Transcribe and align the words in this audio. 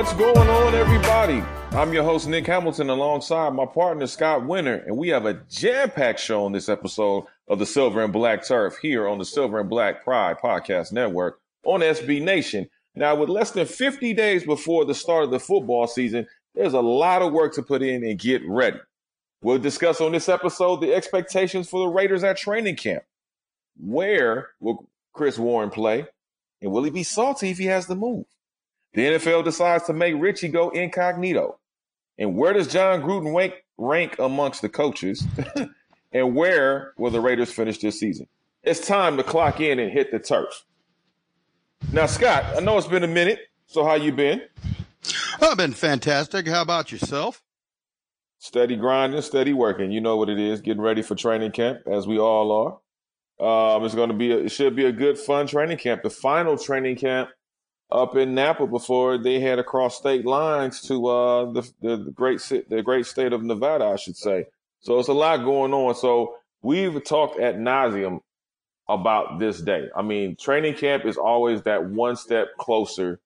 What's 0.00 0.14
going 0.14 0.48
on, 0.48 0.74
everybody? 0.74 1.42
I'm 1.72 1.92
your 1.92 2.04
host, 2.04 2.26
Nick 2.26 2.46
Hamilton, 2.46 2.88
alongside 2.88 3.52
my 3.52 3.66
partner, 3.66 4.06
Scott 4.06 4.46
Winter, 4.46 4.76
and 4.86 4.96
we 4.96 5.08
have 5.08 5.26
a 5.26 5.34
jam 5.50 5.90
packed 5.90 6.20
show 6.20 6.46
on 6.46 6.52
this 6.52 6.70
episode 6.70 7.26
of 7.48 7.58
the 7.58 7.66
Silver 7.66 8.02
and 8.02 8.10
Black 8.10 8.42
Turf 8.42 8.78
here 8.80 9.06
on 9.06 9.18
the 9.18 9.26
Silver 9.26 9.60
and 9.60 9.68
Black 9.68 10.02
Pride 10.02 10.38
Podcast 10.42 10.90
Network 10.90 11.40
on 11.66 11.80
SB 11.80 12.22
Nation. 12.22 12.70
Now, 12.94 13.14
with 13.14 13.28
less 13.28 13.50
than 13.50 13.66
50 13.66 14.14
days 14.14 14.42
before 14.42 14.86
the 14.86 14.94
start 14.94 15.24
of 15.24 15.32
the 15.32 15.38
football 15.38 15.86
season, 15.86 16.26
there's 16.54 16.72
a 16.72 16.80
lot 16.80 17.20
of 17.20 17.34
work 17.34 17.52
to 17.56 17.62
put 17.62 17.82
in 17.82 18.02
and 18.02 18.18
get 18.18 18.40
ready. 18.48 18.80
We'll 19.42 19.58
discuss 19.58 20.00
on 20.00 20.12
this 20.12 20.30
episode 20.30 20.80
the 20.80 20.94
expectations 20.94 21.68
for 21.68 21.80
the 21.80 21.92
Raiders 21.92 22.24
at 22.24 22.38
training 22.38 22.76
camp. 22.76 23.02
Where 23.76 24.48
will 24.60 24.88
Chris 25.12 25.38
Warren 25.38 25.68
play? 25.68 26.06
And 26.62 26.72
will 26.72 26.84
he 26.84 26.90
be 26.90 27.02
salty 27.02 27.50
if 27.50 27.58
he 27.58 27.66
has 27.66 27.84
to 27.88 27.94
move? 27.94 28.24
The 28.92 29.02
NFL 29.02 29.44
decides 29.44 29.84
to 29.84 29.92
make 29.92 30.14
Richie 30.18 30.48
go 30.48 30.70
incognito. 30.70 31.58
And 32.18 32.36
where 32.36 32.52
does 32.52 32.68
Jon 32.68 33.02
Gruden 33.02 33.34
rank, 33.34 33.54
rank 33.78 34.18
amongst 34.18 34.62
the 34.62 34.68
coaches? 34.68 35.24
and 36.12 36.34
where 36.34 36.92
will 36.98 37.10
the 37.10 37.20
Raiders 37.20 37.52
finish 37.52 37.78
this 37.78 37.98
season? 38.00 38.26
It's 38.62 38.86
time 38.86 39.16
to 39.16 39.22
clock 39.22 39.60
in 39.60 39.78
and 39.78 39.90
hit 39.90 40.10
the 40.10 40.18
turf. 40.18 40.64
Now, 41.92 42.06
Scott, 42.06 42.44
I 42.56 42.60
know 42.60 42.76
it's 42.76 42.86
been 42.86 43.04
a 43.04 43.08
minute. 43.08 43.38
So 43.66 43.84
how 43.84 43.94
you 43.94 44.12
been? 44.12 44.42
I've 45.40 45.56
been 45.56 45.72
fantastic. 45.72 46.46
How 46.46 46.62
about 46.62 46.92
yourself? 46.92 47.42
Steady 48.38 48.76
grinding, 48.76 49.22
steady 49.22 49.52
working. 49.52 49.92
You 49.92 50.00
know 50.00 50.16
what 50.16 50.28
it 50.28 50.38
is. 50.38 50.60
Getting 50.60 50.82
ready 50.82 51.02
for 51.02 51.14
training 51.14 51.52
camp, 51.52 51.80
as 51.86 52.06
we 52.06 52.18
all 52.18 52.80
are. 53.40 53.76
Um, 53.76 53.84
it's 53.84 53.94
going 53.94 54.10
to 54.10 54.14
be, 54.14 54.32
a, 54.32 54.38
it 54.38 54.48
should 54.50 54.76
be 54.76 54.84
a 54.84 54.92
good, 54.92 55.16
fun 55.18 55.46
training 55.46 55.78
camp. 55.78 56.02
The 56.02 56.10
final 56.10 56.58
training 56.58 56.96
camp 56.96 57.30
up 57.92 58.16
in 58.16 58.34
Napa 58.34 58.66
before 58.66 59.18
they 59.18 59.40
head 59.40 59.58
across 59.58 59.96
state 59.96 60.24
lines 60.24 60.80
to 60.82 61.06
uh, 61.06 61.52
the, 61.52 61.62
the, 61.80 61.96
the 61.96 62.10
great 62.12 62.40
the 62.68 62.82
great 62.82 63.06
state 63.06 63.32
of 63.32 63.42
Nevada, 63.42 63.86
I 63.86 63.96
should 63.96 64.16
say. 64.16 64.46
So 64.80 64.98
it's 64.98 65.08
a 65.08 65.12
lot 65.12 65.38
going 65.38 65.72
on. 65.72 65.94
So 65.94 66.36
we've 66.62 67.02
talked 67.04 67.38
at 67.40 67.56
nauseum 67.56 68.20
about 68.88 69.38
this 69.38 69.60
day. 69.60 69.88
I 69.94 70.02
mean, 70.02 70.36
training 70.36 70.74
camp 70.74 71.04
is 71.04 71.16
always 71.16 71.62
that 71.62 71.84
one 71.90 72.16
step 72.16 72.48
closer 72.58 73.20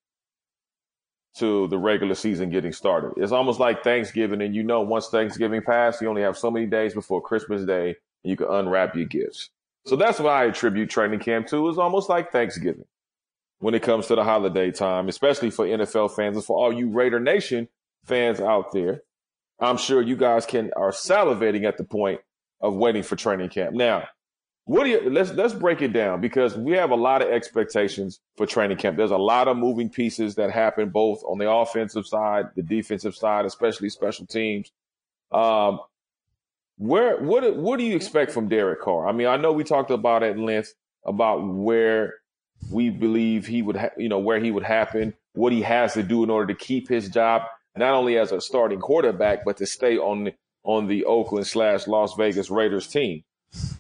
to 1.37 1.67
the 1.69 1.79
regular 1.79 2.15
season 2.15 2.51
getting 2.51 2.73
started. 2.73 3.13
It's 3.17 3.33
almost 3.33 3.59
like 3.59 3.83
Thanksgiving, 3.83 4.41
and 4.41 4.55
you 4.55 4.63
know, 4.63 4.83
once 4.83 5.09
Thanksgiving 5.09 5.63
passed, 5.63 6.01
you 6.01 6.09
only 6.09 6.23
have 6.23 6.39
so 6.39 6.51
many 6.51 6.67
days 6.67 6.95
before 6.95 7.21
Christmas 7.21 7.65
Day, 7.65 7.89
and 7.89 8.31
you 8.31 8.37
can 8.37 8.49
unwrap 8.49 8.95
your 8.95 9.07
gifts. 9.07 9.51
So 9.87 9.97
that's 9.97 10.21
what 10.21 10.33
I 10.33 10.45
attribute 10.45 10.91
training 10.91 11.21
camp 11.21 11.49
to. 11.49 11.69
It's 11.69 11.79
almost 11.79 12.09
like 12.09 12.31
Thanksgiving 12.31 12.85
when 13.65 13.75
it 13.75 13.83
comes 13.83 14.07
to 14.07 14.15
the 14.15 14.23
holiday 14.23 14.71
time, 14.71 15.09
especially 15.09 15.49
for 15.49 15.65
NFL 15.65 16.15
fans 16.15 16.37
and 16.37 16.45
for 16.45 16.55
all 16.55 16.71
you 16.71 16.91
Raider 16.91 17.19
Nation 17.19 17.67
fans 18.05 18.39
out 18.39 18.73
there. 18.73 19.01
I'm 19.59 19.79
sure 19.79 20.03
you 20.03 20.17
guys 20.17 20.45
can 20.45 20.71
are 20.77 20.91
salivating 20.91 21.65
at 21.65 21.79
the 21.79 21.85
point 21.85 22.21
of 22.61 22.75
waiting 22.75 23.03
for 23.03 23.17
training 23.17 23.49
camp. 23.49 23.75
Now, 23.75 24.07
what 24.67 24.85
do 24.85 24.91
you 24.91 25.09
let's 25.09 25.33
let's 25.33 25.55
break 25.55 25.81
it 25.81 25.95
down 25.95 26.21
because 26.21 26.59
we 26.59 26.73
have 26.73 26.91
a 26.91 26.95
lot 26.95 27.23
of 27.23 27.29
expectations 27.29 28.21
for 28.37 28.45
training 28.45 28.77
camp. 28.77 28.99
There's 28.99 29.11
a 29.11 29.17
lot 29.17 29.49
of 29.49 29.57
moving 29.57 29.89
pieces 29.89 30.35
that 30.35 30.51
happen 30.51 30.91
both 30.91 31.23
on 31.27 31.39
the 31.39 31.51
offensive 31.51 32.07
side, 32.07 32.51
the 32.57 32.63
defensive 32.63 33.17
side, 33.17 33.47
especially 33.47 33.89
special 33.89 34.27
teams. 34.27 34.73
Um, 35.33 35.81
where 36.77 37.17
what 37.17 37.57
what 37.57 37.79
do 37.79 37.87
you 37.87 37.97
expect 37.97 38.31
from 38.31 38.51
Derek 38.51 38.83
Carr? 38.83 39.09
I 39.09 39.13
mean, 39.13 39.27
I 39.27 39.39
know 39.39 39.53
we 39.53 39.65
talked 39.65 39.91
about 39.91 40.23
at 40.23 40.39
length 40.39 40.75
about 41.07 41.39
where 41.39 42.17
we 42.71 42.91
believe 42.91 43.47
he 43.47 43.63
would, 43.63 43.77
ha- 43.77 43.91
you 43.97 44.09
know, 44.09 44.19
where 44.19 44.41
he 44.41 44.51
would 44.51 44.65
happen, 44.65 45.15
what 45.33 45.53
he 45.53 45.63
has 45.63 45.95
to 45.95 46.03
do 46.03 46.25
in 46.25 46.31
order 46.31 46.53
to 46.53 46.59
keep 46.59 46.89
his 46.89 47.09
job, 47.09 47.43
not 47.77 47.95
only 47.95 48.19
as 48.19 48.33
a 48.33 48.41
starting 48.41 48.81
quarterback, 48.81 49.45
but 49.45 49.57
to 49.59 49.67
stay 49.67 49.99
on 49.99 50.25
the, 50.25 50.35
on 50.63 50.87
the 50.87 51.05
Oakland 51.05 51.47
slash 51.47 51.87
Las 51.87 52.15
Vegas 52.17 52.51
Raiders 52.51 52.87
team. 52.87 53.25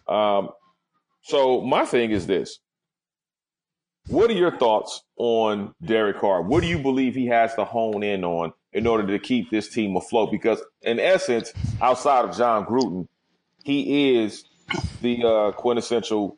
Um, 0.08 0.50
so 1.22 1.62
my 1.62 1.84
thing 1.86 2.10
is 2.10 2.26
this. 2.26 2.58
What 4.08 4.30
are 4.30 4.34
your 4.34 4.56
thoughts 4.58 5.02
on 5.16 5.74
Derek 5.82 6.18
Carr? 6.18 6.42
What 6.42 6.60
do 6.60 6.68
you 6.68 6.78
believe 6.78 7.14
he 7.14 7.26
has 7.28 7.54
to 7.54 7.64
hone 7.64 8.02
in 8.02 8.22
on 8.22 8.52
in 8.72 8.86
order 8.86 9.06
to 9.06 9.18
keep 9.18 9.50
this 9.50 9.70
team 9.70 9.96
afloat? 9.96 10.30
Because 10.30 10.60
in 10.82 11.00
essence, 11.00 11.54
outside 11.80 12.26
of 12.26 12.36
Jon 12.36 12.66
Gruden, 12.66 13.08
he 13.64 14.18
is 14.18 14.44
the 15.00 15.24
uh, 15.24 15.52
quintessential 15.52 16.36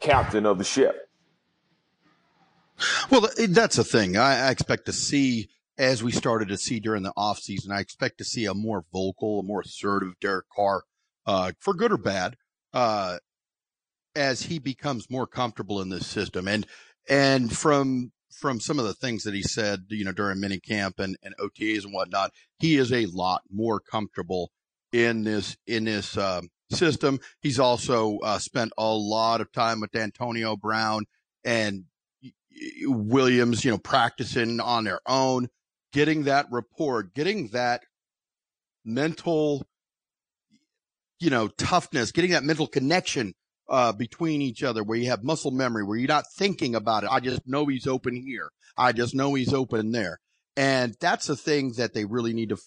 captain 0.00 0.44
of 0.44 0.58
the 0.58 0.64
ship. 0.64 1.03
Well, 3.10 3.28
that's 3.48 3.76
the 3.76 3.84
thing. 3.84 4.16
I, 4.16 4.48
I 4.48 4.50
expect 4.50 4.86
to 4.86 4.92
see 4.92 5.48
as 5.76 6.02
we 6.02 6.12
started 6.12 6.48
to 6.48 6.56
see 6.56 6.78
during 6.78 7.02
the 7.02 7.12
offseason, 7.16 7.70
I 7.72 7.80
expect 7.80 8.18
to 8.18 8.24
see 8.24 8.44
a 8.44 8.54
more 8.54 8.84
vocal, 8.92 9.40
a 9.40 9.42
more 9.42 9.62
assertive 9.62 10.20
Derek 10.20 10.46
Carr, 10.54 10.84
uh, 11.26 11.52
for 11.58 11.74
good 11.74 11.92
or 11.92 11.96
bad. 11.96 12.36
Uh, 12.72 13.18
as 14.16 14.42
he 14.42 14.58
becomes 14.58 15.10
more 15.10 15.26
comfortable 15.26 15.80
in 15.80 15.88
this 15.88 16.06
system. 16.06 16.46
And, 16.48 16.66
and 17.08 17.54
from, 17.56 18.12
from 18.30 18.60
some 18.60 18.78
of 18.78 18.84
the 18.84 18.94
things 18.94 19.24
that 19.24 19.34
he 19.34 19.42
said, 19.42 19.84
you 19.88 20.04
know, 20.04 20.12
during 20.12 20.40
mini 20.40 20.60
camp 20.60 20.98
and, 20.98 21.16
and 21.22 21.34
OTAs 21.38 21.84
and 21.84 21.92
whatnot, 21.92 22.32
he 22.58 22.76
is 22.76 22.92
a 22.92 23.06
lot 23.06 23.42
more 23.50 23.80
comfortable 23.80 24.50
in 24.92 25.24
this, 25.24 25.56
in 25.66 25.84
this, 25.84 26.16
um, 26.16 26.48
system. 26.70 27.20
He's 27.40 27.58
also, 27.58 28.18
uh, 28.18 28.38
spent 28.38 28.72
a 28.78 28.94
lot 28.94 29.40
of 29.40 29.52
time 29.52 29.80
with 29.80 29.94
Antonio 29.94 30.56
Brown 30.56 31.04
and 31.44 31.84
Williams, 32.82 33.64
you 33.64 33.70
know, 33.70 33.78
practicing 33.78 34.60
on 34.60 34.84
their 34.84 35.00
own, 35.06 35.48
getting 35.92 36.24
that 36.24 36.46
rapport, 36.50 37.02
getting 37.02 37.48
that 37.48 37.82
mental, 38.84 39.64
you 41.18 41.30
know, 41.30 41.48
toughness, 41.48 42.12
getting 42.12 42.32
that 42.32 42.44
mental 42.44 42.66
connection 42.66 43.34
uh, 43.68 43.92
between 43.92 44.42
each 44.42 44.62
other 44.62 44.82
where 44.82 44.98
you 44.98 45.08
have 45.08 45.24
muscle 45.24 45.50
memory, 45.50 45.82
where 45.84 45.96
you're 45.96 46.08
not 46.08 46.30
thinking 46.36 46.74
about 46.74 47.04
it. 47.04 47.10
I 47.10 47.20
just 47.20 47.42
know 47.46 47.66
he's 47.66 47.86
open 47.86 48.16
here. 48.16 48.50
I 48.76 48.92
just 48.92 49.14
know 49.14 49.34
he's 49.34 49.54
open 49.54 49.92
there. 49.92 50.20
And 50.56 50.94
that's 51.00 51.26
the 51.26 51.36
thing 51.36 51.72
that 51.76 51.94
they 51.94 52.04
really 52.04 52.32
need 52.32 52.50
to, 52.50 52.58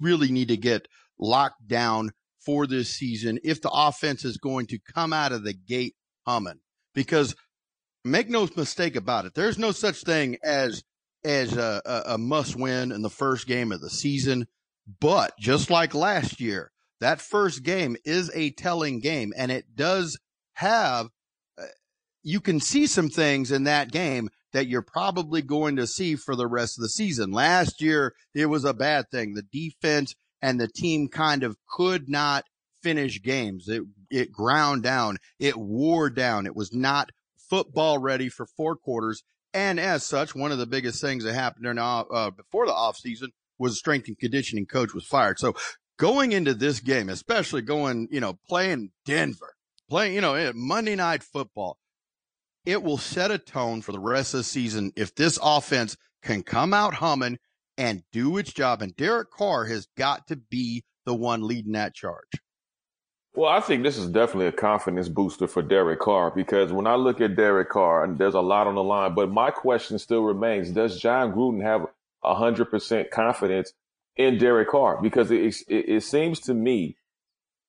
really 0.00 0.30
need 0.30 0.48
to 0.48 0.56
get 0.56 0.86
locked 1.18 1.66
down 1.66 2.10
for 2.44 2.66
this 2.66 2.90
season 2.90 3.38
if 3.42 3.62
the 3.62 3.70
offense 3.70 4.24
is 4.24 4.36
going 4.36 4.66
to 4.66 4.78
come 4.94 5.12
out 5.12 5.32
of 5.32 5.44
the 5.44 5.54
gate 5.54 5.94
humming. 6.26 6.60
Because 6.94 7.34
make 8.04 8.28
no 8.28 8.48
mistake 8.56 8.96
about 8.96 9.24
it, 9.24 9.34
there's 9.34 9.58
no 9.58 9.72
such 9.72 10.02
thing 10.02 10.36
as, 10.42 10.82
as 11.24 11.56
a, 11.56 11.82
a, 11.84 12.14
a 12.14 12.18
must 12.18 12.56
win 12.56 12.92
in 12.92 13.02
the 13.02 13.10
first 13.10 13.46
game 13.46 13.72
of 13.72 13.80
the 13.80 13.90
season. 13.90 14.46
But 15.00 15.32
just 15.38 15.70
like 15.70 15.94
last 15.94 16.40
year, 16.40 16.70
that 17.00 17.20
first 17.20 17.62
game 17.62 17.96
is 18.04 18.30
a 18.34 18.50
telling 18.50 19.00
game 19.00 19.32
and 19.36 19.50
it 19.50 19.74
does 19.74 20.18
have, 20.54 21.08
uh, 21.58 21.64
you 22.22 22.40
can 22.40 22.60
see 22.60 22.86
some 22.86 23.08
things 23.08 23.50
in 23.50 23.64
that 23.64 23.90
game 23.90 24.28
that 24.52 24.68
you're 24.68 24.82
probably 24.82 25.42
going 25.42 25.76
to 25.76 25.86
see 25.86 26.14
for 26.14 26.36
the 26.36 26.46
rest 26.46 26.78
of 26.78 26.82
the 26.82 26.88
season. 26.88 27.32
Last 27.32 27.82
year, 27.82 28.14
it 28.34 28.46
was 28.46 28.64
a 28.64 28.72
bad 28.72 29.06
thing. 29.10 29.34
The 29.34 29.42
defense 29.42 30.14
and 30.40 30.60
the 30.60 30.68
team 30.68 31.08
kind 31.08 31.42
of 31.42 31.56
could 31.76 32.08
not 32.08 32.44
finish 32.82 33.20
games. 33.22 33.68
It, 33.68 33.82
it 34.10 34.30
ground 34.30 34.82
down. 34.82 35.16
It 35.38 35.56
wore 35.56 36.10
down. 36.10 36.46
It 36.46 36.54
was 36.54 36.72
not 36.72 37.10
football 37.48 37.98
ready 37.98 38.28
for 38.28 38.46
four 38.46 38.76
quarters. 38.76 39.22
And 39.52 39.78
as 39.78 40.04
such, 40.04 40.34
one 40.34 40.52
of 40.52 40.58
the 40.58 40.66
biggest 40.66 41.00
things 41.00 41.24
that 41.24 41.34
happened 41.34 41.64
during, 41.64 41.78
uh, 41.78 42.30
before 42.30 42.66
the 42.66 42.72
offseason 42.72 43.28
was 43.58 43.72
the 43.72 43.76
strength 43.76 44.08
and 44.08 44.18
conditioning 44.18 44.66
coach 44.66 44.92
was 44.92 45.06
fired. 45.06 45.38
So 45.38 45.54
going 45.96 46.32
into 46.32 46.54
this 46.54 46.80
game, 46.80 47.08
especially 47.08 47.62
going, 47.62 48.08
you 48.10 48.20
know, 48.20 48.38
playing 48.48 48.90
Denver, 49.04 49.54
playing, 49.88 50.14
you 50.14 50.20
know, 50.20 50.52
Monday 50.54 50.96
night 50.96 51.22
football, 51.22 51.78
it 52.66 52.82
will 52.82 52.98
set 52.98 53.30
a 53.30 53.38
tone 53.38 53.82
for 53.82 53.92
the 53.92 54.00
rest 54.00 54.34
of 54.34 54.38
the 54.38 54.44
season 54.44 54.92
if 54.96 55.14
this 55.14 55.38
offense 55.42 55.96
can 56.22 56.42
come 56.42 56.74
out 56.74 56.94
humming 56.94 57.38
and 57.76 58.02
do 58.12 58.38
its 58.38 58.52
job. 58.52 58.82
And 58.82 58.96
Derek 58.96 59.30
Carr 59.30 59.66
has 59.66 59.86
got 59.96 60.26
to 60.28 60.36
be 60.36 60.84
the 61.04 61.14
one 61.14 61.46
leading 61.46 61.72
that 61.72 61.94
charge. 61.94 62.40
Well, 63.34 63.50
I 63.50 63.60
think 63.60 63.82
this 63.82 63.98
is 63.98 64.06
definitely 64.06 64.46
a 64.46 64.52
confidence 64.52 65.08
booster 65.08 65.48
for 65.48 65.60
Derek 65.60 65.98
Carr 65.98 66.30
because 66.30 66.72
when 66.72 66.86
I 66.86 66.94
look 66.94 67.20
at 67.20 67.34
Derek 67.34 67.68
Carr, 67.68 68.04
and 68.04 68.16
there's 68.16 68.34
a 68.34 68.40
lot 68.40 68.68
on 68.68 68.76
the 68.76 68.82
line, 68.82 69.14
but 69.14 69.30
my 69.30 69.50
question 69.50 69.98
still 69.98 70.22
remains: 70.22 70.70
Does 70.70 71.00
Jon 71.00 71.32
Gruden 71.32 71.62
have 71.62 71.86
hundred 72.22 72.66
percent 72.66 73.10
confidence 73.10 73.72
in 74.16 74.38
Derek 74.38 74.68
Carr? 74.70 75.02
Because 75.02 75.32
it, 75.32 75.56
it, 75.68 75.88
it 75.88 76.02
seems 76.04 76.38
to 76.40 76.54
me 76.54 76.96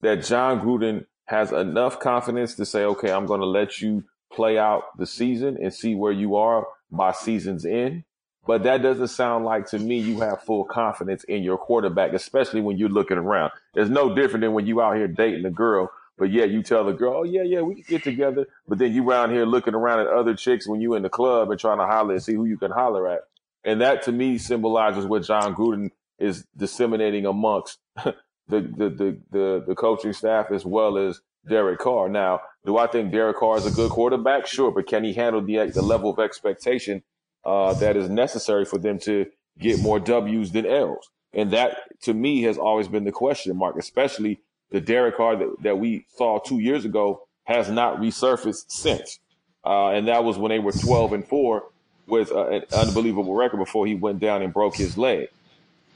that 0.02 0.24
Jon 0.24 0.62
Gruden 0.62 1.08
has 1.26 1.52
enough 1.52 2.00
confidence 2.00 2.54
to 2.56 2.66
say, 2.66 2.84
okay, 2.84 3.12
I'm 3.12 3.26
going 3.26 3.42
to 3.42 3.48
let 3.48 3.82
you 3.82 4.04
play 4.32 4.60
out 4.60 4.96
the 4.98 5.08
season 5.08 5.58
and 5.60 5.74
see 5.74 5.96
where 5.96 6.12
you 6.12 6.36
are 6.36 6.68
by 6.92 7.12
season's 7.12 7.66
end. 7.66 8.04
But 8.45 8.63
that 8.63 8.81
doesn't 8.81 9.07
sound 9.07 9.44
like 9.44 9.68
to 9.68 9.80
me 9.80 9.97
you 9.97 10.19
have 10.19 10.44
full 10.44 10.65
confidence 10.65 11.24
in 11.24 11.42
your 11.42 11.57
quarterback, 11.57 12.13
especially 12.13 12.62
when 12.62 12.77
you're 12.77 12.89
looking 12.89 13.18
around. 13.18 13.51
It's 13.74 13.89
no 13.89 14.13
different 14.13 14.42
than 14.42 14.53
when 14.53 14.68
you 14.68 14.81
out 14.81 14.95
here 14.95 15.07
dating 15.07 15.45
a 15.45 15.51
girl, 15.51 15.92
but 16.18 16.31
yeah, 16.31 16.45
you 16.45 16.63
tell 16.63 16.86
the 16.86 16.94
girl, 16.94 17.18
oh 17.18 17.24
yeah, 17.24 17.42
yeah, 17.44 17.62
we 17.62 17.75
can 17.75 17.83
get 17.88 18.03
together. 18.03 18.45
But 18.68 18.77
then 18.77 18.94
you 18.94 19.07
around 19.09 19.31
here 19.31 19.45
looking 19.45 19.74
around 19.74 20.01
at 20.01 20.07
other 20.07 20.36
chicks 20.36 20.68
when 20.68 20.80
you 20.80 20.94
in 20.94 21.03
the 21.03 21.09
club 21.09 21.50
and 21.50 21.59
trying 21.59 21.80
to 21.80 21.86
holler 21.86 22.13
and 22.13 22.24
see 22.24 22.33
who 22.33 22.45
you 22.45 22.57
can 22.57 22.71
holler 22.71 23.07
at. 23.07 23.21
And 23.63 23.81
that 23.81 24.03
to 24.03 24.12
me 24.12 24.38
symbolizes 24.38 25.06
what 25.06 25.24
Jon 25.24 25.56
Gruden 25.56 25.89
is 26.19 26.45
disseminating 26.56 27.25
amongst 27.25 27.80
the, 28.03 28.13
the, 28.47 28.62
the, 28.62 29.18
the, 29.31 29.63
the 29.68 29.75
coaching 29.75 30.13
staff 30.13 30.51
as 30.51 30.63
well 30.63 30.97
as 30.97 31.19
Derek 31.47 31.80
Carr. 31.80 32.09
Now, 32.09 32.42
do 32.65 32.77
I 32.77 32.88
think 32.88 33.12
Derek 33.12 33.38
Carr 33.38 33.57
is 33.57 33.65
a 33.65 33.71
good 33.71 33.92
quarterback? 33.92 34.47
Sure, 34.47 34.71
but 34.71 34.88
can 34.88 35.03
he 35.03 35.13
handle 35.13 35.42
the, 35.42 35.71
the 35.74 35.81
level 35.81 36.12
of 36.12 36.19
expectation 36.19 37.03
uh, 37.45 37.74
that 37.75 37.95
is 37.95 38.09
necessary 38.09 38.65
for 38.65 38.77
them 38.77 39.00
to 39.00 39.25
get 39.59 39.80
more 39.80 40.00
W's 40.00 40.51
than 40.51 40.65
L's? 40.65 41.09
And 41.33 41.51
that, 41.51 41.77
to 42.03 42.13
me, 42.13 42.44
has 42.44 42.57
always 42.57 42.88
been 42.88 43.03
the 43.03 43.12
question 43.12 43.56
mark, 43.57 43.75
especially 43.77 44.39
the 44.71 44.81
Derek 44.81 45.18
Carr 45.18 45.36
that, 45.36 45.56
that 45.62 45.80
we 45.80 46.06
saw 46.15 46.39
two 46.39 46.59
years 46.59 46.86
ago 46.86 47.27
has 47.44 47.69
not 47.69 47.97
resurfaced 47.97 48.65
since. 48.69 49.19
Uh, 49.63 49.89
and 49.89 50.07
that 50.07 50.24
was 50.24 50.38
when 50.38 50.50
they 50.50 50.59
were 50.59 50.71
12 50.71 51.13
and 51.13 51.27
4 51.27 51.63
with 52.07 52.31
uh, 52.31 52.47
an 52.47 52.63
unbelievable 52.74 53.33
record 53.33 53.57
before 53.57 53.86
he 53.86 53.95
went 53.95 54.19
down 54.19 54.42
and 54.42 54.53
broke 54.53 54.75
his 54.75 54.97
leg. 54.97 55.30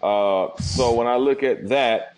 Uh, 0.02 0.50
so 0.60 0.94
when 0.94 1.08
I 1.08 1.18
look 1.18 1.44
at 1.44 1.70
that, 1.70 2.16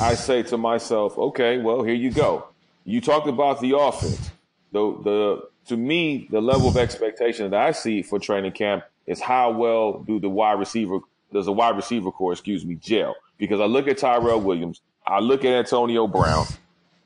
I 0.00 0.14
say 0.14 0.42
to 0.44 0.58
myself, 0.58 1.16
okay, 1.18 1.58
well, 1.58 1.82
here 1.82 1.94
you 1.94 2.10
go. 2.10 2.48
You 2.84 3.00
talked 3.00 3.28
about 3.28 3.60
the 3.60 3.76
offense. 3.78 4.30
The, 4.72 4.80
the, 5.02 5.48
to 5.66 5.76
me, 5.76 6.28
the 6.30 6.40
level 6.40 6.68
of 6.68 6.76
expectation 6.76 7.50
that 7.50 7.60
I 7.60 7.72
see 7.72 8.02
for 8.02 8.18
training 8.18 8.52
camp 8.52 8.84
is 9.06 9.20
how 9.20 9.52
well 9.52 10.00
do 10.00 10.20
the 10.20 10.28
wide 10.28 10.58
receiver, 10.58 11.00
does 11.32 11.46
the 11.46 11.52
wide 11.52 11.76
receiver 11.76 12.10
corps, 12.10 12.32
excuse 12.32 12.64
me, 12.64 12.74
gel? 12.76 13.14
Because 13.38 13.60
I 13.60 13.64
look 13.64 13.88
at 13.88 13.98
Tyrell 13.98 14.40
Williams, 14.40 14.80
I 15.06 15.20
look 15.20 15.44
at 15.44 15.52
Antonio 15.52 16.06
Brown, 16.06 16.46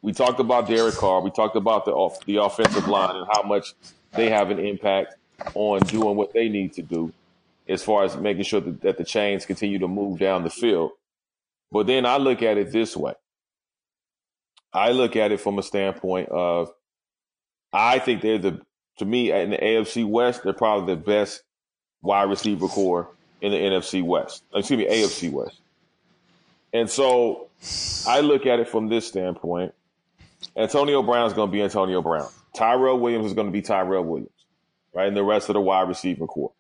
we 0.03 0.13
talked 0.13 0.41
about 0.41 0.69
Derek 0.69 0.95
Carr. 0.95 1.21
We 1.21 1.31
talked 1.31 1.57
about 1.57 1.85
the 1.85 1.93
off, 1.93 2.25
the 2.25 2.37
offensive 2.37 2.87
line 2.89 3.17
and 3.17 3.27
how 3.31 3.43
much 3.43 3.75
they 4.13 4.31
have 4.31 4.51
an 4.51 4.59
impact 4.59 5.17
on 5.55 5.81
doing 5.81 6.17
what 6.17 6.33
they 6.33 6.49
need 6.49 6.73
to 6.75 6.83
do, 6.83 7.13
as 7.69 7.83
far 7.83 8.05
as 8.05 8.17
making 8.17 8.45
sure 8.45 8.61
that, 8.61 8.81
that 8.83 8.99
the 8.99 9.05
chains 9.05 9.45
continue 9.45 9.79
to 9.79 9.89
move 9.89 10.19
down 10.19 10.45
the 10.45 10.51
field. 10.51 10.93
But 11.71 11.87
then 11.87 12.07
I 12.07 12.17
look 12.17 12.43
at 12.43 12.59
it 12.59 12.73
this 12.73 12.97
way. 12.97 13.15
I 14.73 14.91
look 14.93 15.17
at 15.17 15.33
it 15.33 15.41
from 15.41 15.59
a 15.59 15.63
standpoint 15.63 16.29
of, 16.29 16.73
I 17.73 17.99
think 17.99 18.23
they're 18.23 18.39
the, 18.39 18.61
to 18.99 19.05
me, 19.05 19.31
in 19.33 19.51
the 19.51 19.59
AFC 19.59 20.07
West, 20.07 20.43
they're 20.43 20.53
probably 20.53 20.95
the 20.95 21.01
best 21.01 21.43
wide 22.03 22.29
receiver 22.29 22.69
corps 22.69 23.09
in 23.41 23.53
the 23.53 23.59
NFC 23.59 24.03
West. 24.03 24.43
Excuse 24.55 24.79
me, 24.79 24.87
AFC 24.87 25.31
West. 25.31 25.61
And 26.73 26.89
so 26.89 27.49
I 28.07 28.21
look 28.21 28.47
at 28.47 28.61
it 28.61 28.69
from 28.69 28.89
this 28.89 29.07
standpoint. 29.07 29.75
Antonio 30.57 31.03
Brown 31.03 31.27
is 31.27 31.33
going 31.33 31.49
to 31.49 31.53
be 31.53 31.63
Antonio 31.63 32.03
Brown. 32.03 32.29
Tyrell 32.55 32.99
Williams 32.99 33.27
is 33.27 33.33
going 33.35 33.47
to 33.47 33.53
be 33.53 33.63
Tyrell 33.63 34.05
Williams, 34.05 34.31
right? 34.95 35.09
And 35.09 35.17
the 35.17 35.23
rest 35.23 35.49
of 35.49 35.55
the 35.55 35.61
wide 35.61 35.89
receiver 35.89 36.27
corps. 36.27 36.53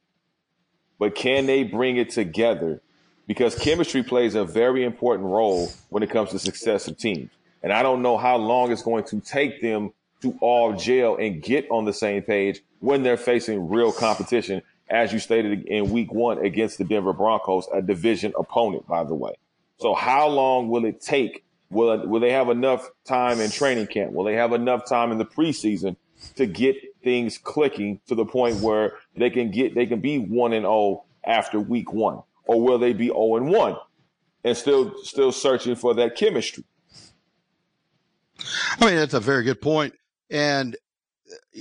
But 0.99 1.15
can 1.15 1.47
they 1.47 1.63
bring 1.63 1.97
it 1.97 2.11
together? 2.11 2.81
Because 3.27 3.55
chemistry 3.55 4.03
plays 4.03 4.35
a 4.35 4.45
very 4.45 4.85
important 4.85 5.29
role 5.29 5.71
when 5.91 6.03
it 6.03 6.11
comes 6.11 6.31
to 6.31 6.39
success 6.39 6.89
of 6.89 6.99
teams. 6.99 7.31
And 7.63 7.73
I 7.73 7.83
don't 7.83 8.03
know 8.03 8.17
how 8.17 8.37
long 8.37 8.73
it's 8.73 8.83
going 8.83 9.05
to 9.05 9.21
take 9.21 9.61
them 9.61 9.93
to 10.23 10.37
all 10.41 10.75
jail 10.75 11.17
and 11.17 11.43
get 11.43 11.71
on 11.71 11.85
the 11.85 11.93
same 11.93 12.23
page 12.23 12.63
when 12.81 13.03
they're 13.03 13.17
facing 13.17 13.69
real 13.69 13.93
competition, 13.93 14.63
as 14.89 15.13
you 15.13 15.19
stated 15.19 15.67
in 15.67 15.91
week 15.91 16.13
one 16.13 16.45
against 16.45 16.79
the 16.79 16.85
Denver 16.85 17.13
Broncos, 17.13 17.69
a 17.73 17.83
division 17.83 18.33
opponent, 18.39 18.87
by 18.87 19.05
the 19.05 19.15
way. 19.15 19.35
So 19.79 19.95
how 19.95 20.29
long 20.29 20.69
will 20.69 20.85
it 20.85 21.01
take 21.01 21.45
Will 21.71 22.07
will 22.07 22.21
they 22.21 22.33
have 22.33 22.49
enough 22.49 22.89
time 23.05 23.41
in 23.41 23.51
training 23.51 23.89
camp? 23.89 24.13
Will 24.13 24.25
they 24.25 24.35
have 24.35 24.53
enough 24.53 24.89
time 24.89 25.13
in 25.13 25.19
the 25.19 25.25
preseason 25.27 25.97
to 26.37 26.47
get 26.47 26.77
things 27.05 27.37
clicking 27.37 28.01
to 28.07 28.15
the 28.15 28.25
point 28.25 28.57
where 28.61 28.95
they 29.17 29.29
can 29.29 29.51
get 29.51 29.75
they 29.75 29.85
can 29.85 30.01
be 30.01 30.19
one 30.19 30.55
and 30.55 30.65
oh 30.65 31.05
after 31.25 31.61
week 31.61 31.93
one, 31.93 32.23
or 32.47 32.63
will 32.63 32.79
they 32.79 32.95
be 32.95 33.07
zero 33.07 33.19
oh 33.19 33.37
and 33.37 33.51
one 33.51 33.77
and 34.45 34.57
still 34.57 34.95
still 35.03 35.31
searching 35.31 35.75
for 35.75 35.93
that 35.95 36.17
chemistry? 36.17 36.65
I 38.81 38.87
mean, 38.87 38.97
that's 38.97 39.15
a 39.15 39.21
very 39.21 39.45
good 39.45 39.61
point, 39.61 39.95
and 40.31 40.77
uh, 41.31 41.61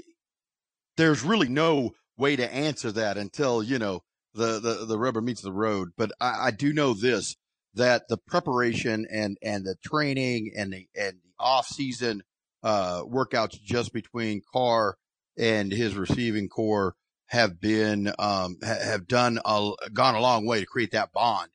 there's 0.97 1.23
really 1.23 1.49
no 1.49 1.91
way 2.17 2.35
to 2.35 2.53
answer 2.53 2.91
that 2.91 3.17
until 3.17 3.63
you 3.63 3.79
know 3.79 4.03
the 4.33 4.59
the, 4.59 4.85
the 4.85 4.97
rubber 4.97 5.21
meets 5.21 5.41
the 5.41 5.51
road. 5.51 5.89
But 5.97 6.11
I, 6.19 6.47
I 6.47 6.51
do 6.51 6.73
know 6.73 6.93
this: 6.93 7.35
that 7.73 8.07
the 8.09 8.17
preparation 8.17 9.07
and 9.11 9.37
and 9.41 9.65
the 9.65 9.75
training 9.83 10.51
and 10.55 10.73
the 10.73 10.87
and 10.95 11.17
the 11.23 11.31
off 11.39 11.67
season 11.67 12.23
uh, 12.63 13.03
workouts 13.03 13.61
just 13.61 13.93
between 13.93 14.41
Carr 14.51 14.97
and 15.37 15.71
his 15.71 15.95
receiving 15.95 16.49
corps 16.49 16.95
have 17.27 17.59
been 17.59 18.07
um, 18.19 18.57
ha- 18.63 18.83
have 18.83 19.07
done 19.07 19.39
a, 19.45 19.71
gone 19.93 20.15
a 20.15 20.21
long 20.21 20.45
way 20.45 20.59
to 20.61 20.65
create 20.65 20.91
that 20.91 21.11
bond 21.13 21.49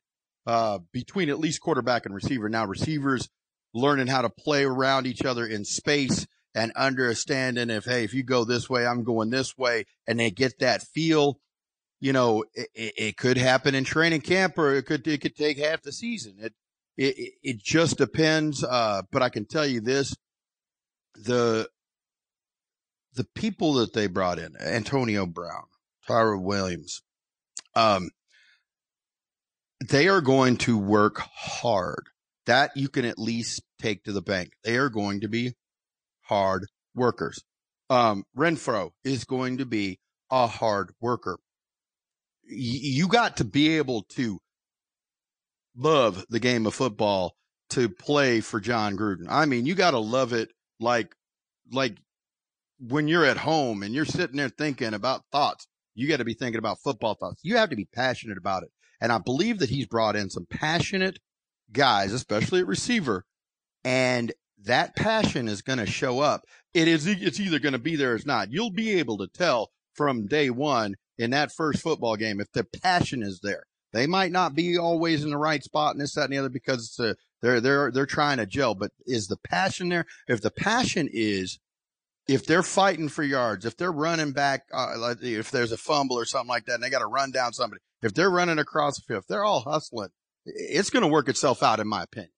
uh, 0.45 0.79
between 0.91 1.29
at 1.29 1.39
least 1.39 1.61
quarterback 1.61 2.05
and 2.05 2.15
receiver. 2.15 2.49
Now 2.49 2.65
receivers 2.65 3.29
learning 3.73 4.07
how 4.07 4.21
to 4.21 4.29
play 4.29 4.63
around 4.63 5.07
each 5.07 5.25
other 5.25 5.45
in 5.45 5.65
space 5.65 6.27
and 6.55 6.71
understanding 6.75 7.69
if 7.69 7.85
hey 7.85 8.03
if 8.03 8.13
you 8.13 8.23
go 8.23 8.43
this 8.43 8.69
way 8.69 8.85
I'm 8.85 9.03
going 9.03 9.29
this 9.29 9.57
way 9.57 9.85
and 10.07 10.19
they 10.19 10.31
get 10.31 10.59
that 10.59 10.83
feel 10.83 11.39
you 12.03 12.11
know, 12.11 12.43
it, 12.53 12.69
it, 12.75 13.17
could 13.17 13.37
happen 13.37 13.75
in 13.75 13.85
training 13.85 14.19
camp 14.19 14.57
or 14.57 14.73
it 14.73 14.85
could, 14.85 15.07
it 15.07 15.21
could 15.21 15.37
take 15.37 15.57
half 15.57 15.83
the 15.83 15.93
season. 15.93 16.35
It, 16.37 16.53
it, 16.97 17.33
it 17.41 17.63
just 17.63 17.97
depends. 17.97 18.61
Uh, 18.61 19.03
but 19.09 19.21
I 19.21 19.29
can 19.29 19.45
tell 19.45 19.65
you 19.65 19.79
this, 19.79 20.13
the, 21.15 21.69
the 23.13 23.23
people 23.35 23.75
that 23.75 23.93
they 23.93 24.07
brought 24.07 24.37
in, 24.37 24.57
Antonio 24.59 25.25
Brown, 25.25 25.63
Tyrell 26.05 26.43
Williams, 26.43 27.03
um, 27.73 28.09
they 29.87 30.09
are 30.09 30.19
going 30.19 30.57
to 30.57 30.77
work 30.77 31.21
hard. 31.33 32.09
That 32.47 32.75
you 32.75 32.89
can 32.89 33.05
at 33.05 33.17
least 33.17 33.61
take 33.81 34.03
to 34.03 34.11
the 34.11 34.21
bank. 34.21 34.51
They 34.65 34.75
are 34.75 34.89
going 34.89 35.21
to 35.21 35.29
be 35.29 35.53
hard 36.23 36.65
workers. 36.95 37.43
Um, 37.89 38.23
Renfrow 38.37 38.91
is 39.03 39.25
going 39.25 39.57
to 39.57 39.65
be 39.65 39.99
a 40.31 40.47
hard 40.47 40.91
worker 40.99 41.37
you 42.45 43.07
got 43.07 43.37
to 43.37 43.43
be 43.43 43.77
able 43.77 44.03
to 44.03 44.39
love 45.75 46.25
the 46.29 46.39
game 46.39 46.65
of 46.65 46.73
football 46.73 47.35
to 47.69 47.89
play 47.89 48.41
for 48.41 48.59
Jon 48.59 48.97
Gruden. 48.97 49.25
I 49.29 49.45
mean, 49.45 49.65
you 49.65 49.75
got 49.75 49.91
to 49.91 49.99
love 49.99 50.33
it 50.33 50.51
like, 50.79 51.15
like 51.71 51.97
when 52.79 53.07
you're 53.07 53.25
at 53.25 53.37
home 53.37 53.83
and 53.83 53.95
you're 53.95 54.05
sitting 54.05 54.37
there 54.37 54.49
thinking 54.49 54.93
about 54.93 55.23
thoughts, 55.31 55.67
you 55.95 56.07
got 56.07 56.17
to 56.17 56.25
be 56.25 56.33
thinking 56.33 56.59
about 56.59 56.79
football 56.83 57.15
thoughts. 57.15 57.41
You 57.43 57.57
have 57.57 57.69
to 57.69 57.75
be 57.75 57.85
passionate 57.85 58.37
about 58.37 58.63
it. 58.63 58.69
And 59.01 59.11
I 59.11 59.17
believe 59.17 59.59
that 59.59 59.69
he's 59.69 59.87
brought 59.87 60.15
in 60.15 60.29
some 60.29 60.45
passionate 60.49 61.19
guys, 61.71 62.13
especially 62.13 62.61
at 62.61 62.67
receiver. 62.67 63.25
And 63.83 64.31
that 64.65 64.95
passion 64.95 65.47
is 65.47 65.61
going 65.61 65.79
to 65.79 65.85
show 65.85 66.19
up. 66.19 66.43
It 66.73 66.87
is, 66.87 67.05
it's 67.07 67.39
either 67.39 67.59
going 67.59 67.73
to 67.73 67.79
be 67.79 67.95
there 67.95 68.13
or 68.13 68.15
it's 68.15 68.25
not. 68.25 68.51
You'll 68.51 68.71
be 68.71 68.93
able 68.93 69.17
to 69.19 69.27
tell 69.27 69.71
from 69.93 70.27
day 70.27 70.49
one 70.49 70.95
in 71.17 71.31
that 71.31 71.51
first 71.51 71.81
football 71.81 72.15
game 72.15 72.39
if 72.39 72.51
the 72.51 72.63
passion 72.63 73.21
is 73.21 73.39
there. 73.41 73.63
They 73.91 74.07
might 74.07 74.31
not 74.31 74.55
be 74.55 74.77
always 74.77 75.23
in 75.23 75.29
the 75.29 75.37
right 75.37 75.63
spot 75.63 75.93
and 75.93 76.01
this, 76.01 76.15
that, 76.15 76.25
and 76.25 76.33
the 76.33 76.39
other 76.39 76.49
because 76.49 76.87
it's 76.87 76.99
a, 76.99 77.15
they're 77.41 77.61
they're 77.61 77.91
they're 77.91 78.05
trying 78.07 78.37
to 78.37 78.47
gel. 78.47 78.73
But 78.73 78.91
is 79.05 79.27
the 79.27 79.37
passion 79.37 79.89
there? 79.89 80.05
If 80.27 80.41
the 80.41 80.49
passion 80.49 81.07
is, 81.11 81.59
if 82.27 82.45
they're 82.45 82.63
fighting 82.63 83.09
for 83.09 83.21
yards, 83.21 83.65
if 83.65 83.77
they're 83.77 83.91
running 83.91 84.31
back, 84.31 84.63
uh, 84.73 85.13
if 85.21 85.51
there's 85.51 85.71
a 85.71 85.77
fumble 85.77 86.17
or 86.17 86.25
something 86.25 86.47
like 86.47 86.65
that, 86.65 86.75
and 86.75 86.83
they 86.83 86.89
got 86.89 86.99
to 86.99 87.05
run 87.05 87.31
down 87.31 87.53
somebody, 87.53 87.81
if 88.01 88.13
they're 88.13 88.31
running 88.31 88.57
across 88.57 88.95
the 88.95 89.03
field, 89.03 89.23
if 89.23 89.27
they're 89.27 89.45
all 89.45 89.59
hustling, 89.59 90.09
it's 90.45 90.89
going 90.89 91.03
to 91.03 91.07
work 91.07 91.29
itself 91.29 91.61
out, 91.61 91.79
in 91.79 91.87
my 91.87 92.03
opinion. 92.03 92.31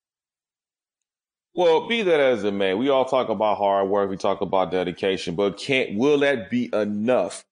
Well, 1.58 1.88
be 1.88 2.02
that 2.02 2.20
as 2.20 2.44
it 2.44 2.52
may, 2.52 2.74
we 2.74 2.90
all 2.90 3.06
talk 3.06 3.30
about 3.30 3.58
hard 3.58 3.88
work, 3.88 4.10
we 4.10 4.18
talk 4.18 4.42
about 4.42 4.72
dedication, 4.72 5.36
but 5.36 5.58
can't 5.58 5.98
will 5.98 6.20
that 6.20 6.50
be 6.50 6.70
enough 6.74 7.46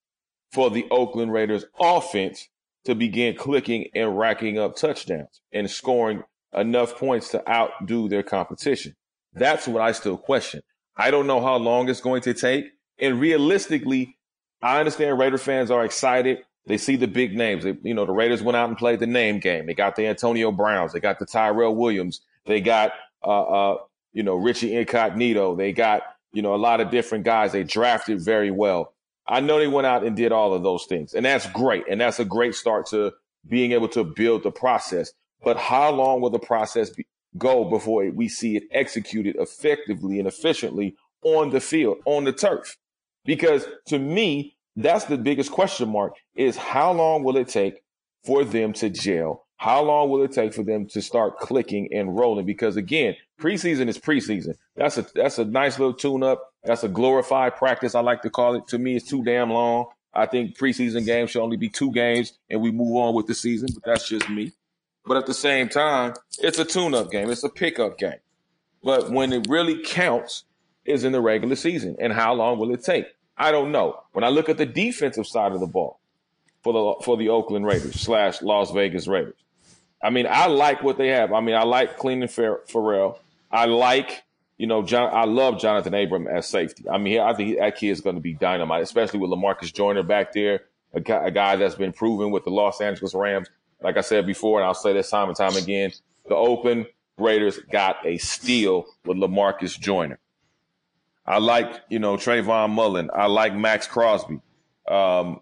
for 0.51 0.69
the 0.69 0.85
Oakland 0.91 1.31
Raiders 1.31 1.63
offense 1.79 2.49
to 2.83 2.95
begin 2.95 3.35
clicking 3.35 3.87
and 3.95 4.17
racking 4.17 4.59
up 4.59 4.75
touchdowns 4.75 5.39
and 5.53 5.71
scoring 5.71 6.21
enough 6.53 6.97
points 6.97 7.29
to 7.29 7.49
outdo 7.49 8.09
their 8.09 8.23
competition. 8.23 8.93
That's 9.31 9.69
what 9.69 9.81
I 9.81 9.93
still 9.93 10.17
question. 10.17 10.61
I 10.97 11.09
don't 11.09 11.25
know 11.25 11.39
how 11.39 11.55
long 11.55 11.87
it's 11.87 12.01
going 12.01 12.23
to 12.23 12.33
take. 12.33 12.65
And 12.99 13.21
realistically, 13.21 14.17
I 14.61 14.79
understand 14.79 15.17
Raider 15.17 15.37
fans 15.37 15.71
are 15.71 15.85
excited. 15.85 16.39
They 16.67 16.77
see 16.77 16.97
the 16.97 17.07
big 17.07 17.37
names. 17.37 17.63
They, 17.63 17.77
you 17.81 17.93
know, 17.93 18.05
the 18.05 18.11
Raiders 18.11 18.43
went 18.43 18.57
out 18.57 18.67
and 18.67 18.77
played 18.77 18.99
the 18.99 19.07
name 19.07 19.39
game. 19.39 19.65
They 19.65 19.73
got 19.73 19.95
the 19.95 20.07
Antonio 20.07 20.51
Browns. 20.51 20.91
They 20.91 20.99
got 20.99 21.19
the 21.19 21.25
Tyrell 21.25 21.73
Williams. 21.73 22.19
They 22.45 22.59
got, 22.59 22.91
uh, 23.23 23.71
uh, 23.71 23.77
you 24.13 24.23
know, 24.23 24.35
Richie 24.35 24.75
Incognito. 24.75 25.55
They 25.55 25.73
got, 25.73 26.03
you 26.31 26.41
know, 26.41 26.55
a 26.55 26.57
lot 26.57 26.79
of 26.79 26.89
different 26.89 27.25
guys. 27.25 27.51
They 27.51 27.63
drafted 27.63 28.21
very 28.21 28.51
well. 28.51 28.93
I 29.27 29.39
know 29.39 29.57
they 29.57 29.67
went 29.67 29.87
out 29.87 30.03
and 30.03 30.15
did 30.15 30.31
all 30.31 30.53
of 30.53 30.63
those 30.63 30.85
things, 30.85 31.13
and 31.13 31.25
that's 31.25 31.47
great. 31.51 31.85
And 31.89 31.99
that's 31.99 32.19
a 32.19 32.25
great 32.25 32.55
start 32.55 32.87
to 32.87 33.13
being 33.47 33.71
able 33.71 33.87
to 33.89 34.03
build 34.03 34.43
the 34.43 34.51
process. 34.51 35.13
But 35.43 35.57
how 35.57 35.91
long 35.91 36.21
will 36.21 36.29
the 36.29 36.39
process 36.39 36.89
be, 36.89 37.05
go 37.37 37.65
before 37.65 38.09
we 38.11 38.27
see 38.27 38.55
it 38.55 38.63
executed 38.71 39.35
effectively 39.37 40.19
and 40.19 40.27
efficiently 40.27 40.95
on 41.23 41.49
the 41.49 41.59
field, 41.59 41.97
on 42.05 42.25
the 42.25 42.33
turf? 42.33 42.77
Because 43.25 43.65
to 43.87 43.99
me, 43.99 44.55
that's 44.75 45.05
the 45.05 45.17
biggest 45.17 45.51
question 45.51 45.89
mark 45.89 46.15
is 46.35 46.57
how 46.57 46.91
long 46.91 47.23
will 47.23 47.37
it 47.37 47.47
take 47.47 47.83
for 48.25 48.43
them 48.43 48.73
to 48.73 48.89
gel? 48.89 49.45
How 49.57 49.81
long 49.81 50.09
will 50.09 50.23
it 50.23 50.33
take 50.33 50.53
for 50.53 50.63
them 50.63 50.87
to 50.87 51.01
start 51.01 51.39
clicking 51.39 51.89
and 51.93 52.17
rolling? 52.17 52.45
Because 52.45 52.75
again, 52.75 53.15
preseason 53.43 53.89
is 53.89 53.97
preseason. 53.97 54.55
That's 54.75 54.97
a 54.97 55.05
that's 55.13 55.37
a 55.37 55.45
nice 55.45 55.77
little 55.77 55.93
tune 55.93 56.23
up. 56.23 56.53
That's 56.63 56.83
a 56.83 56.87
glorified 56.87 57.57
practice. 57.57 57.95
I 57.95 57.99
like 57.99 58.21
to 58.21 58.29
call 58.29 58.55
it. 58.55 58.67
To 58.69 58.77
me, 58.77 58.95
it's 58.95 59.07
too 59.07 59.23
damn 59.23 59.51
long. 59.51 59.87
I 60.13 60.27
think 60.27 60.57
preseason 60.57 61.05
games 61.05 61.31
should 61.31 61.41
only 61.41 61.57
be 61.57 61.69
two 61.69 61.91
games 61.91 62.33
and 62.49 62.61
we 62.61 62.71
move 62.71 62.95
on 62.95 63.15
with 63.15 63.27
the 63.27 63.33
season, 63.35 63.69
but 63.73 63.83
that's 63.83 64.07
just 64.07 64.29
me. 64.29 64.51
But 65.05 65.17
at 65.17 65.25
the 65.25 65.33
same 65.33 65.69
time, 65.69 66.13
it's 66.39 66.59
a 66.59 66.65
tune 66.65 66.93
up 66.93 67.11
game. 67.11 67.29
It's 67.29 67.43
a 67.43 67.49
pickup 67.49 67.97
game. 67.97 68.19
But 68.83 69.11
when 69.11 69.33
it 69.33 69.47
really 69.49 69.81
counts 69.83 70.45
is 70.85 71.03
in 71.03 71.11
the 71.11 71.21
regular 71.21 71.55
season. 71.55 71.95
And 71.99 72.13
how 72.13 72.33
long 72.33 72.59
will 72.59 72.73
it 72.73 72.83
take? 72.83 73.05
I 73.37 73.51
don't 73.51 73.71
know. 73.71 73.99
When 74.11 74.23
I 74.23 74.29
look 74.29 74.49
at 74.49 74.57
the 74.57 74.65
defensive 74.65 75.27
side 75.27 75.51
of 75.51 75.59
the 75.59 75.67
ball 75.67 75.99
for 76.61 76.73
the 76.73 77.03
for 77.03 77.17
the 77.17 77.29
Oakland 77.29 77.65
Raiders 77.65 77.99
slash 77.99 78.41
Las 78.41 78.71
Vegas 78.71 79.07
Raiders, 79.07 79.35
I 80.01 80.09
mean, 80.09 80.27
I 80.29 80.47
like 80.47 80.83
what 80.83 80.97
they 80.97 81.09
have. 81.09 81.33
I 81.33 81.41
mean, 81.41 81.55
I 81.55 81.63
like 81.63 81.97
Clelin 81.97 82.29
Ferrell. 82.29 83.19
I 83.53 83.65
like, 83.65 84.23
you 84.57 84.65
know, 84.65 84.81
John. 84.81 85.11
I 85.13 85.25
love 85.25 85.59
Jonathan 85.59 85.93
Abram 85.93 86.27
as 86.27 86.47
safety. 86.47 86.89
I 86.89 86.97
mean, 86.97 87.21
I 87.21 87.33
think 87.35 87.59
that 87.59 87.77
kid 87.77 87.91
is 87.91 88.01
going 88.01 88.15
to 88.15 88.21
be 88.21 88.33
dynamite, 88.33 88.81
especially 88.81 89.19
with 89.19 89.29
Lamarcus 89.29 89.71
Joyner 89.71 90.01
back 90.01 90.33
there, 90.33 90.61
a 90.93 90.99
guy, 90.99 91.27
a 91.27 91.31
guy 91.31 91.55
that's 91.55 91.75
been 91.75 91.93
proven 91.93 92.31
with 92.31 92.45
the 92.45 92.49
Los 92.49 92.81
Angeles 92.81 93.13
Rams. 93.13 93.47
Like 93.81 93.97
I 93.97 94.01
said 94.01 94.25
before, 94.25 94.59
and 94.59 94.65
I'll 94.65 94.73
say 94.73 94.93
this 94.93 95.09
time 95.11 95.27
and 95.27 95.37
time 95.37 95.55
again, 95.55 95.91
the 96.27 96.35
Oakland 96.35 96.87
Raiders 97.17 97.59
got 97.71 98.05
a 98.05 98.17
steal 98.17 98.85
with 99.05 99.17
Lamarcus 99.17 99.79
Joyner. 99.79 100.19
I 101.25 101.37
like, 101.37 101.71
you 101.89 101.99
know, 101.99 102.17
Trayvon 102.17 102.71
Mullen. 102.71 103.11
I 103.13 103.27
like 103.27 103.55
Maxx 103.55 103.87
Crosby, 103.87 104.41
um, 104.87 105.41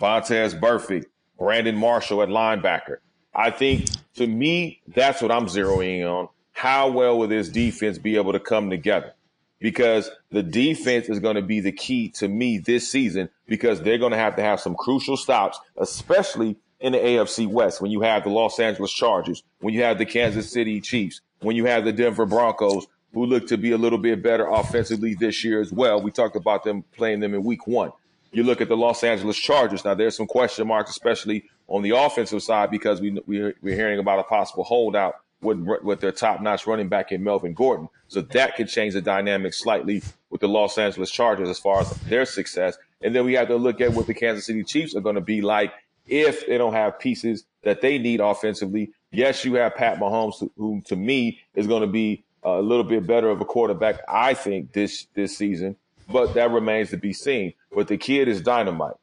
Vontaze 0.00 0.58
Burfict, 0.58 1.04
Brandon 1.38 1.76
Marshall 1.76 2.22
at 2.22 2.28
linebacker. 2.28 2.96
I 3.34 3.50
think 3.50 3.86
to 4.14 4.26
me, 4.26 4.80
that's 4.88 5.20
what 5.20 5.30
I'm 5.30 5.46
zeroing 5.46 6.04
on. 6.04 6.28
How 6.52 6.88
well 6.88 7.18
will 7.18 7.28
this 7.28 7.48
defense 7.48 7.98
be 7.98 8.16
able 8.16 8.32
to 8.32 8.40
come 8.40 8.70
together? 8.70 9.14
Because 9.58 10.10
the 10.30 10.42
defense 10.42 11.08
is 11.08 11.20
going 11.20 11.36
to 11.36 11.42
be 11.42 11.60
the 11.60 11.72
key 11.72 12.08
to 12.10 12.28
me 12.28 12.58
this 12.58 12.90
season 12.90 13.28
because 13.46 13.80
they're 13.80 13.98
going 13.98 14.12
to 14.12 14.18
have 14.18 14.36
to 14.36 14.42
have 14.42 14.60
some 14.60 14.74
crucial 14.74 15.16
stops, 15.16 15.58
especially 15.76 16.56
in 16.80 16.92
the 16.92 16.98
AFC 16.98 17.46
West 17.46 17.80
when 17.80 17.90
you 17.90 18.00
have 18.00 18.24
the 18.24 18.30
Los 18.30 18.58
Angeles 18.58 18.92
Chargers, 18.92 19.42
when 19.60 19.72
you 19.72 19.82
have 19.82 19.98
the 19.98 20.04
Kansas 20.04 20.50
City 20.50 20.80
Chiefs, 20.80 21.20
when 21.40 21.54
you 21.54 21.64
have 21.66 21.84
the 21.84 21.92
Denver 21.92 22.26
Broncos, 22.26 22.86
who 23.14 23.26
look 23.26 23.46
to 23.48 23.56
be 23.56 23.72
a 23.72 23.78
little 23.78 23.98
bit 23.98 24.22
better 24.22 24.46
offensively 24.48 25.14
this 25.14 25.44
year 25.44 25.60
as 25.60 25.72
well. 25.72 26.00
We 26.00 26.10
talked 26.10 26.36
about 26.36 26.64
them 26.64 26.84
playing 26.96 27.20
them 27.20 27.34
in 27.34 27.44
week 27.44 27.66
one. 27.66 27.92
You 28.32 28.42
look 28.42 28.60
at 28.60 28.68
the 28.68 28.76
Los 28.76 29.04
Angeles 29.04 29.36
Chargers. 29.36 29.84
Now, 29.84 29.94
there's 29.94 30.16
some 30.16 30.26
question 30.26 30.66
marks, 30.66 30.90
especially 30.90 31.44
on 31.68 31.82
the 31.82 31.90
offensive 31.90 32.42
side, 32.42 32.70
because 32.70 33.00
we, 33.00 33.20
we, 33.26 33.40
are 33.40 33.54
hearing 33.62 33.98
about 33.98 34.18
a 34.18 34.22
possible 34.22 34.64
holdout 34.64 35.16
with, 35.42 35.58
with 35.82 36.00
their 36.00 36.12
top 36.12 36.40
notch 36.40 36.66
running 36.66 36.88
back 36.88 37.12
in 37.12 37.22
Melvin 37.22 37.52
Gordon. 37.52 37.88
So 38.08 38.22
that 38.22 38.56
could 38.56 38.68
change 38.68 38.94
the 38.94 39.02
dynamic 39.02 39.52
slightly 39.52 40.02
with 40.30 40.40
the 40.40 40.48
Los 40.48 40.78
Angeles 40.78 41.10
Chargers 41.10 41.48
as 41.48 41.58
far 41.58 41.80
as 41.80 41.90
their 42.02 42.24
success. 42.24 42.78
And 43.02 43.14
then 43.14 43.24
we 43.24 43.34
have 43.34 43.48
to 43.48 43.56
look 43.56 43.80
at 43.80 43.92
what 43.92 44.06
the 44.06 44.14
Kansas 44.14 44.46
City 44.46 44.62
Chiefs 44.62 44.94
are 44.94 45.00
going 45.00 45.16
to 45.16 45.20
be 45.20 45.42
like 45.42 45.72
if 46.06 46.46
they 46.46 46.58
don't 46.58 46.72
have 46.72 46.98
pieces 46.98 47.44
that 47.62 47.80
they 47.80 47.98
need 47.98 48.20
offensively. 48.20 48.92
Yes, 49.10 49.44
you 49.44 49.54
have 49.54 49.74
Pat 49.74 49.98
Mahomes, 49.98 50.48
who 50.56 50.80
to 50.86 50.96
me 50.96 51.40
is 51.54 51.66
going 51.66 51.82
to 51.82 51.86
be 51.86 52.24
a 52.42 52.60
little 52.60 52.84
bit 52.84 53.06
better 53.06 53.28
of 53.28 53.40
a 53.40 53.44
quarterback, 53.44 54.00
I 54.08 54.34
think, 54.34 54.72
this 54.72 55.06
this 55.14 55.36
season. 55.36 55.76
But 56.08 56.34
that 56.34 56.50
remains 56.50 56.90
to 56.90 56.96
be 56.96 57.12
seen. 57.12 57.54
But 57.74 57.88
the 57.88 57.96
kid 57.96 58.28
is 58.28 58.40
dynamite. 58.40 58.96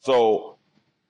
So 0.00 0.53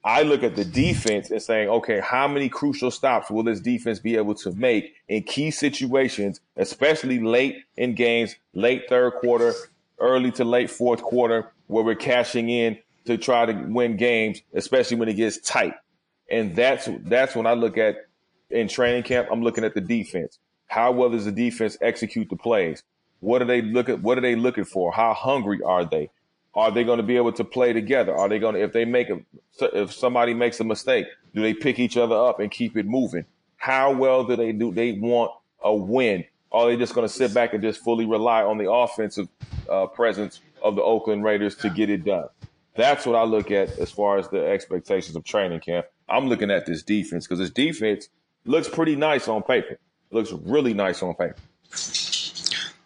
I 0.04 0.22
look 0.22 0.42
at 0.42 0.54
the 0.54 0.66
defense 0.66 1.30
and 1.30 1.42
saying, 1.42 1.68
okay, 1.70 2.00
how 2.00 2.28
many 2.28 2.50
crucial 2.50 2.90
stops 2.90 3.30
will 3.30 3.42
this 3.42 3.60
defense 3.60 3.98
be 3.98 4.16
able 4.16 4.34
to 4.36 4.52
make 4.52 4.94
in 5.08 5.22
key 5.22 5.50
situations, 5.50 6.40
especially 6.56 7.20
late 7.20 7.56
in 7.76 7.94
games, 7.94 8.36
late 8.52 8.82
third 8.88 9.12
quarter, 9.14 9.54
early 9.98 10.30
to 10.32 10.44
late 10.44 10.70
fourth 10.70 11.00
quarter, 11.00 11.50
where 11.68 11.82
we're 11.82 11.94
cashing 11.94 12.50
in 12.50 12.78
to 13.06 13.16
try 13.16 13.46
to 13.46 13.52
win 13.68 13.96
games, 13.96 14.42
especially 14.52 14.98
when 14.98 15.08
it 15.08 15.14
gets 15.14 15.38
tight. 15.38 15.74
And 16.30 16.54
that's 16.54 16.88
that's 17.04 17.34
when 17.34 17.46
I 17.46 17.54
look 17.54 17.78
at 17.78 17.96
in 18.50 18.68
training 18.68 19.04
camp, 19.04 19.28
I'm 19.30 19.42
looking 19.42 19.64
at 19.64 19.74
the 19.74 19.80
defense. 19.80 20.38
How 20.66 20.92
well 20.92 21.10
does 21.10 21.24
the 21.24 21.32
defense 21.32 21.78
execute 21.80 22.28
the 22.28 22.36
plays? 22.36 22.82
What 23.20 23.40
are 23.40 23.46
they 23.46 23.62
looking? 23.62 24.02
What 24.02 24.18
are 24.18 24.22
they 24.22 24.36
looking 24.36 24.64
for? 24.64 24.92
How 24.92 25.14
hungry 25.14 25.60
are 25.62 25.84
they? 25.84 26.10
Are 26.54 26.70
they 26.70 26.84
going 26.84 26.98
to 26.98 27.02
be 27.02 27.16
able 27.16 27.32
to 27.32 27.44
play 27.44 27.72
together? 27.72 28.14
Are 28.14 28.28
they 28.28 28.38
going 28.38 28.54
to, 28.54 28.62
if 28.62 28.72
they 28.72 28.84
make 28.84 29.10
a, 29.10 29.20
if 29.60 29.92
somebody 29.92 30.34
makes 30.34 30.60
a 30.60 30.64
mistake, 30.64 31.06
do 31.34 31.42
they 31.42 31.54
pick 31.54 31.78
each 31.78 31.96
other 31.96 32.16
up 32.16 32.40
and 32.40 32.50
keep 32.50 32.76
it 32.76 32.86
moving? 32.86 33.24
How 33.56 33.92
well 33.92 34.24
do 34.24 34.36
they 34.36 34.52
do? 34.52 34.72
They 34.72 34.92
want 34.92 35.32
a 35.62 35.74
win. 35.74 36.24
Are 36.52 36.68
they 36.68 36.76
just 36.76 36.94
going 36.94 37.06
to 37.06 37.12
sit 37.12 37.34
back 37.34 37.54
and 37.54 37.62
just 37.62 37.82
fully 37.82 38.06
rely 38.06 38.42
on 38.42 38.58
the 38.58 38.70
offensive 38.70 39.28
uh, 39.68 39.86
presence 39.86 40.40
of 40.62 40.76
the 40.76 40.82
Oakland 40.82 41.24
Raiders 41.24 41.56
to 41.56 41.70
get 41.70 41.90
it 41.90 42.04
done? 42.04 42.28
That's 42.76 43.06
what 43.06 43.16
I 43.16 43.24
look 43.24 43.50
at 43.50 43.78
as 43.78 43.90
far 43.90 44.18
as 44.18 44.28
the 44.28 44.46
expectations 44.46 45.16
of 45.16 45.24
training 45.24 45.60
camp. 45.60 45.86
I'm 46.08 46.28
looking 46.28 46.50
at 46.50 46.66
this 46.66 46.82
defense 46.82 47.26
because 47.26 47.40
this 47.40 47.50
defense 47.50 48.08
looks 48.44 48.68
pretty 48.68 48.94
nice 48.94 49.26
on 49.26 49.42
paper 49.42 49.78
looks 50.14 50.32
really 50.32 50.72
nice 50.72 51.02
on 51.02 51.14
paper. 51.14 51.36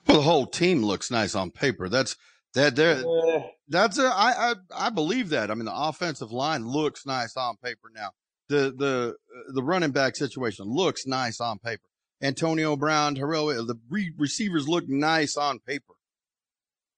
Well, 0.07 0.17
the 0.17 0.23
whole 0.23 0.47
team 0.47 0.83
looks 0.83 1.11
nice 1.11 1.35
on 1.35 1.51
paper. 1.51 1.89
That's 1.89 2.17
that 2.55 2.77
there. 2.77 3.03
Yeah. 3.05 3.43
That's 3.69 3.99
a, 3.99 4.07
I, 4.07 4.51
I 4.51 4.55
I 4.87 4.91
believe 4.91 5.31
that. 5.31 5.51
I 5.51 5.55
mean, 5.55 5.67
the 5.67 5.75
offensive 5.75 6.33
line 6.33 6.67
looks 6.67 7.05
nice 7.07 7.37
on 7.37 7.57
paper 7.63 7.91
now. 7.95 8.11
The 8.49 8.75
the 8.77 9.17
the 9.53 9.63
running 9.63 9.91
back 9.91 10.17
situation 10.17 10.67
looks 10.67 11.07
nice 11.07 11.41
on 11.41 11.59
paper. 11.59 11.83
Antonio 12.23 12.77
Brown, 12.77 13.15
Terrell, 13.15 13.47
the 13.47 13.79
re- 13.89 14.13
receivers 14.17 14.67
look 14.67 14.89
nice 14.89 15.37
on 15.37 15.61
paper. 15.61 15.95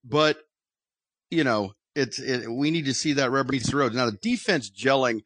But 0.04 0.38
you 1.30 1.44
know, 1.44 1.72
it's 1.94 2.18
it, 2.18 2.50
we 2.50 2.70
need 2.70 2.86
to 2.86 2.94
see 2.94 3.14
that 3.14 3.30
rubber 3.30 3.52
meets 3.52 3.70
the 3.70 3.76
road. 3.76 3.94
Now, 3.94 4.06
the 4.06 4.18
defense 4.22 4.70
gelling 4.70 5.20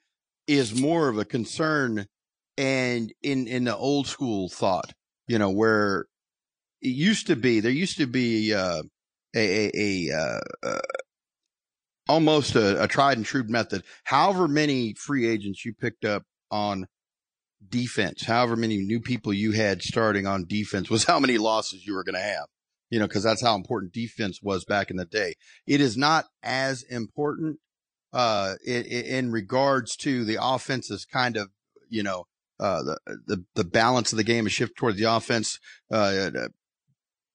is 0.47 0.79
more 0.79 1.09
of 1.09 1.19
a 1.19 1.25
concern 1.25 2.07
and 2.57 3.13
in 3.23 3.47
in 3.47 3.65
the 3.65 3.77
old 3.77 4.07
school 4.07 4.49
thought, 4.49 4.93
you 5.27 5.39
know, 5.39 5.51
where 5.51 6.07
it 6.83 6.89
used 6.89 7.27
to 7.29 7.37
be, 7.37 7.61
there 7.61 7.71
used 7.71 7.99
to 7.99 8.07
be 8.07 8.53
uh, 8.55 8.83
a 9.35 9.67
a, 9.67 10.11
a 10.11 10.17
uh, 10.17 10.41
uh, 10.63 10.81
almost 12.09 12.55
a, 12.55 12.83
a 12.83 12.89
tried 12.89 13.17
and 13.17 13.27
true 13.27 13.45
method. 13.47 13.83
However 14.05 14.49
many 14.49 14.95
free 14.95 15.29
agents 15.29 15.65
you 15.65 15.75
picked 15.75 16.05
up 16.05 16.25
on 16.51 16.87
defense, 17.67 18.25
however 18.25 18.57
many 18.57 18.79
new 18.79 19.01
people 19.01 19.33
you 19.33 19.53
had 19.53 19.83
starting 19.83 20.27
on 20.27 20.47
defense, 20.47 20.91
was 20.91 21.05
how 21.07 21.19
many 21.19 21.39
losses 21.39 21.87
you 21.87 21.95
were 21.95 22.05
going 22.05 22.15
to 22.15 22.21
have. 22.21 22.47
You 22.91 23.01
know, 23.01 23.09
because 23.09 23.25
that's 23.25 23.43
how 23.43 23.57
important 23.57 23.93
defense 23.93 24.41
was 24.43 24.65
back 24.65 24.91
in 24.91 24.97
the 24.97 25.07
day. 25.07 25.35
It 25.67 25.81
is 25.81 25.97
not 25.97 26.27
as 26.43 26.83
important 26.83 27.59
uh, 28.13 28.55
in, 28.65 28.85
in 28.85 29.33
regards 29.33 29.97
to 29.97 30.25
the 30.25 30.39
offense's 30.41 31.05
kind 31.05 31.37
of, 31.37 31.49
you 31.89 32.05
know, 32.05 32.27
uh, 32.61 32.83
the, 32.83 32.99
the, 33.27 33.45
the 33.57 33.65
balance 33.65 34.13
of 34.13 34.19
the 34.19 34.23
game 34.23 34.47
is 34.47 34.53
shift 34.53 34.77
toward 34.77 34.97
the 34.97 35.05
offense. 35.05 35.59
Uh, 35.91 36.31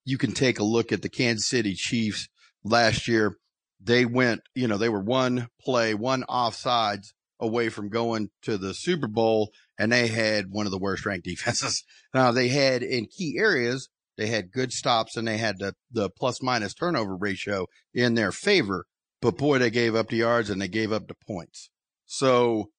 you 0.10 0.18
can 0.18 0.32
take 0.32 0.58
a 0.58 0.64
look 0.64 0.92
at 0.92 1.04
the 1.04 1.10
Kansas 1.10 1.48
City 1.48 1.76
Chiefs 1.76 2.28
last 2.64 3.08
year. 3.08 3.38
They 3.80 4.06
went, 4.06 4.42
you 4.56 4.68
know, 4.68 4.78
they 4.78 4.90
were 4.90 5.04
one 5.04 5.48
play, 5.62 5.94
one 5.94 6.24
offsides 6.28 7.14
away 7.40 7.70
from 7.70 7.90
going 7.90 8.30
to 8.42 8.58
the 8.58 8.74
Super 8.74 9.08
Bowl, 9.08 9.52
and 9.78 9.92
they 9.92 10.08
had 10.08 10.46
one 10.50 10.66
of 10.66 10.72
the 10.72 10.80
worst 10.80 11.06
ranked 11.06 11.26
defenses. 11.26 11.84
Now 12.14 12.32
they 12.32 12.48
had 12.48 12.82
in 12.82 13.06
key 13.06 13.36
areas, 13.38 13.88
they 14.18 14.28
had 14.28 14.52
good 14.52 14.74
stops 14.74 15.16
and 15.16 15.28
they 15.28 15.38
had 15.38 15.60
the, 15.60 15.76
the 15.92 16.10
plus 16.10 16.42
minus 16.42 16.74
turnover 16.74 17.16
ratio 17.16 17.68
in 17.94 18.16
their 18.16 18.32
favor. 18.32 18.86
But 19.22 19.38
boy, 19.38 19.60
they 19.60 19.70
gave 19.70 19.96
up 19.96 20.10
the 20.10 20.18
yards 20.18 20.50
and 20.50 20.60
they 20.60 20.68
gave 20.68 20.92
up 20.92 21.08
the 21.08 21.16
points. 21.28 21.70
So 22.06 22.72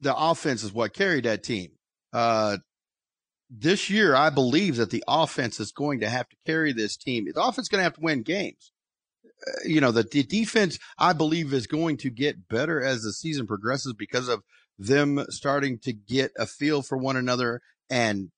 the 0.00 0.16
offense 0.16 0.62
is 0.62 0.72
what 0.72 0.94
carried 0.94 1.24
that 1.24 1.44
team. 1.44 1.72
Uh, 2.12 2.58
this 3.50 3.88
year, 3.88 4.14
I 4.14 4.30
believe 4.30 4.76
that 4.76 4.90
the 4.90 5.04
offense 5.08 5.58
is 5.60 5.72
going 5.72 6.00
to 6.00 6.08
have 6.08 6.28
to 6.28 6.36
carry 6.46 6.72
this 6.72 6.96
team. 6.96 7.26
The 7.32 7.42
offense 7.42 7.64
is 7.66 7.68
going 7.68 7.80
to 7.80 7.84
have 7.84 7.94
to 7.94 8.00
win 8.00 8.22
games. 8.22 8.72
Uh, 9.24 9.52
you 9.64 9.80
know, 9.80 9.92
the, 9.92 10.02
the 10.02 10.22
defense, 10.22 10.78
I 10.98 11.12
believe, 11.12 11.52
is 11.52 11.66
going 11.66 11.96
to 11.98 12.10
get 12.10 12.48
better 12.48 12.82
as 12.82 13.02
the 13.02 13.12
season 13.12 13.46
progresses 13.46 13.94
because 13.94 14.28
of 14.28 14.42
them 14.78 15.24
starting 15.30 15.78
to 15.80 15.92
get 15.92 16.32
a 16.38 16.46
feel 16.46 16.82
for 16.82 16.98
one 16.98 17.16
another 17.16 17.60
and, 17.88 18.30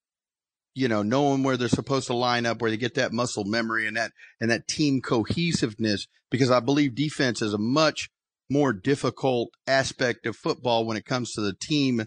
you 0.74 0.88
know, 0.88 1.02
knowing 1.02 1.42
where 1.42 1.56
they're 1.56 1.68
supposed 1.68 2.06
to 2.06 2.14
line 2.14 2.46
up, 2.46 2.60
where 2.60 2.70
they 2.70 2.76
get 2.76 2.94
that 2.94 3.12
muscle 3.12 3.44
memory 3.44 3.86
and 3.86 3.96
that, 3.96 4.12
and 4.40 4.50
that 4.50 4.68
team 4.68 5.00
cohesiveness. 5.00 6.06
Because 6.30 6.50
I 6.50 6.60
believe 6.60 6.94
defense 6.94 7.42
is 7.42 7.52
a 7.52 7.58
much 7.58 8.10
more 8.48 8.72
difficult 8.72 9.50
aspect 9.66 10.26
of 10.26 10.36
football 10.36 10.84
when 10.84 10.96
it 10.96 11.04
comes 11.04 11.32
to 11.32 11.40
the 11.40 11.54
team 11.54 12.06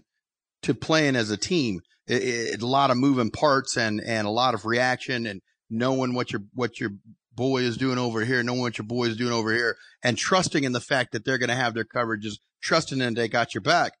to 0.62 0.74
playing 0.74 1.16
as 1.16 1.30
a 1.30 1.36
team. 1.36 1.80
It, 2.06 2.22
it, 2.22 2.62
a 2.62 2.66
lot 2.66 2.90
of 2.90 2.96
moving 2.96 3.30
parts 3.30 3.76
and, 3.76 4.00
and 4.00 4.26
a 4.26 4.30
lot 4.30 4.54
of 4.54 4.66
reaction 4.66 5.26
and 5.26 5.40
knowing 5.70 6.14
what 6.14 6.32
your, 6.32 6.42
what 6.52 6.78
your 6.78 6.90
boy 7.34 7.62
is 7.62 7.76
doing 7.76 7.98
over 7.98 8.24
here, 8.24 8.42
knowing 8.42 8.60
what 8.60 8.78
your 8.78 8.86
boy 8.86 9.06
is 9.06 9.16
doing 9.16 9.32
over 9.32 9.52
here, 9.52 9.76
and 10.02 10.16
trusting 10.18 10.64
in 10.64 10.72
the 10.72 10.80
fact 10.80 11.12
that 11.12 11.24
they're 11.24 11.38
going 11.38 11.48
to 11.48 11.54
have 11.54 11.74
their 11.74 11.84
coverages, 11.84 12.38
trusting 12.62 13.00
in 13.00 13.14
they 13.14 13.28
got 13.28 13.54
your 13.54 13.62
back. 13.62 13.92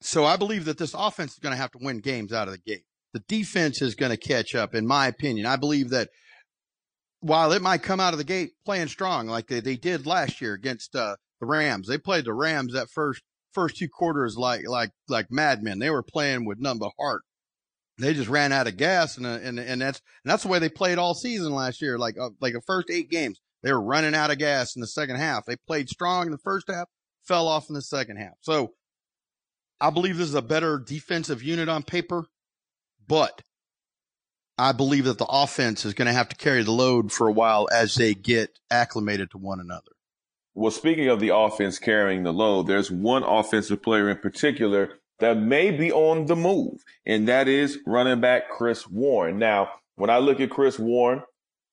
So 0.00 0.24
I 0.24 0.36
believe 0.36 0.66
that 0.66 0.78
this 0.78 0.94
offense 0.94 1.32
is 1.32 1.38
going 1.38 1.54
to 1.54 1.60
have 1.60 1.72
to 1.72 1.78
win 1.80 1.98
games 1.98 2.32
out 2.32 2.48
of 2.48 2.54
the 2.54 2.60
gate. 2.60 2.84
The 3.14 3.22
defense 3.26 3.82
is 3.82 3.94
going 3.94 4.10
to 4.10 4.16
catch 4.16 4.54
up, 4.54 4.74
in 4.74 4.86
my 4.86 5.08
opinion. 5.08 5.46
I 5.46 5.56
believe 5.56 5.90
that 5.90 6.10
while 7.20 7.52
it 7.52 7.62
might 7.62 7.82
come 7.82 8.00
out 8.00 8.14
of 8.14 8.18
the 8.18 8.24
gate 8.24 8.50
playing 8.64 8.88
strong 8.88 9.26
like 9.26 9.48
they, 9.48 9.60
they 9.60 9.76
did 9.76 10.06
last 10.06 10.40
year 10.40 10.54
against 10.54 10.94
uh, 10.94 11.16
the 11.40 11.46
Rams, 11.46 11.88
they 11.88 11.98
played 11.98 12.26
the 12.26 12.34
Rams 12.34 12.74
that 12.74 12.90
first 12.90 13.22
first 13.58 13.76
two 13.76 13.88
quarters 13.88 14.36
like 14.36 14.68
like 14.68 14.90
like 15.08 15.30
madmen. 15.30 15.78
They 15.78 15.90
were 15.90 16.02
playing 16.02 16.44
with 16.44 16.58
none 16.60 16.78
but 16.78 16.92
heart. 16.98 17.22
They 17.98 18.14
just 18.14 18.28
ran 18.28 18.52
out 18.52 18.68
of 18.68 18.76
gas, 18.76 19.16
and 19.16 19.26
uh, 19.26 19.40
and 19.42 19.58
and 19.58 19.82
that's 19.82 20.00
and 20.24 20.30
that's 20.30 20.44
the 20.44 20.48
way 20.48 20.60
they 20.60 20.68
played 20.68 20.98
all 20.98 21.14
season 21.14 21.52
last 21.52 21.82
year. 21.82 21.98
Like 21.98 22.16
uh, 22.20 22.30
like 22.40 22.52
the 22.52 22.62
first 22.66 22.88
eight 22.90 23.10
games, 23.10 23.40
they 23.62 23.72
were 23.72 23.82
running 23.82 24.14
out 24.14 24.30
of 24.30 24.38
gas 24.38 24.76
in 24.76 24.80
the 24.80 24.86
second 24.86 25.16
half. 25.16 25.44
They 25.44 25.56
played 25.66 25.88
strong 25.88 26.26
in 26.26 26.32
the 26.32 26.38
first 26.38 26.70
half, 26.70 26.88
fell 27.24 27.48
off 27.48 27.68
in 27.68 27.74
the 27.74 27.82
second 27.82 28.18
half. 28.18 28.34
So 28.40 28.74
I 29.80 29.90
believe 29.90 30.16
this 30.16 30.28
is 30.28 30.34
a 30.34 30.42
better 30.42 30.78
defensive 30.78 31.42
unit 31.42 31.68
on 31.68 31.82
paper, 31.82 32.26
but 33.06 33.42
I 34.56 34.72
believe 34.72 35.04
that 35.04 35.18
the 35.18 35.26
offense 35.26 35.84
is 35.84 35.94
going 35.94 36.06
to 36.06 36.12
have 36.12 36.28
to 36.28 36.36
carry 36.36 36.62
the 36.62 36.72
load 36.72 37.12
for 37.12 37.28
a 37.28 37.32
while 37.32 37.68
as 37.72 37.94
they 37.94 38.14
get 38.14 38.50
acclimated 38.70 39.30
to 39.32 39.38
one 39.38 39.60
another. 39.60 39.92
Well, 40.58 40.72
speaking 40.72 41.06
of 41.06 41.20
the 41.20 41.32
offense 41.32 41.78
carrying 41.78 42.24
the 42.24 42.32
load, 42.32 42.66
there's 42.66 42.90
one 42.90 43.22
offensive 43.22 43.80
player 43.80 44.10
in 44.10 44.18
particular 44.18 44.94
that 45.20 45.38
may 45.38 45.70
be 45.70 45.92
on 45.92 46.26
the 46.26 46.34
move, 46.34 46.82
and 47.06 47.28
that 47.28 47.46
is 47.46 47.78
running 47.86 48.20
back 48.20 48.50
Chris 48.50 48.84
Warren. 48.88 49.38
Now, 49.38 49.70
when 49.94 50.10
I 50.10 50.18
look 50.18 50.40
at 50.40 50.50
Chris 50.50 50.76
Warren, 50.76 51.22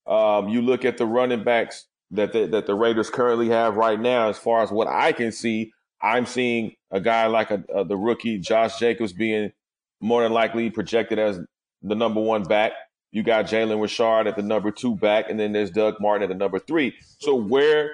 um, 0.05 0.49
you 0.49 0.61
look 0.61 0.85
at 0.85 0.99
the 0.99 1.07
running 1.07 1.43
backs 1.43 1.87
that 2.11 2.31
the, 2.31 2.45
that 2.45 2.67
the 2.67 2.75
Raiders 2.75 3.09
currently 3.09 3.49
have 3.49 3.75
right 3.75 3.99
now. 3.99 4.29
As 4.29 4.37
far 4.37 4.61
as 4.61 4.69
what 4.69 4.87
I 4.87 5.13
can 5.13 5.31
see, 5.31 5.71
I'm 5.99 6.27
seeing 6.27 6.75
a 6.91 7.01
guy 7.01 7.25
like 7.25 7.49
a, 7.49 7.63
a, 7.73 7.85
the 7.85 7.97
rookie 7.97 8.37
Josh 8.37 8.77
Jacobs 8.77 9.13
being 9.13 9.51
more 9.99 10.21
than 10.21 10.31
likely 10.31 10.69
projected 10.69 11.17
as 11.17 11.39
the 11.81 11.95
number 11.95 12.21
one 12.21 12.43
back. 12.43 12.73
You 13.11 13.23
got 13.23 13.45
Jalen 13.45 13.81
Richard 13.81 14.27
at 14.27 14.35
the 14.35 14.43
number 14.43 14.69
two 14.69 14.95
back, 14.95 15.27
and 15.27 15.39
then 15.39 15.53
there's 15.53 15.71
Doug 15.71 15.99
Martin 15.99 16.21
at 16.21 16.29
the 16.29 16.35
number 16.35 16.59
three. 16.59 16.93
So 17.17 17.33
where 17.33 17.89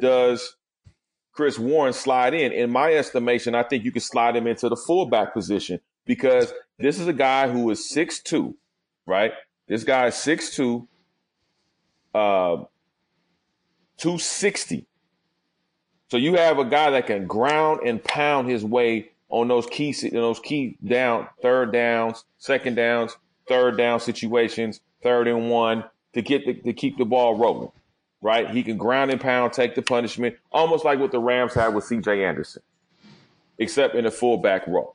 does 0.00 0.56
Chris 1.32 1.58
Warren 1.58 1.92
slide 1.92 2.34
in? 2.34 2.52
In 2.52 2.70
my 2.70 2.92
estimation, 2.92 3.54
I 3.54 3.62
think 3.62 3.84
you 3.84 3.92
can 3.92 4.02
slide 4.02 4.36
him 4.36 4.46
into 4.46 4.68
the 4.68 4.76
fullback 4.76 5.32
position 5.32 5.80
because 6.04 6.52
this 6.78 6.98
is 6.98 7.06
a 7.06 7.12
guy 7.12 7.48
who 7.48 7.70
is 7.70 7.88
six 7.88 8.20
two, 8.20 8.56
right? 9.06 9.32
This 9.68 9.84
guy 9.84 10.08
is 10.08 10.14
six 10.14 10.54
two, 10.54 10.88
uh, 12.14 12.64
260. 13.98 14.86
So 16.08 16.16
you 16.18 16.34
have 16.34 16.58
a 16.58 16.64
guy 16.64 16.90
that 16.90 17.06
can 17.06 17.26
ground 17.26 17.80
and 17.86 18.02
pound 18.02 18.50
his 18.50 18.64
way 18.64 19.10
on 19.30 19.48
those 19.48 19.66
key 19.66 19.92
those 20.10 20.40
key 20.40 20.76
down 20.84 21.26
third 21.40 21.72
downs, 21.72 22.24
second 22.36 22.74
downs, 22.74 23.16
third 23.48 23.78
down 23.78 23.98
situations, 24.00 24.80
third 25.02 25.26
and 25.26 25.48
one 25.48 25.84
to 26.12 26.20
get 26.20 26.44
the, 26.44 26.52
to 26.52 26.72
keep 26.74 26.98
the 26.98 27.06
ball 27.06 27.38
rolling 27.38 27.70
right? 28.22 28.48
He 28.48 28.62
can 28.62 28.78
ground 28.78 29.10
and 29.10 29.20
pound, 29.20 29.52
take 29.52 29.74
the 29.74 29.82
punishment, 29.82 30.36
almost 30.50 30.84
like 30.84 30.98
what 30.98 31.12
the 31.12 31.18
Rams 31.18 31.52
had 31.52 31.74
with 31.74 31.84
C.J. 31.84 32.24
Anderson, 32.24 32.62
except 33.58 33.94
in 33.94 34.04
the 34.04 34.10
fullback 34.10 34.66
role. 34.66 34.94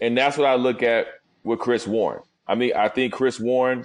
And 0.00 0.18
that's 0.18 0.36
what 0.36 0.46
I 0.46 0.56
look 0.56 0.82
at 0.82 1.06
with 1.44 1.60
Chris 1.60 1.86
Warren. 1.86 2.22
I 2.46 2.56
mean, 2.56 2.72
I 2.76 2.88
think 2.88 3.12
Chris 3.14 3.40
Warren 3.40 3.84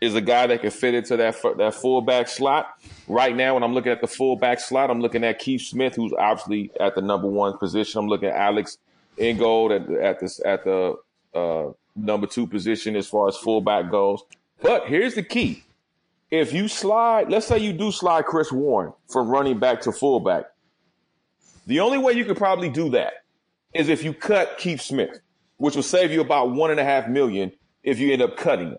is 0.00 0.14
a 0.14 0.20
guy 0.20 0.46
that 0.46 0.60
can 0.60 0.70
fit 0.70 0.94
into 0.94 1.16
that 1.16 1.36
that 1.58 1.74
fullback 1.74 2.28
slot. 2.28 2.74
Right 3.06 3.36
now, 3.36 3.54
when 3.54 3.62
I'm 3.62 3.74
looking 3.74 3.92
at 3.92 4.00
the 4.00 4.06
fullback 4.06 4.60
slot, 4.60 4.90
I'm 4.90 5.00
looking 5.00 5.24
at 5.24 5.38
Keith 5.38 5.62
Smith, 5.62 5.94
who's 5.94 6.12
obviously 6.12 6.70
at 6.80 6.94
the 6.94 7.02
number 7.02 7.28
one 7.28 7.58
position. 7.58 8.00
I'm 8.00 8.08
looking 8.08 8.28
at 8.28 8.36
Alec 8.36 8.68
Ingold 9.16 9.72
at, 9.72 9.90
at 9.90 10.20
this 10.20 10.40
at 10.44 10.64
the 10.64 10.96
uh, 11.34 11.70
number 11.94 12.26
two 12.26 12.46
position 12.46 12.96
as 12.96 13.06
far 13.06 13.28
as 13.28 13.36
fullback 13.36 13.90
goes. 13.90 14.22
But 14.60 14.86
here's 14.86 15.14
the 15.14 15.22
key: 15.22 15.64
if 16.32 16.54
you 16.54 16.66
slide, 16.66 17.30
let's 17.30 17.46
say 17.46 17.58
you 17.58 17.74
do 17.74 17.92
slide 17.92 18.24
Chris 18.24 18.50
Warren 18.50 18.94
from 19.06 19.28
running 19.28 19.60
back 19.60 19.82
to 19.82 19.92
fullback, 19.92 20.46
the 21.66 21.80
only 21.80 21.98
way 21.98 22.14
you 22.14 22.24
could 22.24 22.38
probably 22.38 22.70
do 22.70 22.88
that 22.90 23.12
is 23.74 23.90
if 23.90 24.02
you 24.02 24.14
cut 24.14 24.56
Keith 24.56 24.80
Smith, 24.80 25.20
which 25.58 25.76
will 25.76 25.82
save 25.82 26.10
you 26.10 26.22
about 26.22 26.50
one 26.50 26.70
and 26.70 26.80
a 26.80 26.84
half 26.84 27.06
million 27.06 27.52
if 27.82 27.98
you 27.98 28.14
end 28.14 28.22
up 28.22 28.38
cutting 28.38 28.68
him. 28.68 28.78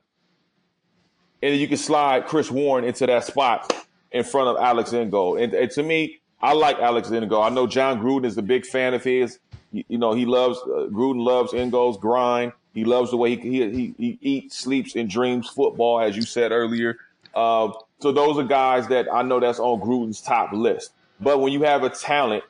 And 1.44 1.54
then 1.54 1.60
you 1.60 1.68
can 1.68 1.78
slide 1.78 2.26
Chris 2.26 2.50
Warren 2.50 2.86
into 2.86 3.06
that 3.06 3.24
spot 3.24 3.72
in 4.12 4.24
front 4.24 4.48
of 4.48 4.58
Alec 4.58 4.92
Ingold. 4.92 5.38
And, 5.40 5.54
and 5.54 5.70
to 5.72 5.84
me, 5.84 6.22
I 6.42 6.54
like 6.54 6.80
Alec 6.80 7.06
Ingold. 7.06 7.46
I 7.46 7.50
know 7.50 7.68
Jon 7.68 8.00
Gruden 8.00 8.26
is 8.26 8.36
a 8.36 8.42
big 8.42 8.66
fan 8.66 8.96
of 8.96 9.04
his. 9.04 9.38
You, 9.72 10.00
know, 10.00 10.14
he 10.14 10.26
loves 10.26 10.58
uh, 10.60 10.88
Gruden 10.90 11.24
loves 11.24 11.54
Ingold's 11.54 12.00
grind. 12.00 12.54
He 12.74 12.84
loves 12.84 13.12
the 13.12 13.18
way 13.18 13.36
he, 13.36 13.70
he, 13.70 13.94
he 13.98 14.18
eats, 14.22 14.58
sleeps, 14.58 14.96
and 14.96 15.08
dreams 15.08 15.48
football, 15.50 16.00
as 16.00 16.16
you 16.16 16.24
said 16.24 16.52
earlier. 16.52 16.98
Uh, 17.34 17.72
so 18.00 18.12
those 18.12 18.38
are 18.38 18.44
guys 18.44 18.88
that 18.90 19.08
I 19.12 19.24
know 19.24 19.40
that's 19.40 19.60
on 19.60 19.80
Gruden's 19.80 20.22
top 20.22 20.52
list. 20.52 20.92
But 21.20 21.40
when 21.40 21.54
you 21.54 21.64
have 21.64 21.84
a 21.84 21.90
talent 21.90 22.44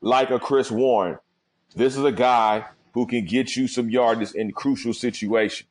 like 0.00 0.30
a 0.30 0.38
Chris 0.38 0.70
Warren, 0.70 1.18
this 1.74 1.96
is 1.96 2.04
a 2.04 2.12
guy 2.12 2.64
who 2.92 3.06
can 3.06 3.24
get 3.24 3.56
you 3.56 3.68
some 3.68 3.88
yards 3.88 4.34
in 4.34 4.52
crucial 4.52 4.92
situations. 4.92 5.68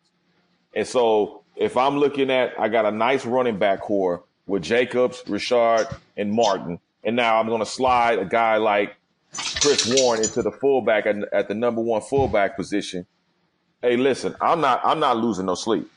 And 0.73 0.87
so 0.87 1.43
if 1.55 1.77
I'm 1.77 1.97
looking 1.97 2.29
at, 2.31 2.53
I 2.59 2.69
got 2.69 2.85
a 2.85 2.91
nice 2.91 3.25
running 3.25 3.57
back 3.57 3.81
corps 3.81 4.23
with 4.45 4.63
Jacobs, 4.63 5.23
Richard, 5.27 5.87
and 6.15 6.31
Martin. 6.31 6.79
And 7.03 7.15
now 7.15 7.39
I'm 7.39 7.47
going 7.47 7.59
to 7.59 7.65
slide 7.65 8.19
a 8.19 8.25
guy 8.25 8.57
like 8.57 8.95
Chris 9.61 9.93
Warren 9.95 10.21
into 10.21 10.41
the 10.41 10.51
fullback 10.51 11.05
at, 11.05 11.15
at 11.33 11.47
the 11.47 11.53
number 11.53 11.81
one 11.81 12.01
fullback 12.01 12.55
position. 12.55 13.05
Hey, 13.81 13.97
listen, 13.97 14.35
I'm 14.41 14.61
not, 14.61 14.81
I'm 14.83 14.99
not 14.99 15.17
losing 15.17 15.45
no 15.45 15.55
sleep 15.55 15.89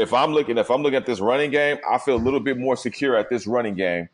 if 0.00 0.14
I'm 0.14 0.32
looking 0.32 0.58
if 0.58 0.70
I'm 0.70 0.82
looking 0.82 0.96
at 0.96 1.06
this 1.06 1.20
running 1.20 1.50
game, 1.50 1.78
I 1.88 1.98
feel 1.98 2.16
a 2.16 2.16
little 2.16 2.40
bit 2.40 2.58
more 2.58 2.76
secure 2.76 3.16
at 3.16 3.28
this 3.30 3.46
running 3.46 3.74
game 3.74 4.08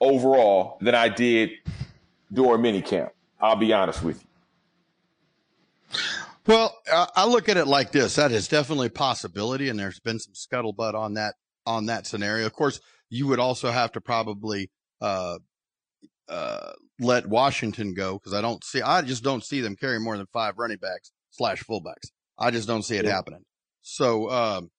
overall 0.00 0.78
than 0.80 0.94
I 0.94 1.08
did 1.08 1.50
during 2.32 2.62
minicamp. 2.62 3.10
I'll 3.40 3.56
be 3.56 3.72
honest 3.72 4.02
with 4.02 4.22
you. 4.22 4.26
Well, 6.46 6.76
I 6.92 7.26
look 7.26 7.48
at 7.48 7.56
it 7.56 7.66
like 7.66 7.92
this: 7.92 8.16
that 8.16 8.32
is 8.32 8.48
definitely 8.48 8.88
a 8.88 8.90
possibility, 8.90 9.68
and 9.68 9.78
there's 9.78 10.00
been 10.00 10.18
some 10.18 10.34
scuttlebutt 10.34 10.94
on 10.94 11.14
that 11.14 11.34
on 11.66 11.86
that 11.86 12.06
scenario. 12.06 12.46
Of 12.46 12.54
course, 12.54 12.80
you 13.08 13.26
would 13.28 13.38
also 13.38 13.70
have 13.70 13.92
to 13.92 14.00
probably 14.00 14.70
uh, 15.00 15.38
uh, 16.28 16.72
let 16.98 17.26
Washington 17.26 17.94
go 17.94 18.14
because 18.14 18.34
I 18.34 18.40
don't 18.40 18.64
see, 18.64 18.82
I 18.82 19.02
just 19.02 19.22
don't 19.22 19.44
see 19.44 19.60
them 19.60 19.76
carrying 19.76 20.02
more 20.02 20.16
than 20.16 20.26
five 20.32 20.58
running 20.58 20.78
backs 20.78 21.12
slash 21.30 21.62
fullbacks. 21.62 22.10
I 22.38 22.50
just 22.50 22.66
don't 22.66 22.82
see 22.82 22.96
it 22.96 23.04
yeah. 23.04 23.12
happening. 23.12 23.44
So, 23.82 24.30
um, 24.30 24.70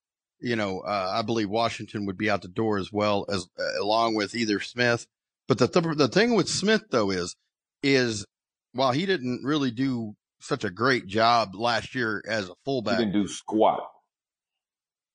you 0.42 0.56
know, 0.56 0.80
uh, 0.80 1.12
I 1.14 1.22
believe 1.22 1.50
Washington 1.50 2.06
would 2.06 2.18
be 2.18 2.30
out 2.30 2.42
the 2.42 2.48
door 2.48 2.78
as 2.78 2.92
well 2.92 3.26
as 3.30 3.48
uh, 3.60 3.82
along 3.82 4.16
with 4.16 4.36
either 4.36 4.60
Smith. 4.60 5.08
But 5.48 5.58
the 5.58 5.68
th- 5.68 5.98
the 5.98 6.08
thing 6.08 6.36
with 6.36 6.50
Smith 6.50 6.84
though 6.90 7.12
is 7.12 7.36
is 7.84 8.26
while 8.74 8.92
he 8.92 9.06
didn't 9.06 9.44
really 9.44 9.72
do 9.72 10.16
such 10.40 10.64
a 10.64 10.70
great 10.72 11.08
job 11.08 11.56
last 11.56 11.94
year 11.94 12.24
as 12.28 12.50
a 12.50 12.56
fullback, 12.66 13.00
he 13.00 13.06
didn't 13.06 13.22
do 13.22 13.28
squat. 13.28 13.84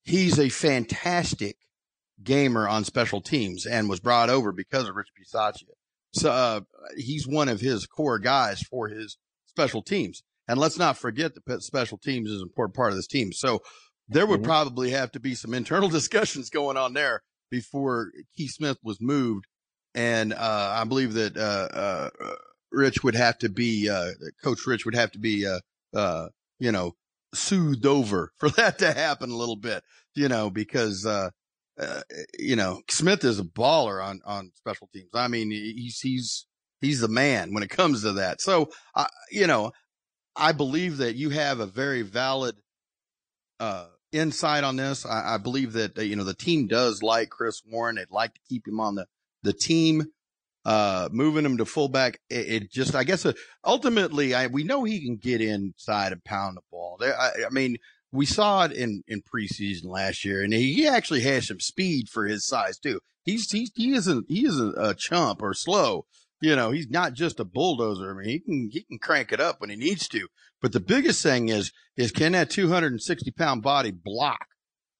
He's 0.03 0.39
a 0.39 0.49
fantastic 0.49 1.57
gamer 2.23 2.67
on 2.67 2.83
special 2.85 3.21
teams 3.21 3.65
and 3.65 3.89
was 3.89 3.99
brought 3.99 4.29
over 4.29 4.51
because 4.51 4.87
of 4.87 4.95
Rich 4.95 5.09
Bisaccia. 5.19 5.63
So 6.13 6.31
uh, 6.31 6.61
he's 6.95 7.27
one 7.27 7.49
of 7.49 7.59
his 7.59 7.85
core 7.85 8.19
guys 8.19 8.61
for 8.61 8.87
his 8.87 9.17
special 9.45 9.81
teams. 9.81 10.23
And 10.47 10.59
let's 10.59 10.77
not 10.77 10.97
forget 10.97 11.33
that 11.35 11.61
special 11.61 11.97
teams 11.97 12.29
is 12.29 12.41
an 12.41 12.47
important 12.47 12.75
part 12.75 12.91
of 12.91 12.95
this 12.95 13.07
team. 13.07 13.33
So 13.33 13.61
there 14.09 14.25
would 14.25 14.41
mm-hmm. 14.41 14.49
probably 14.49 14.91
have 14.91 15.11
to 15.13 15.19
be 15.19 15.35
some 15.35 15.53
internal 15.53 15.89
discussions 15.99 16.49
going 16.49 16.77
on 16.77 16.93
there 16.93 17.21
before 17.49 18.11
Keith 18.35 18.51
Smith 18.51 18.77
was 18.83 19.01
moved. 19.01 19.45
And, 19.95 20.33
uh, 20.33 20.75
I 20.75 20.83
believe 20.83 21.13
that, 21.13 21.37
uh, 21.37 21.39
uh, 21.75 22.35
Rich 22.71 23.03
would 23.03 23.15
have 23.15 23.37
to 23.39 23.49
be, 23.49 23.89
uh, 23.89 24.11
Coach 24.43 24.67
Rich 24.67 24.85
would 24.85 24.95
have 24.95 25.11
to 25.11 25.19
be, 25.19 25.47
uh, 25.47 25.59
uh, 25.95 26.27
you 26.59 26.71
know, 26.71 26.93
soothed 27.33 27.85
over 27.85 28.31
for 28.37 28.49
that 28.51 28.79
to 28.79 28.93
happen 28.93 29.31
a 29.31 29.35
little 29.35 29.55
bit, 29.55 29.83
you 30.15 30.27
know, 30.27 30.49
because, 30.49 31.05
uh, 31.05 31.29
uh, 31.79 32.01
you 32.37 32.55
know, 32.55 32.81
Smith 32.89 33.23
is 33.23 33.39
a 33.39 33.43
baller 33.43 34.03
on, 34.03 34.19
on 34.25 34.51
special 34.55 34.89
teams. 34.93 35.09
I 35.13 35.27
mean, 35.27 35.51
he's, 35.51 35.99
he's, 35.99 36.47
he's 36.81 36.99
the 36.99 37.07
man 37.07 37.53
when 37.53 37.63
it 37.63 37.69
comes 37.69 38.01
to 38.01 38.13
that. 38.13 38.41
So, 38.41 38.69
uh, 38.95 39.05
you 39.31 39.47
know, 39.47 39.71
I 40.35 40.51
believe 40.51 40.97
that 40.97 41.15
you 41.15 41.29
have 41.31 41.59
a 41.59 41.65
very 41.65 42.01
valid 42.01 42.55
uh, 43.59 43.87
insight 44.11 44.63
on 44.63 44.75
this. 44.75 45.05
I, 45.05 45.35
I 45.35 45.37
believe 45.37 45.73
that 45.73 45.97
uh, 45.97 46.01
you 46.01 46.15
know 46.15 46.23
the 46.23 46.33
team 46.33 46.67
does 46.67 47.03
like 47.03 47.29
Chris 47.29 47.61
Warren. 47.65 47.95
They'd 47.95 48.11
like 48.11 48.33
to 48.33 48.41
keep 48.47 48.67
him 48.67 48.79
on 48.79 48.95
the 48.95 49.05
the 49.43 49.53
team. 49.53 50.05
Uh, 50.65 51.07
moving 51.13 51.45
him 51.45 51.55
to 51.55 51.63
fullback, 51.63 52.19
it, 52.29 52.63
it 52.63 52.69
just, 52.69 52.93
I 52.93 53.05
guess, 53.05 53.25
uh, 53.25 53.31
ultimately, 53.63 54.35
I, 54.35 54.47
we 54.47 54.65
know 54.65 54.83
he 54.83 54.99
can 54.99 55.15
get 55.15 55.39
inside 55.39 56.11
and 56.11 56.21
pound 56.25 56.57
the 56.57 56.61
ball. 56.69 56.99
I, 57.01 57.45
I 57.45 57.49
mean, 57.51 57.77
we 58.11 58.25
saw 58.25 58.65
it 58.65 58.73
in, 58.73 59.01
in 59.07 59.21
preseason 59.21 59.85
last 59.85 60.25
year, 60.25 60.43
and 60.43 60.53
he 60.53 60.85
actually 60.85 61.21
has 61.21 61.47
some 61.47 61.61
speed 61.61 62.09
for 62.09 62.25
his 62.25 62.45
size 62.45 62.79
too. 62.79 62.99
He's, 63.23 63.49
he's 63.49 63.71
he 63.75 63.93
isn't 63.93 64.25
he 64.27 64.45
isn't 64.45 64.75
a 64.77 64.93
chump 64.93 65.41
or 65.41 65.53
slow. 65.53 66.05
You 66.39 66.55
know, 66.55 66.71
he's 66.71 66.89
not 66.89 67.13
just 67.13 67.39
a 67.39 67.45
bulldozer. 67.45 68.11
I 68.11 68.13
mean, 68.13 68.29
he 68.29 68.39
can 68.39 68.69
he 68.71 68.83
can 68.83 68.99
crank 68.99 69.31
it 69.31 69.39
up 69.39 69.59
when 69.59 69.69
he 69.69 69.75
needs 69.75 70.07
to. 70.09 70.27
But 70.61 70.71
the 70.71 70.79
biggest 70.79 71.23
thing 71.23 71.49
is 71.49 71.71
is 71.95 72.11
can 72.11 72.33
that 72.33 72.49
260 72.49 73.31
pound 73.31 73.63
body 73.63 73.91
block? 73.91 74.45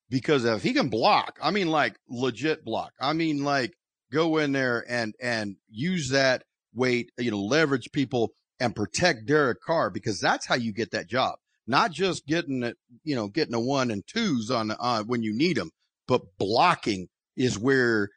Because 0.09 0.45
if 0.45 0.63
he 0.63 0.73
can 0.73 0.89
block, 0.89 1.37
I 1.41 1.51
mean, 1.51 1.67
like 1.67 1.97
legit 2.09 2.63
block. 2.63 2.93
I 2.99 3.13
mean, 3.13 3.43
like 3.43 3.73
go 4.11 4.37
in 4.37 4.51
there 4.51 4.83
and 4.89 5.13
and 5.21 5.57
use 5.69 6.09
that 6.09 6.43
weight, 6.73 7.11
you 7.17 7.31
know, 7.31 7.41
leverage 7.41 7.91
people 7.91 8.33
and 8.59 8.75
protect 8.75 9.27
Derek 9.27 9.61
Carr 9.61 9.89
because 9.89 10.19
that's 10.19 10.45
how 10.45 10.55
you 10.55 10.73
get 10.73 10.91
that 10.91 11.07
job. 11.07 11.35
Not 11.67 11.91
just 11.91 12.25
getting 12.25 12.63
it, 12.63 12.77
you 13.03 13.15
know, 13.15 13.27
getting 13.27 13.53
a 13.53 13.59
one 13.59 13.91
and 13.91 14.05
twos 14.07 14.49
on 14.49 14.71
uh, 14.71 15.03
when 15.03 15.21
you 15.21 15.35
need 15.35 15.57
them, 15.57 15.71
but 16.07 16.21
blocking 16.37 17.09
is 17.35 17.59
where 17.59 18.09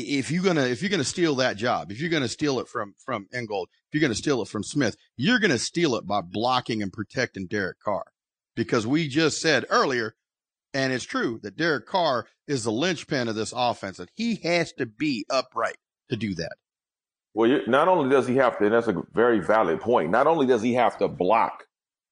if 0.00 0.30
you're 0.30 0.42
gonna 0.42 0.66
if 0.66 0.82
you're 0.82 0.90
gonna 0.90 1.04
steal 1.04 1.34
that 1.36 1.56
job, 1.56 1.90
if 1.90 2.00
you're 2.00 2.10
gonna 2.10 2.28
steal 2.28 2.58
it 2.60 2.68
from 2.68 2.94
from 2.98 3.26
Ingold, 3.34 3.68
if 3.70 3.94
you're 3.94 4.06
gonna 4.06 4.14
steal 4.14 4.42
it 4.42 4.48
from 4.48 4.62
Smith, 4.62 4.96
you're 5.16 5.38
gonna 5.38 5.58
steal 5.58 5.94
it 5.94 6.06
by 6.06 6.20
blocking 6.20 6.82
and 6.82 6.92
protecting 6.92 7.46
Derek 7.46 7.80
Carr, 7.80 8.04
because 8.56 8.86
we 8.86 9.08
just 9.08 9.40
said 9.40 9.64
earlier, 9.70 10.14
and 10.74 10.92
it's 10.92 11.04
true 11.04 11.40
that 11.42 11.56
Derek 11.56 11.86
Carr 11.86 12.26
is 12.46 12.64
the 12.64 12.72
linchpin 12.72 13.28
of 13.28 13.34
this 13.34 13.52
offense, 13.54 13.98
and 13.98 14.10
he 14.14 14.36
has 14.36 14.72
to 14.74 14.86
be 14.86 15.26
upright 15.30 15.76
to 16.08 16.16
do 16.16 16.34
that. 16.34 16.56
Well, 17.34 17.60
not 17.66 17.88
only 17.88 18.10
does 18.10 18.26
he 18.26 18.36
have 18.36 18.58
to, 18.58 18.64
and 18.64 18.74
that's 18.74 18.88
a 18.88 19.02
very 19.12 19.40
valid 19.40 19.80
point. 19.80 20.10
Not 20.10 20.26
only 20.26 20.46
does 20.46 20.62
he 20.62 20.74
have 20.74 20.98
to 20.98 21.08
block 21.08 21.66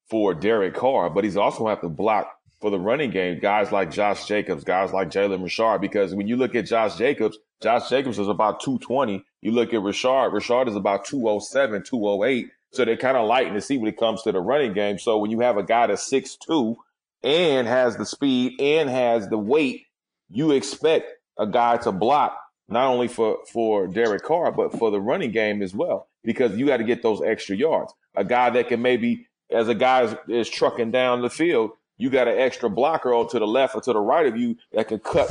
for 0.09 0.35
Derek 0.35 0.75
Carr, 0.75 1.11
but 1.11 1.25
he's 1.25 1.37
also 1.37 1.66
have 1.66 1.81
to 1.81 1.88
block 1.88 2.36
for 2.67 2.71
the 2.71 2.81
running 2.81 3.13
game, 3.13 3.39
guys 3.39 3.71
like 3.71 3.93
Josh 3.93 4.27
Jacobs, 4.27 4.65
guys 4.65 4.93
like 4.93 5.09
Jalen 5.09 5.41
Richard, 5.41 5.81
because 5.81 6.17
when 6.17 6.27
you 6.27 6.35
look 6.35 6.57
at 6.57 6.67
Josh 6.67 6.97
Jacobs, 6.99 7.39
Josh 7.63 7.89
Jacobs 7.89 8.19
is 8.19 8.27
about 8.27 8.59
220. 8.59 9.25
You 9.41 9.53
look 9.53 9.73
at 9.73 9.83
Richard, 9.83 10.31
Richard 10.31 10.67
is 10.67 10.75
about 10.75 11.05
207, 11.05 11.85
208. 11.85 12.49
So 12.73 12.85
they're 12.85 12.97
kind 12.97 13.17
of 13.17 13.29
light 13.29 13.55
to 13.55 13.61
see 13.61 13.79
when 13.79 13.89
it 13.89 13.97
comes 13.97 14.25
to 14.25 14.33
the 14.33 14.41
running 14.41 14.73
game. 14.73 14.99
So 14.99 15.17
when 15.19 15.31
you 15.31 15.39
have 15.43 15.57
a 15.59 15.63
guy 15.63 15.87
that's 15.87 16.11
6'2 16.13 16.75
and 17.23 17.69
has 17.69 17.99
the 17.99 18.05
speed 18.05 18.61
and 18.61 18.91
has 18.91 19.29
the 19.29 19.39
weight, 19.39 19.85
you 20.29 20.51
expect 20.51 21.13
a 21.39 21.47
guy 21.47 21.77
to 21.77 21.93
block 21.93 22.37
not 22.69 22.89
only 22.89 23.07
for, 23.07 23.39
for 23.53 23.87
Derek 23.87 24.25
Carr, 24.25 24.51
but 24.51 24.77
for 24.77 24.91
the 24.91 25.01
running 25.01 25.31
game 25.31 25.63
as 25.63 25.73
well, 25.73 26.09
because 26.25 26.57
you 26.57 26.67
got 26.67 26.79
to 26.79 26.85
get 26.85 27.01
those 27.01 27.23
extra 27.23 27.55
yards. 27.55 27.95
A 28.17 28.25
guy 28.25 28.51
that 28.51 28.67
can 28.67 28.83
maybe, 28.83 29.29
as 29.53 29.69
a 29.69 29.75
guy 29.77 30.03
is, 30.03 30.17
is 30.27 30.51
trucking 30.51 30.91
down 30.91 31.23
the 31.23 31.31
field, 31.31 31.71
you 31.99 32.11
got 32.11 32.29
an 32.29 32.39
extra 32.39 32.69
blocker 32.69 33.13
or 33.13 33.29
to 33.29 33.39
the 33.39 33.47
left 33.47 33.75
or 33.75 33.81
to 33.81 33.93
the 33.93 34.01
right 34.01 34.27
of 34.27 34.37
you 34.37 34.57
that 34.73 34.89
can 34.89 34.99
cut 34.99 35.29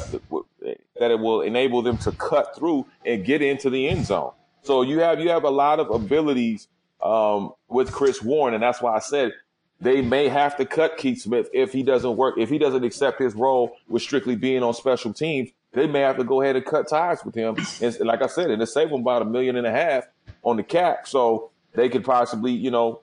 that 0.61 1.11
it 1.11 1.19
will 1.19 1.41
enable 1.41 1.81
them 1.81 1.97
to 1.99 2.11
cut 2.13 2.55
through 2.55 2.85
and 3.05 3.25
get 3.25 3.41
into 3.41 3.69
the 3.69 3.87
end 3.87 4.05
zone. 4.05 4.31
So 4.63 4.81
you 4.81 4.99
have 4.99 5.19
you 5.19 5.29
have 5.29 5.43
a 5.43 5.49
lot 5.49 5.79
of 5.79 5.91
abilities 5.91 6.67
um, 7.01 7.53
with 7.67 7.91
Chris 7.91 8.21
Warren, 8.21 8.53
and 8.53 8.63
that's 8.63 8.81
why 8.81 8.95
I 8.95 8.99
said 8.99 9.31
they 9.79 10.01
may 10.01 10.27
have 10.27 10.57
to 10.57 10.65
cut 10.65 10.97
Keith 10.97 11.21
Smith 11.21 11.49
if 11.53 11.71
he 11.71 11.83
doesn't 11.83 12.17
work 12.17 12.35
if 12.37 12.49
he 12.49 12.57
doesn't 12.57 12.83
accept 12.83 13.19
his 13.19 13.35
role 13.35 13.75
with 13.87 14.01
strictly 14.01 14.35
being 14.35 14.63
on 14.63 14.73
special 14.73 15.13
teams. 15.13 15.49
They 15.73 15.87
may 15.87 15.99
have 15.99 16.17
to 16.17 16.23
go 16.23 16.41
ahead 16.41 16.55
and 16.55 16.65
cut 16.65 16.87
ties 16.87 17.23
with 17.25 17.35
him, 17.35 17.57
and 17.81 17.99
like 17.99 18.21
I 18.21 18.27
said, 18.27 18.49
and 18.49 18.67
save 18.67 18.89
him 18.89 19.01
about 19.01 19.21
a 19.21 19.25
million 19.25 19.57
and 19.57 19.67
a 19.67 19.71
half 19.71 20.05
on 20.41 20.55
the 20.55 20.63
cap, 20.63 21.07
so 21.07 21.51
they 21.73 21.89
could 21.89 22.05
possibly 22.05 22.53
you 22.53 22.71
know 22.71 23.01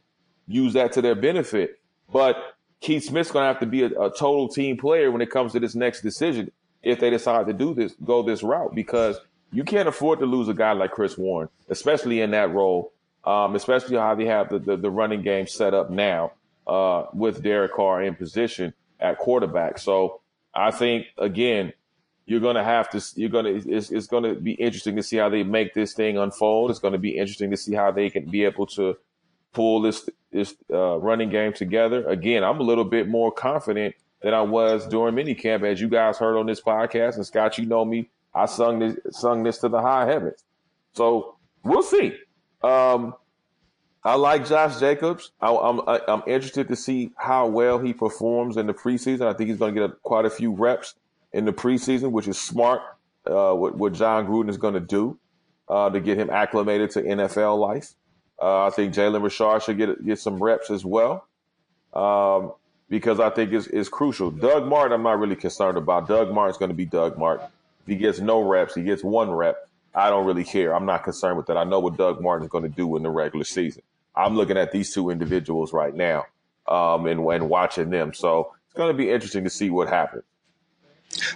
use 0.48 0.72
that 0.72 0.92
to 0.92 1.02
their 1.02 1.14
benefit. 1.14 1.78
But 2.12 2.36
Keith 2.82 3.04
Smith's 3.04 3.30
going 3.30 3.44
to 3.44 3.46
have 3.46 3.60
to 3.60 3.66
be 3.66 3.84
a, 3.84 3.86
a, 3.86 4.10
total 4.10 4.48
team 4.48 4.76
player 4.76 5.10
when 5.10 5.22
it 5.22 5.30
comes 5.30 5.52
to 5.52 5.60
this 5.60 5.74
next 5.76 6.02
decision 6.02 6.50
if 6.82 6.98
they 6.98 7.10
decide 7.10 7.46
to 7.46 7.52
do 7.52 7.72
this, 7.74 7.94
go 8.04 8.22
this 8.22 8.42
route, 8.42 8.74
because 8.74 9.18
you 9.52 9.62
can't 9.62 9.88
afford 9.88 10.18
to 10.18 10.26
lose 10.26 10.48
a 10.48 10.54
guy 10.54 10.72
like 10.72 10.90
Chris 10.90 11.16
Warren, 11.16 11.48
especially 11.68 12.20
in 12.20 12.32
that 12.32 12.52
role, 12.52 12.92
um, 13.24 13.54
especially 13.54 13.96
how 13.96 14.16
they 14.16 14.26
have 14.26 14.48
the, 14.48 14.58
the, 14.58 14.76
the, 14.76 14.90
running 14.90 15.22
game 15.22 15.46
set 15.46 15.74
up 15.74 15.90
now 15.90 16.32
uh, 16.66 17.04
with 17.14 17.40
Derek 17.42 17.72
Carr 17.72 18.02
in 18.02 18.16
position 18.16 18.74
at 18.98 19.16
quarterback. 19.16 19.78
So 19.78 20.20
I 20.52 20.72
think, 20.72 21.06
again, 21.18 21.72
you're 22.26 22.40
going 22.40 22.56
to 22.56 22.64
have 22.64 22.90
to, 22.90 23.02
you're 23.14 23.30
going 23.30 23.44
to, 23.44 23.70
it's, 23.70 23.92
it's 23.92 24.08
going 24.08 24.24
to 24.24 24.34
be 24.34 24.54
interesting 24.54 24.96
to 24.96 25.04
see 25.04 25.18
how 25.18 25.28
they 25.28 25.44
make 25.44 25.72
this 25.72 25.94
thing 25.94 26.18
unfold. 26.18 26.70
It's 26.70 26.80
going 26.80 26.92
to 26.92 26.98
be 26.98 27.16
interesting 27.16 27.52
to 27.52 27.56
see 27.56 27.74
how 27.74 27.92
they 27.92 28.10
can 28.10 28.28
be 28.28 28.44
able 28.44 28.66
to 28.68 28.96
pull 29.52 29.82
this 29.82 30.08
this 30.32 30.54
uh, 30.72 30.96
running 30.98 31.30
game 31.30 31.52
together. 31.52 32.06
Again, 32.06 32.42
I'm 32.42 32.60
a 32.60 32.62
little 32.62 32.84
bit 32.84 33.08
more 33.08 33.30
confident 33.30 33.94
than 34.22 34.34
I 34.34 34.42
was 34.42 34.86
during 34.86 35.14
minicamp, 35.14 35.62
as 35.70 35.80
you 35.80 35.88
guys 35.88 36.18
heard 36.18 36.38
on 36.38 36.46
this 36.46 36.60
podcast. 36.60 37.16
And 37.16 37.26
Scott, 37.26 37.58
you 37.58 37.66
know 37.66 37.84
me, 37.84 38.08
I 38.34 38.46
sung 38.46 38.78
this 38.78 38.96
sung 39.10 39.42
this 39.42 39.58
to 39.58 39.68
the 39.68 39.80
high 39.80 40.06
heavens. 40.06 40.44
So 40.94 41.36
we'll 41.62 41.82
see. 41.82 42.14
Um, 42.62 43.14
I 44.04 44.14
like 44.14 44.46
Josh 44.48 44.80
Jacobs. 44.80 45.30
I, 45.40 45.50
am 45.50 45.80
I'm, 45.86 46.00
I'm 46.08 46.22
interested 46.26 46.68
to 46.68 46.76
see 46.76 47.12
how 47.16 47.46
well 47.46 47.78
he 47.78 47.92
performs 47.92 48.56
in 48.56 48.66
the 48.66 48.74
preseason. 48.74 49.22
I 49.22 49.32
think 49.32 49.48
he's 49.48 49.58
going 49.58 49.74
to 49.74 49.80
get 49.80 49.90
a, 49.90 49.92
quite 50.02 50.24
a 50.24 50.30
few 50.30 50.52
reps 50.52 50.94
in 51.32 51.44
the 51.44 51.52
preseason, 51.52 52.10
which 52.10 52.26
is 52.26 52.38
smart. 52.38 52.80
Uh, 53.24 53.52
what, 53.52 53.76
what 53.76 53.92
Jon 53.92 54.26
Gruden 54.26 54.50
is 54.50 54.56
going 54.56 54.74
to 54.74 54.80
do 54.80 55.18
uh, 55.68 55.88
to 55.90 56.00
get 56.00 56.18
him 56.18 56.30
acclimated 56.30 56.90
to 56.90 57.02
NFL 57.02 57.58
life. 57.58 57.94
Uh, 58.42 58.66
I 58.66 58.70
think 58.70 58.92
Jalen 58.92 59.22
Richard 59.22 59.62
should 59.62 59.78
get 59.78 60.04
get 60.04 60.18
some 60.18 60.42
reps 60.42 60.68
as 60.68 60.84
well, 60.84 61.28
um, 61.94 62.52
because 62.88 63.20
I 63.20 63.30
think 63.30 63.52
it's, 63.52 63.68
it's 63.68 63.88
crucial. 63.88 64.32
Doug 64.32 64.66
Martin, 64.66 64.92
I'm 64.92 65.04
not 65.04 65.20
really 65.20 65.36
concerned 65.36 65.78
about. 65.78 66.08
Doug 66.08 66.32
Martin's 66.32 66.58
going 66.58 66.70
to 66.70 66.74
be 66.74 66.84
Doug 66.84 67.16
Martin. 67.16 67.46
If 67.82 67.86
he 67.86 67.94
gets 67.94 68.18
no 68.18 68.42
reps, 68.42 68.74
he 68.74 68.82
gets 68.82 69.04
one 69.04 69.30
rep. 69.30 69.68
I 69.94 70.10
don't 70.10 70.26
really 70.26 70.42
care. 70.42 70.74
I'm 70.74 70.86
not 70.86 71.04
concerned 71.04 71.36
with 71.36 71.46
that. 71.46 71.56
I 71.56 71.62
know 71.62 71.78
what 71.78 71.96
Doug 71.96 72.20
Martin 72.20 72.44
is 72.44 72.50
going 72.50 72.64
to 72.64 72.70
do 72.70 72.96
in 72.96 73.04
the 73.04 73.10
regular 73.10 73.44
season. 73.44 73.82
I'm 74.16 74.36
looking 74.36 74.56
at 74.56 74.72
these 74.72 74.92
two 74.92 75.10
individuals 75.10 75.72
right 75.72 75.94
now 75.94 76.26
um, 76.66 77.06
and, 77.06 77.20
and 77.20 77.48
watching 77.48 77.90
them. 77.90 78.12
So 78.12 78.52
it's 78.66 78.74
going 78.74 78.90
to 78.90 78.96
be 78.96 79.10
interesting 79.10 79.44
to 79.44 79.50
see 79.50 79.70
what 79.70 79.88
happens. 79.88 80.24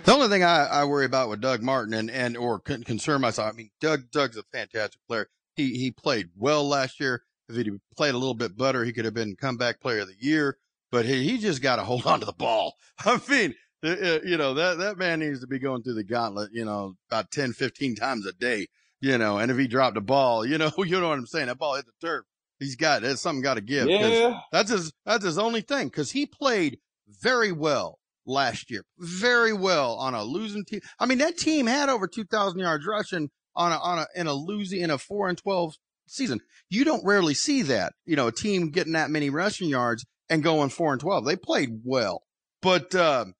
The 0.04 0.12
only 0.12 0.28
thing 0.28 0.42
I, 0.42 0.66
I 0.66 0.84
worry 0.84 1.04
about 1.04 1.28
with 1.28 1.40
Doug 1.40 1.62
Martin 1.62 1.92
and, 1.92 2.10
and 2.10 2.36
or 2.36 2.58
concern 2.58 3.20
myself, 3.20 3.52
I 3.52 3.56
mean, 3.56 3.70
Doug 3.78 4.10
Doug's 4.10 4.38
a 4.38 4.42
fantastic 4.42 5.00
player. 5.06 5.28
He 5.56 5.78
he 5.78 5.90
played 5.90 6.28
well 6.36 6.66
last 6.66 7.00
year. 7.00 7.22
If 7.48 7.56
he'd 7.56 7.80
played 7.96 8.14
a 8.14 8.18
little 8.18 8.34
bit 8.34 8.56
better, 8.56 8.84
he 8.84 8.92
could 8.92 9.04
have 9.04 9.14
been 9.14 9.36
comeback 9.36 9.80
player 9.80 10.00
of 10.00 10.08
the 10.08 10.16
year. 10.18 10.58
But 10.90 11.04
he, 11.04 11.28
he 11.28 11.38
just 11.38 11.62
got 11.62 11.76
to 11.76 11.84
hold 11.84 12.06
on 12.06 12.20
to 12.20 12.26
the 12.26 12.32
ball. 12.32 12.74
I 13.04 13.20
mean, 13.28 13.54
uh, 13.84 13.88
uh, 13.88 14.18
you 14.24 14.36
know, 14.36 14.54
that, 14.54 14.78
that 14.78 14.98
man 14.98 15.20
needs 15.20 15.40
to 15.40 15.46
be 15.46 15.58
going 15.58 15.82
through 15.82 15.94
the 15.94 16.04
gauntlet, 16.04 16.50
you 16.52 16.64
know, 16.64 16.94
about 17.10 17.30
10, 17.30 17.52
15 17.52 17.94
times 17.94 18.26
a 18.26 18.32
day, 18.32 18.68
you 19.00 19.18
know, 19.18 19.38
and 19.38 19.50
if 19.50 19.58
he 19.58 19.66
dropped 19.66 19.96
a 19.96 20.00
ball, 20.00 20.46
you 20.46 20.58
know, 20.58 20.72
you 20.78 21.00
know 21.00 21.08
what 21.08 21.18
I'm 21.18 21.26
saying? 21.26 21.46
That 21.46 21.58
ball 21.58 21.76
hit 21.76 21.86
the 21.86 22.06
turf. 22.06 22.24
He's 22.58 22.76
got, 22.76 23.02
there's 23.02 23.20
something 23.20 23.42
got 23.42 23.54
to 23.54 23.60
give. 23.60 23.86
Yeah. 23.86 24.40
That's 24.50 24.70
his, 24.70 24.92
that's 25.04 25.24
his 25.24 25.38
only 25.38 25.60
thing. 25.60 25.90
Cause 25.90 26.10
he 26.10 26.24
played 26.24 26.78
very 27.20 27.52
well 27.52 27.98
last 28.24 28.70
year, 28.70 28.82
very 28.98 29.52
well 29.52 29.94
on 29.96 30.14
a 30.14 30.24
losing 30.24 30.64
team. 30.64 30.80
I 30.98 31.06
mean, 31.06 31.18
that 31.18 31.36
team 31.36 31.66
had 31.66 31.90
over 31.90 32.08
2000 32.08 32.58
yards 32.58 32.86
rushing 32.86 33.30
on 33.56 33.72
a, 33.72 33.76
on 33.76 33.98
a, 33.98 34.06
in 34.14 34.26
a 34.26 34.34
losing, 34.34 34.80
in 34.80 34.90
a 34.90 34.98
four 34.98 35.28
and 35.28 35.38
12 35.38 35.74
season. 36.06 36.40
You 36.68 36.84
don't 36.84 37.04
rarely 37.04 37.34
see 37.34 37.62
that, 37.62 37.94
you 38.04 38.16
know, 38.16 38.28
a 38.28 38.32
team 38.32 38.70
getting 38.70 38.92
that 38.92 39.10
many 39.10 39.30
rushing 39.30 39.68
yards 39.68 40.04
and 40.28 40.42
going 40.42 40.68
four 40.68 40.92
and 40.92 41.00
12. 41.00 41.24
They 41.24 41.36
played 41.36 41.80
well, 41.84 42.22
but, 42.62 42.94
um, 42.94 43.34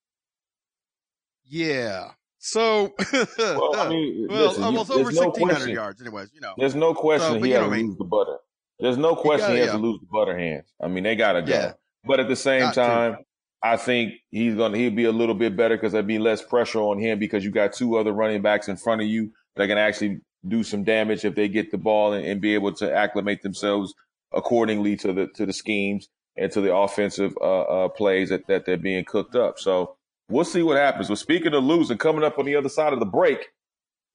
yeah. 1.45 2.11
So, 2.39 2.95
well, 3.39 3.77
I 3.77 3.89
mean, 3.89 4.27
well, 4.29 4.49
listen, 4.49 4.63
almost 4.63 4.91
you, 4.91 4.97
over 4.97 5.13
no 5.13 5.29
1600 5.29 5.73
yards 5.73 6.01
anyways, 6.01 6.31
you 6.33 6.41
know. 6.41 6.55
There's 6.57 6.75
no 6.75 6.95
question 6.95 7.41
so, 7.41 7.43
he 7.43 7.51
has 7.51 7.61
to 7.61 7.67
I 7.67 7.71
mean. 7.71 7.89
lose 7.89 7.99
the 7.99 8.05
butter. 8.05 8.37
There's 8.79 8.99
no 8.99 9.17
question 9.17 9.51
he, 9.51 9.55
he 9.55 9.61
has 9.61 9.69
yeah. 9.69 9.73
to 9.73 9.79
lose 9.79 10.01
the 10.01 10.07
butter 10.11 10.39
hands. 10.39 10.73
I 10.81 10.89
mean, 10.89 11.05
they 11.05 11.17
got 11.17 11.33
to 11.33 11.43
go. 11.43 11.53
Yeah. 11.53 11.73
But 12.05 12.21
at 12.21 12.29
the 12.29 12.37
same 12.37 12.71
time, 12.73 13.17
I 13.63 13.77
think 13.77 14.15
he's 14.31 14.55
gonna 14.55 14.77
he'll 14.79 14.93
be 14.93 15.07
a 15.07 15.13
little 15.13 15.35
bit 15.35 15.57
better 15.57 15.77
because 15.77 15.93
there'll 15.93 16.07
be 16.07 16.19
less 16.19 16.43
pressure 16.43 16.81
on 16.81 17.01
him 17.01 17.19
because 17.19 17.45
you 17.45 17.51
got 17.51 17.73
two 17.73 17.97
other 17.97 18.13
running 18.13 18.43
backs 18.43 18.69
in 18.69 18.77
front 18.77 19.01
of 19.01 19.09
you 19.09 19.33
that 19.57 19.67
can 19.67 19.79
actually 19.79 20.21
do 20.47 20.63
some 20.63 20.85
damage 20.85 21.25
if 21.25 21.35
they 21.35 21.49
get 21.49 21.71
the 21.71 21.79
ball 21.79 22.13
and, 22.13 22.25
and 22.25 22.41
be 22.41 22.55
able 22.55 22.73
to 22.73 22.93
acclimate 22.93 23.43
themselves 23.43 23.95
accordingly 24.33 24.97
to 24.97 25.13
the 25.13 25.29
to 25.35 25.47
the 25.47 25.53
schemes 25.53 26.09
and 26.37 26.53
to 26.53 26.61
the 26.61 26.75
offensive 26.75 27.35
uh, 27.41 27.63
uh, 27.63 27.89
plays 27.89 28.29
that, 28.29 28.47
that 28.47 28.67
they're 28.67 28.77
being 28.77 29.05
cooked 29.05 29.35
up. 29.35 29.59
So 29.59 29.97
we'll 30.29 30.45
see 30.45 30.63
what 30.63 30.77
happens. 30.77 31.09
Well, 31.09 31.17
speaking 31.17 31.55
of 31.55 31.65
losing, 31.65 31.99
coming 31.99 32.25
up 32.25 32.39
on 32.39 32.45
the 32.45 32.57
other 32.57 32.69
side 32.69 32.93
of 32.93 33.01
the 33.01 33.07
break, 33.07 33.49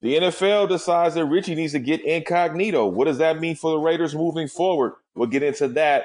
the 0.02 0.16
NFL 0.16 0.68
decides 0.68 1.14
that 1.14 1.24
Richie 1.24 1.54
needs 1.54 1.72
to 1.72 1.78
get 1.78 2.04
incognito. 2.04 2.86
What 2.86 3.06
does 3.06 3.18
that 3.18 3.40
mean 3.40 3.56
for 3.56 3.72
the 3.72 3.78
Raiders 3.78 4.14
moving 4.14 4.48
forward? 4.48 4.94
We'll 5.14 5.28
get 5.28 5.42
into 5.42 5.68
that. 5.68 6.04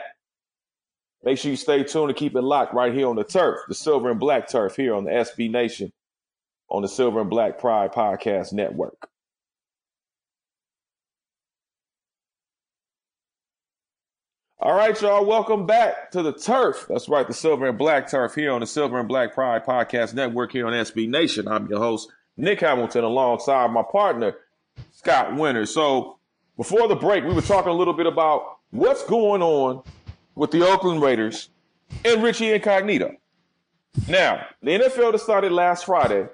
Make 1.24 1.40
sure 1.40 1.52
you 1.52 1.58
stay 1.58 1.84
tuned 1.84 2.10
and 2.10 2.18
keep 2.18 2.36
it 2.36 2.42
locked 2.42 2.74
right 2.74 2.94
here 2.94 3.08
on 3.08 3.16
the 3.16 3.24
turf, 3.24 3.60
the 3.68 3.76
Silver 3.76 4.10
and 4.10 4.20
Black 4.20 4.48
turf 4.48 4.76
here 4.76 4.94
on 4.94 5.06
the 5.06 5.12
SB 5.12 5.52
Nation 5.52 5.92
on 6.70 6.82
the 6.82 6.88
Silver 6.88 7.22
and 7.22 7.30
Black 7.30 7.60
Pride 7.60 7.92
Podcast 7.92 8.54
Network. 8.54 9.10
All 14.60 14.74
right, 14.74 15.00
y'all. 15.00 15.24
Welcome 15.24 15.68
back 15.68 16.10
to 16.12 16.24
the 16.24 16.34
turf. 16.34 16.88
That's 16.90 17.08
right, 17.08 17.28
the 17.28 17.34
Silver 17.34 17.68
and 17.68 17.78
Black 17.78 18.10
turf 18.10 18.34
here 18.34 18.52
on 18.52 18.62
the 18.62 18.66
Silver 18.66 18.98
and 18.98 19.08
Black 19.08 19.36
Pride 19.36 19.64
Podcast 19.64 20.16
Network 20.16 20.52
here 20.52 20.66
on 20.66 20.74
SB 20.74 21.08
Nation. 21.08 21.48
I'm 21.48 21.68
your 21.68 21.78
host, 21.78 22.10
Nick 22.38 22.62
Hamilton, 22.62 23.04
alongside 23.04 23.70
my 23.70 23.84
partner, 23.84 24.36
Scott 24.94 25.36
Winter. 25.36 25.68
So 25.68 26.18
before 26.58 26.88
the 26.88 26.96
break, 26.96 27.24
we 27.24 27.36
were 27.36 27.44
talking 27.44 27.70
a 27.72 27.76
little 27.76 27.94
bit 27.94 28.08
about 28.08 28.58
what's 28.72 29.04
going 29.04 29.44
on 29.44 29.84
with 30.34 30.50
the 30.50 30.68
Oakland 30.68 31.04
Raiders 31.04 31.50
and 32.04 32.24
Richie 32.24 32.52
Incognito. 32.52 33.12
Now, 34.08 34.44
the 34.64 34.72
NFL 34.72 35.12
decided 35.12 35.52
last 35.52 35.86
Friday 35.86 36.30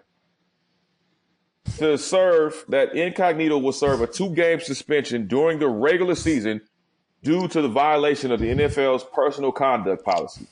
to 1.78 1.98
serve 1.98 2.64
that 2.70 2.96
Incognito 2.96 3.58
will 3.58 3.74
serve 3.74 4.00
a 4.00 4.08
two 4.08 4.34
game 4.34 4.62
suspension 4.62 5.28
during 5.28 5.60
the 5.60 5.68
regular 5.68 6.16
season 6.16 6.62
due 7.24 7.48
to 7.48 7.62
the 7.62 7.70
violation 7.70 8.32
of 8.32 8.40
the 8.40 8.48
NFL's 8.48 9.06
personal 9.14 9.52
conduct 9.52 10.04
policy. 10.06 10.46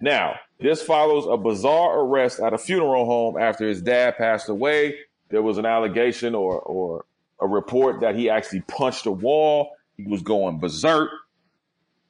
Now, 0.00 0.34
this 0.58 0.82
follows 0.82 1.26
a 1.26 1.36
bizarre 1.36 2.00
arrest 2.00 2.40
at 2.40 2.52
a 2.52 2.58
funeral 2.58 3.04
home 3.06 3.38
after 3.38 3.68
his 3.68 3.82
dad 3.82 4.16
passed 4.16 4.48
away. 4.48 4.96
There 5.28 5.42
was 5.42 5.58
an 5.58 5.66
allegation 5.66 6.34
or, 6.34 6.58
or 6.60 7.04
a 7.40 7.46
report 7.46 8.00
that 8.00 8.16
he 8.16 8.30
actually 8.30 8.62
punched 8.62 9.06
a 9.06 9.10
wall. 9.10 9.72
He 9.96 10.04
was 10.04 10.22
going 10.22 10.58
berserk. 10.58 11.10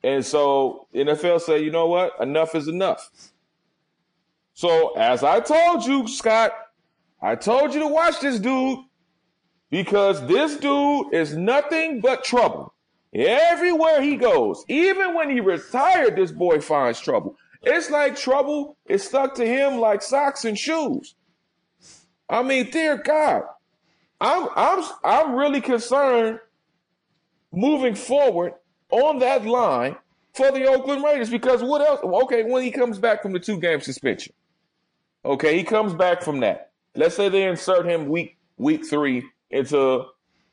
And 0.03 0.25
so 0.25 0.87
NFL 0.95 1.41
said, 1.41 1.63
you 1.63 1.71
know 1.71 1.89
what? 1.89 2.13
Enough 2.21 2.55
is 2.55 2.69
enough. 2.69 3.11
So 4.55 4.95
as 4.97 5.25
I 5.25 5.41
told 5.41 5.85
you, 5.85 6.07
Scott, 6.07 6.53
I 7.21 7.35
told 7.35 7.75
you 7.75 7.81
to 7.81 7.89
watch 7.89 8.21
this 8.21 8.39
dude 8.39 8.79
because 9.71 10.25
this 10.27 10.57
dude 10.57 11.13
is 11.13 11.37
nothing 11.37 12.01
but 12.01 12.25
trouble. 12.25 12.73
Everywhere 13.17 14.03
he 14.03 14.17
goes, 14.17 14.63
even 14.69 15.15
when 15.15 15.31
he 15.31 15.41
retired, 15.41 16.17
this 16.17 16.31
boy 16.31 16.61
finds 16.61 17.01
trouble. 17.01 17.37
It's 17.63 17.91
like 17.91 18.15
trouble 18.15 18.77
is 18.87 19.05
stuck 19.05 19.35
to 19.37 19.47
him 19.47 19.79
like 19.79 20.03
socks 20.03 20.45
and 20.45 20.59
shoes. 20.59 21.15
I 22.29 22.43
mean, 22.43 22.71
dear 22.71 22.99
God, 22.99 23.43
I'm 24.21 24.49
I'm 24.55 24.85
I'm 25.03 25.35
really 25.35 25.63
concerned 25.63 26.41
moving 27.53 27.95
forward 27.95 28.53
on 28.91 29.19
that 29.21 29.47
line 29.47 29.97
for 30.35 30.53
the 30.53 30.67
Oakland 30.67 31.03
Raiders 31.03 31.31
because 31.31 31.63
what 31.63 31.81
else? 31.81 32.01
Okay, 32.03 32.43
when 32.43 32.63
he 32.63 32.71
comes 32.71 32.99
back 32.99 33.23
from 33.23 33.33
the 33.33 33.41
two 33.41 33.59
game 33.59 33.81
suspension, 33.81 34.35
okay, 35.25 35.57
he 35.57 35.65
comes 35.65 35.95
back 35.95 36.21
from 36.21 36.41
that. 36.41 36.73
Let's 36.95 37.17
say 37.17 37.31
they 37.31 37.49
insert 37.49 37.87
him 37.87 38.11
week 38.11 38.37
week 38.59 38.85
three 38.85 39.25
into 39.51 40.05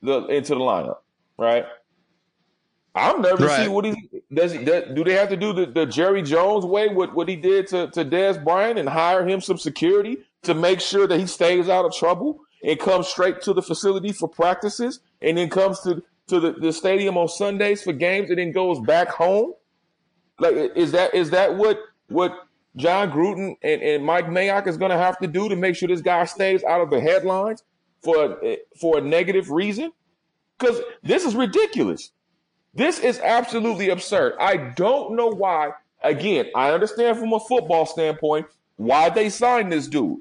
the 0.02 0.26
into 0.28 0.56
the 0.56 0.62
lineup, 0.62 1.00
right? 1.38 1.66
I'm 2.96 3.22
nervous 3.22 3.48
right. 3.48 3.58
to 3.58 3.64
see 3.64 3.70
what 3.70 3.86
he 3.86 4.10
does. 4.32 4.52
He, 4.52 4.60
do 4.60 5.04
they 5.04 5.14
have 5.14 5.30
to 5.30 5.38
do 5.38 5.52
the, 5.52 5.66
the 5.66 5.86
Jerry 5.86 6.22
Jones 6.22 6.66
way? 6.66 6.90
What 6.90 7.14
what 7.16 7.28
he 7.28 7.36
did 7.36 7.68
to 7.68 7.88
to 7.92 8.06
Dez 8.06 8.44
Bryant 8.44 8.78
and 8.78 8.88
hire 8.88 9.28
him 9.28 9.42
some 9.42 9.58
security 9.58 10.18
to 10.44 10.54
make 10.54 10.80
sure 10.80 11.08
that 11.08 11.20
he 11.20 11.26
stays 11.26 11.70
out 11.70 11.86
of 11.86 11.94
trouble 11.94 12.42
and 12.64 12.80
comes 12.80 13.08
straight 13.08 13.42
to 13.42 13.54
the 13.54 13.62
facility 13.62 14.12
for 14.12 14.28
practices 14.28 15.00
and 15.22 15.38
then 15.38 15.50
comes 15.50 15.80
to 15.82 16.04
to 16.28 16.40
the, 16.40 16.54
the 16.54 16.72
stadium 16.72 17.18
on 17.18 17.28
Sundays 17.28 17.82
for 17.82 17.94
games 17.94 18.30
and 18.30 18.38
then 18.38 18.52
goes 18.52 18.80
back 18.80 19.10
home? 19.10 19.54
Like 20.40 20.56
is 20.76 20.92
that 20.92 21.16
is 21.16 21.32
that 21.32 21.56
what 21.56 21.80
what 22.10 22.34
Jon 22.76 23.12
Gruden 23.12 23.56
and, 23.64 23.82
and 23.82 24.06
Mike 24.06 24.28
Mayock 24.28 24.68
is 24.68 24.78
going 24.78 24.92
to 24.92 24.98
have 24.98 25.18
to 25.20 25.28
do 25.28 25.50
to 25.50 25.56
make 25.56 25.76
sure 25.76 25.88
this 25.88 26.02
guy 26.02 26.26
stays 26.26 26.64
out 26.64 26.82
of 26.82 26.92
the 26.92 27.02
headlines 27.02 27.64
for 28.04 28.44
eh, 28.44 28.58
for 28.80 29.00
a 29.00 29.02
negative 29.02 29.50
reason? 29.50 29.92
Because 30.60 30.80
this 31.02 31.26
is 31.26 31.36
ridiculous. 31.36 32.12
This 32.74 33.00
is 33.00 33.20
absolutely 33.20 33.90
absurd. 33.90 34.34
I 34.40 34.58
don't 34.58 35.16
know 35.16 35.28
why. 35.28 35.72
Again, 36.02 36.48
I 36.56 36.72
understand 36.72 37.18
from 37.18 37.34
a 37.34 37.40
football 37.40 37.86
standpoint 37.86 38.48
why 38.78 39.10
they 39.10 39.30
signed 39.30 39.72
this 39.72 39.88
dude. 39.88 40.20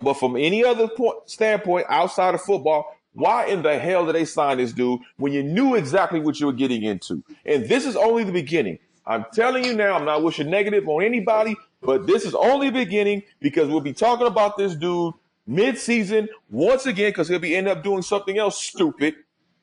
But 0.00 0.14
from 0.14 0.36
any 0.36 0.64
other 0.64 0.88
point, 0.88 1.18
standpoint 1.26 1.86
outside 1.88 2.34
of 2.34 2.40
football, 2.40 2.96
why 3.12 3.46
in 3.46 3.62
the 3.62 3.78
hell 3.78 4.06
did 4.06 4.14
they 4.14 4.24
sign 4.24 4.58
this 4.58 4.72
dude 4.72 5.00
when 5.16 5.32
you 5.32 5.42
knew 5.42 5.74
exactly 5.74 6.20
what 6.20 6.40
you 6.40 6.46
were 6.46 6.52
getting 6.52 6.84
into? 6.84 7.22
And 7.44 7.68
this 7.68 7.84
is 7.84 7.96
only 7.96 8.24
the 8.24 8.32
beginning. 8.32 8.78
I'm 9.06 9.26
telling 9.32 9.64
you 9.64 9.74
now, 9.74 9.94
I'm 9.94 10.04
not 10.04 10.22
wishing 10.22 10.50
negative 10.50 10.88
on 10.88 11.02
anybody, 11.02 11.56
but 11.82 12.06
this 12.06 12.24
is 12.24 12.34
only 12.34 12.68
the 12.70 12.84
beginning 12.84 13.22
because 13.40 13.68
we'll 13.68 13.80
be 13.80 13.92
talking 13.92 14.26
about 14.26 14.56
this 14.56 14.74
dude 14.74 15.14
mid-season 15.46 16.28
once 16.50 16.86
again 16.86 17.08
because 17.08 17.28
he'll 17.28 17.38
be 17.38 17.56
end 17.56 17.68
up 17.68 17.82
doing 17.82 18.02
something 18.02 18.38
else 18.38 18.62
stupid 18.62 19.14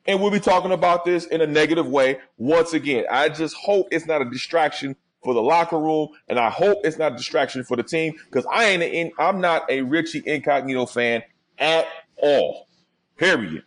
and 0.06 0.20
we'll 0.20 0.30
be 0.30 0.40
talking 0.40 0.72
about 0.72 1.04
this 1.04 1.26
in 1.26 1.40
a 1.40 1.46
negative 1.46 1.86
way 1.88 2.18
once 2.36 2.72
again. 2.72 3.04
I 3.10 3.28
just 3.28 3.54
hope 3.56 3.88
it's 3.90 4.06
not 4.06 4.22
a 4.22 4.30
distraction 4.30 4.96
for 5.22 5.34
the 5.34 5.42
locker 5.42 5.78
room, 5.78 6.08
and 6.28 6.38
I 6.38 6.50
hope 6.50 6.78
it's 6.84 6.98
not 6.98 7.12
a 7.12 7.16
distraction 7.16 7.64
for 7.64 7.76
the 7.76 7.82
team 7.82 8.14
because 8.26 8.46
I 8.50 8.66
ain't 8.66 8.82
in, 8.82 9.12
I'm 9.18 9.40
not 9.40 9.70
a 9.70 9.82
Richie 9.82 10.22
Incognito 10.24 10.86
fan 10.86 11.22
at 11.58 11.86
all. 12.16 12.68
Period. 13.16 13.64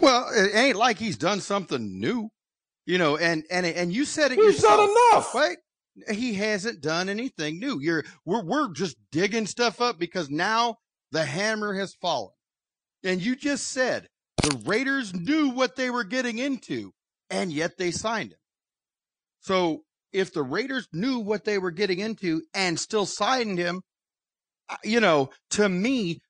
Well, 0.00 0.28
it 0.34 0.54
ain't 0.54 0.76
like 0.76 0.98
he's 0.98 1.16
done 1.16 1.40
something 1.40 2.00
new, 2.00 2.30
you 2.86 2.98
know. 2.98 3.16
And 3.16 3.44
and 3.50 3.66
and 3.66 3.92
you 3.92 4.04
said 4.04 4.32
it 4.32 4.36
he's 4.36 4.56
yourself, 4.56 4.80
done 4.80 4.90
enough, 4.90 5.34
right? 5.34 5.58
He 6.10 6.34
hasn't 6.34 6.80
done 6.80 7.08
anything 7.08 7.58
new. 7.58 7.80
You're 7.80 8.04
we're 8.24 8.42
we're 8.42 8.72
just 8.72 8.96
digging 9.12 9.46
stuff 9.46 9.80
up 9.80 9.98
because 9.98 10.30
now 10.30 10.78
the 11.12 11.24
hammer 11.24 11.74
has 11.74 11.94
fallen. 11.94 12.32
And 13.04 13.22
you 13.22 13.36
just 13.36 13.68
said 13.68 14.08
the 14.42 14.62
Raiders 14.64 15.14
knew 15.14 15.50
what 15.50 15.76
they 15.76 15.90
were 15.90 16.04
getting 16.04 16.38
into, 16.38 16.92
and 17.28 17.52
yet 17.52 17.76
they 17.78 17.90
signed 17.90 18.32
him. 18.32 18.38
So 19.40 19.82
if 20.12 20.32
the 20.32 20.42
Raiders 20.42 20.88
knew 20.92 21.18
what 21.18 21.44
they 21.44 21.58
were 21.58 21.70
getting 21.70 22.00
into 22.00 22.42
and 22.54 22.78
still 22.78 23.06
signed 23.06 23.58
him, 23.58 23.82
uh, 24.68 24.76
you 24.84 25.00
know, 25.00 25.30
to 25.50 25.68
me, 25.68 26.20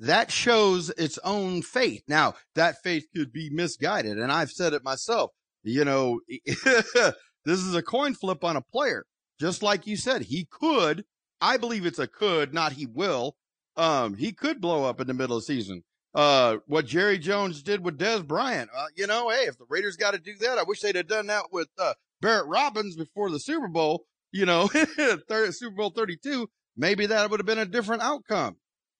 that 0.00 0.30
shows 0.30 0.90
its 0.90 1.18
own 1.24 1.62
faith. 1.62 2.02
Now, 2.06 2.34
that 2.54 2.76
faith 2.82 3.06
could 3.14 3.32
be 3.32 3.50
misguided, 3.50 4.18
and 4.18 4.30
I've 4.30 4.50
said 4.50 4.72
it 4.72 4.84
myself. 4.84 5.30
You 5.64 5.84
know, 5.84 6.20
this 6.46 7.60
is 7.60 7.74
a 7.74 7.82
coin 7.82 8.14
flip 8.14 8.44
on 8.44 8.56
a 8.56 8.62
player. 8.62 9.04
Just 9.40 9.62
like 9.62 9.86
you 9.86 9.96
said, 9.96 10.22
he 10.22 10.46
could. 10.50 11.04
I 11.40 11.56
believe 11.56 11.86
it's 11.86 11.98
a 11.98 12.06
could, 12.06 12.52
not 12.52 12.72
he 12.72 12.86
will. 12.86 13.34
Um, 13.76 14.14
he 14.14 14.32
could 14.32 14.60
blow 14.60 14.84
up 14.84 15.00
in 15.00 15.06
the 15.06 15.14
middle 15.14 15.36
of 15.36 15.42
the 15.42 15.46
season 15.46 15.84
uh, 16.18 16.58
what 16.66 16.84
Jerry 16.84 17.16
Jones 17.16 17.62
did 17.62 17.84
with 17.84 17.96
Dez 17.96 18.26
Bryant. 18.26 18.70
Uh, 18.76 18.86
you 18.96 19.06
know, 19.06 19.30
hey, 19.30 19.44
if 19.44 19.56
the 19.56 19.66
Raiders 19.68 19.96
got 19.96 20.14
to 20.14 20.18
do 20.18 20.34
that, 20.40 20.58
I 20.58 20.64
wish 20.64 20.80
they'd 20.80 20.96
have 20.96 21.06
done 21.06 21.28
that 21.28 21.44
with 21.52 21.68
uh, 21.78 21.94
Barrett 22.20 22.48
Robbins 22.48 22.96
before 22.96 23.30
the 23.30 23.38
Super 23.38 23.68
Bowl. 23.68 24.04
You 24.32 24.44
know, 24.44 24.66
Super 25.50 25.76
Bowl 25.76 25.90
32, 25.90 26.50
maybe 26.76 27.06
that 27.06 27.30
would 27.30 27.38
have 27.38 27.46
been 27.46 27.60
a 27.60 27.64
different 27.64 28.02
outcome. 28.02 28.56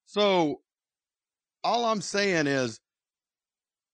So 0.06 0.60
all 1.64 1.86
I'm 1.86 2.02
saying 2.02 2.46
is 2.46 2.78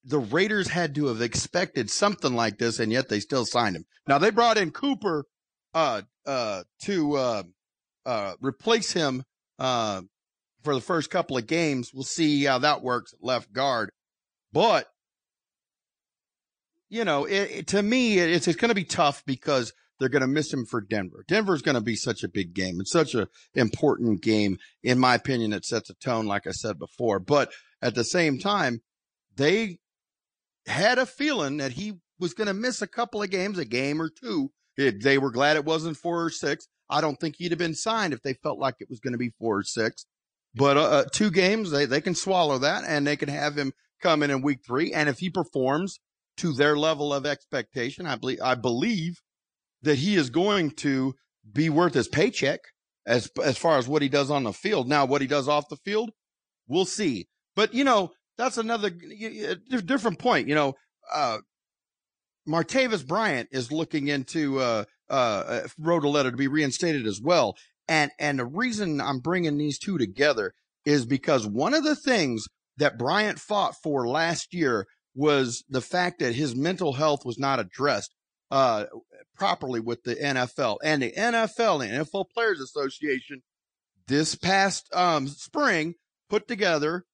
the 0.04 0.18
Raiders 0.18 0.68
had 0.68 0.94
to 0.96 1.06
have 1.06 1.22
expected 1.22 1.90
something 1.90 2.34
like 2.34 2.58
this, 2.58 2.78
and 2.78 2.92
yet 2.92 3.08
they 3.08 3.20
still 3.20 3.46
signed 3.46 3.74
him. 3.74 3.86
Now 4.06 4.18
they 4.18 4.32
brought 4.32 4.58
in 4.58 4.70
Cooper 4.70 5.24
uh, 5.72 6.02
uh, 6.26 6.64
to 6.82 7.16
uh, 7.16 7.42
uh, 8.04 8.34
replace 8.42 8.92
him 8.92 9.24
uh, 9.58 10.02
for 10.64 10.74
the 10.74 10.80
first 10.80 11.10
couple 11.10 11.36
of 11.36 11.46
games. 11.46 11.92
We'll 11.94 12.02
see 12.02 12.44
how 12.44 12.58
that 12.58 12.82
works 12.82 13.12
at 13.12 13.22
left 13.22 13.52
guard. 13.52 13.90
But, 14.52 14.88
you 16.88 17.04
know, 17.04 17.26
it, 17.26 17.50
it, 17.50 17.66
to 17.68 17.82
me, 17.82 18.18
it, 18.18 18.30
it's, 18.30 18.48
it's 18.48 18.56
going 18.56 18.70
to 18.70 18.74
be 18.74 18.84
tough 18.84 19.22
because 19.26 19.72
they're 20.00 20.08
going 20.08 20.22
to 20.22 20.26
miss 20.26 20.52
him 20.52 20.64
for 20.64 20.80
Denver. 20.80 21.24
Denver's 21.28 21.62
going 21.62 21.76
to 21.76 21.80
be 21.80 21.96
such 21.96 22.24
a 22.24 22.28
big 22.28 22.54
game. 22.54 22.80
It's 22.80 22.90
such 22.90 23.14
an 23.14 23.26
important 23.54 24.22
game. 24.22 24.58
In 24.82 24.98
my 24.98 25.14
opinion, 25.14 25.52
it 25.52 25.64
sets 25.64 25.90
a 25.90 25.94
tone, 25.94 26.26
like 26.26 26.46
I 26.46 26.52
said 26.52 26.78
before. 26.78 27.20
But 27.20 27.52
at 27.80 27.94
the 27.94 28.04
same 28.04 28.38
time, 28.38 28.80
they 29.36 29.78
had 30.66 30.98
a 30.98 31.06
feeling 31.06 31.58
that 31.58 31.72
he 31.72 31.94
was 32.18 32.34
going 32.34 32.48
to 32.48 32.54
miss 32.54 32.80
a 32.80 32.86
couple 32.86 33.22
of 33.22 33.30
games, 33.30 33.58
a 33.58 33.64
game 33.64 34.00
or 34.00 34.08
two. 34.08 34.50
It, 34.76 35.02
they 35.02 35.18
were 35.18 35.30
glad 35.30 35.56
it 35.56 35.64
wasn't 35.64 35.96
four 35.96 36.24
or 36.24 36.30
six. 36.30 36.66
I 36.88 37.00
don't 37.00 37.18
think 37.20 37.36
he'd 37.38 37.52
have 37.52 37.58
been 37.58 37.74
signed 37.74 38.12
if 38.12 38.22
they 38.22 38.34
felt 38.34 38.58
like 38.58 38.76
it 38.80 38.90
was 38.90 39.00
going 39.00 39.12
to 39.12 39.18
be 39.18 39.32
four 39.38 39.58
or 39.58 39.62
six. 39.62 40.06
But 40.54 40.76
uh, 40.76 40.82
uh, 40.82 41.04
two 41.12 41.30
games, 41.30 41.70
they, 41.70 41.84
they 41.84 42.00
can 42.00 42.14
swallow 42.14 42.58
that 42.58 42.84
and 42.86 43.06
they 43.06 43.16
can 43.16 43.28
have 43.28 43.56
him 43.56 43.72
come 44.00 44.22
in 44.22 44.30
in 44.30 44.42
week 44.42 44.60
three. 44.64 44.92
And 44.92 45.08
if 45.08 45.18
he 45.18 45.30
performs 45.30 45.98
to 46.36 46.52
their 46.52 46.76
level 46.76 47.12
of 47.12 47.26
expectation, 47.26 48.06
I 48.06 48.16
believe, 48.16 48.38
I 48.42 48.54
believe 48.54 49.20
that 49.82 49.98
he 49.98 50.16
is 50.16 50.30
going 50.30 50.70
to 50.70 51.14
be 51.50 51.68
worth 51.68 51.94
his 51.94 52.08
paycheck 52.08 52.60
as, 53.06 53.30
as 53.42 53.58
far 53.58 53.78
as 53.78 53.88
what 53.88 54.02
he 54.02 54.08
does 54.08 54.30
on 54.30 54.44
the 54.44 54.52
field. 54.52 54.88
Now, 54.88 55.04
what 55.04 55.20
he 55.20 55.26
does 55.26 55.48
off 55.48 55.68
the 55.68 55.76
field, 55.76 56.10
we'll 56.68 56.86
see. 56.86 57.26
But, 57.56 57.74
you 57.74 57.84
know, 57.84 58.12
that's 58.38 58.58
another 58.58 58.90
different 58.90 60.18
point. 60.18 60.48
You 60.48 60.54
know, 60.54 60.74
uh, 61.12 61.38
Martavis 62.48 63.06
Bryant 63.06 63.48
is 63.52 63.72
looking 63.72 64.08
into, 64.08 64.58
uh, 64.60 64.84
uh, 65.10 65.62
wrote 65.78 66.04
a 66.04 66.08
letter 66.08 66.30
to 66.30 66.36
be 66.36 66.48
reinstated 66.48 67.06
as 67.06 67.20
well. 67.22 67.56
And, 67.88 68.10
and 68.18 68.38
the 68.38 68.46
reason 68.46 69.00
I'm 69.00 69.20
bringing 69.20 69.58
these 69.58 69.78
two 69.78 69.98
together 69.98 70.52
is 70.84 71.06
because 71.06 71.46
one 71.46 71.74
of 71.74 71.84
the 71.84 71.96
things 71.96 72.46
that 72.76 72.98
Bryant 72.98 73.38
fought 73.38 73.74
for 73.82 74.06
last 74.08 74.52
year 74.54 74.86
was 75.14 75.64
the 75.68 75.80
fact 75.80 76.18
that 76.18 76.34
his 76.34 76.56
mental 76.56 76.94
health 76.94 77.24
was 77.24 77.38
not 77.38 77.60
addressed. 77.60 78.14
uh, 78.50 78.84
properly 79.36 79.80
with 79.80 80.02
the 80.04 80.14
NFL 80.14 80.78
and 80.84 81.02
the 81.02 81.12
NFL 81.12 81.84
and 81.84 82.06
NFL 82.06 82.26
Players 82.32 82.60
Association 82.60 83.42
this 84.06 84.34
past 84.34 84.88
um, 84.94 85.26
spring 85.28 85.94
put 86.28 86.46
together 86.46 87.04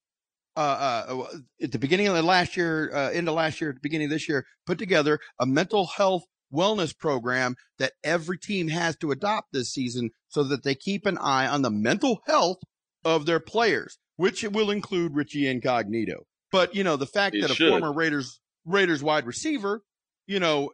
uh, 0.57 1.05
uh, 1.09 1.27
at 1.63 1.73
the 1.73 1.79
beginning 1.79 2.09
of 2.09 2.15
the 2.15 2.23
last 2.23 2.57
year, 2.57 2.95
uh, 2.95 3.11
into 3.13 3.33
last 3.33 3.61
year, 3.61 3.71
at 3.71 3.77
the 3.77 3.81
beginning 3.83 4.07
of 4.07 4.11
this 4.11 4.29
year, 4.29 4.45
put 4.67 4.79
together 4.79 5.19
a 5.39 5.47
mental 5.47 5.87
health 5.87 6.25
wellness 6.53 6.97
program 6.97 7.57
that 7.79 7.93
every 8.05 8.39
team 8.39 8.69
has 8.69 8.97
to 8.97 9.11
adopt 9.11 9.53
this 9.53 9.73
season 9.73 10.11
so 10.29 10.43
that 10.45 10.63
they 10.65 10.75
keep 10.75 11.07
an 11.07 11.19
eye 11.19 11.47
on 11.47 11.63
the 11.63 11.71
mental 11.71 12.21
health 12.27 12.59
of 13.05 13.27
their 13.27 13.41
players, 13.41 13.99
which 14.17 14.43
will 14.43 14.71
include 14.71 15.15
Richie 15.15 15.47
Incognito. 15.47 16.25
But, 16.53 16.75
you 16.75 16.85
know, 16.85 16.97
the 16.97 17.07
fact 17.07 17.37
It 17.37 17.43
that 17.43 17.51
a 17.51 17.55
former 17.55 17.93
Raiders, 17.93 18.41
Raiders 18.65 19.03
wide 19.03 19.27
receiver, 19.27 19.83
you 20.27 20.41
know, 20.41 20.71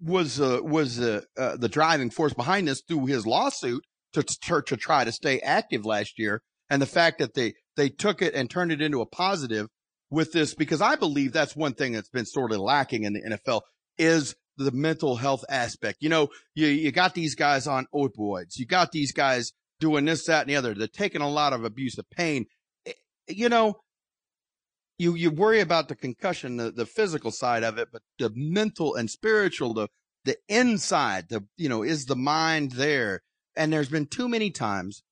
was, 0.00 0.40
uh, 0.40 0.58
was, 0.62 1.00
uh, 1.00 1.22
uh, 1.38 1.56
the 1.56 1.68
driving 1.68 2.10
force 2.10 2.34
behind 2.34 2.68
this 2.68 2.82
through 2.86 3.06
his 3.06 3.26
lawsuit 3.26 3.84
to, 4.12 4.22
to, 4.22 4.62
to 4.62 4.76
try 4.76 5.04
to 5.04 5.12
stay 5.12 5.38
active 5.40 5.86
last 5.86 6.18
year. 6.18 6.42
And 6.68 6.82
the 6.82 6.86
fact 6.86 7.18
that 7.18 7.34
they, 7.34 7.54
they 7.76 7.88
took 7.88 8.22
it 8.22 8.34
and 8.34 8.50
turned 8.50 8.72
it 8.72 8.82
into 8.82 9.00
a 9.00 9.06
positive 9.06 9.68
with 10.10 10.32
this, 10.32 10.54
because 10.54 10.80
I 10.80 10.96
believe 10.96 11.32
that's 11.32 11.56
one 11.56 11.74
thing 11.74 11.92
that's 11.92 12.10
been 12.10 12.26
sort 12.26 12.52
of 12.52 12.58
lacking 12.58 13.04
in 13.04 13.12
the 13.14 13.22
NFL 13.22 13.62
is 13.98 14.34
the 14.56 14.70
mental 14.72 15.16
health 15.16 15.44
aspect. 15.48 15.98
You 16.00 16.08
know, 16.08 16.28
you, 16.54 16.66
you 16.66 16.92
got 16.92 17.14
these 17.14 17.34
guys 17.34 17.66
on 17.66 17.86
opioids. 17.94 18.58
You 18.58 18.66
got 18.66 18.92
these 18.92 19.12
guys 19.12 19.52
doing 19.80 20.04
this, 20.04 20.26
that, 20.26 20.42
and 20.42 20.50
the 20.50 20.56
other. 20.56 20.74
They're 20.74 20.86
taking 20.88 21.22
a 21.22 21.28
lot 21.30 21.52
of 21.52 21.64
abuse 21.64 21.98
of 21.98 22.08
pain. 22.10 22.46
Eh, 22.86 22.92
You 23.28 23.48
know, 23.48 23.80
you, 24.98 25.14
you 25.14 25.30
worry 25.30 25.60
about 25.60 25.88
the 25.88 25.96
concussion, 25.96 26.56
the, 26.58 26.70
the 26.70 26.86
physical 26.86 27.30
side 27.30 27.64
of 27.64 27.78
it, 27.78 27.88
but 27.92 28.02
the 28.18 28.30
mental 28.34 28.94
and 28.94 29.10
spiritual, 29.10 29.74
the, 29.74 29.88
the 30.24 30.36
inside, 30.48 31.28
the, 31.28 31.44
you 31.56 31.68
know, 31.68 31.82
is 31.82 32.04
the 32.06 32.16
mind 32.16 32.72
there? 32.72 33.22
And 33.56 33.72
there's 33.72 33.88
been 33.88 34.06
too 34.06 34.28
many 34.28 34.50
times 34.50 35.02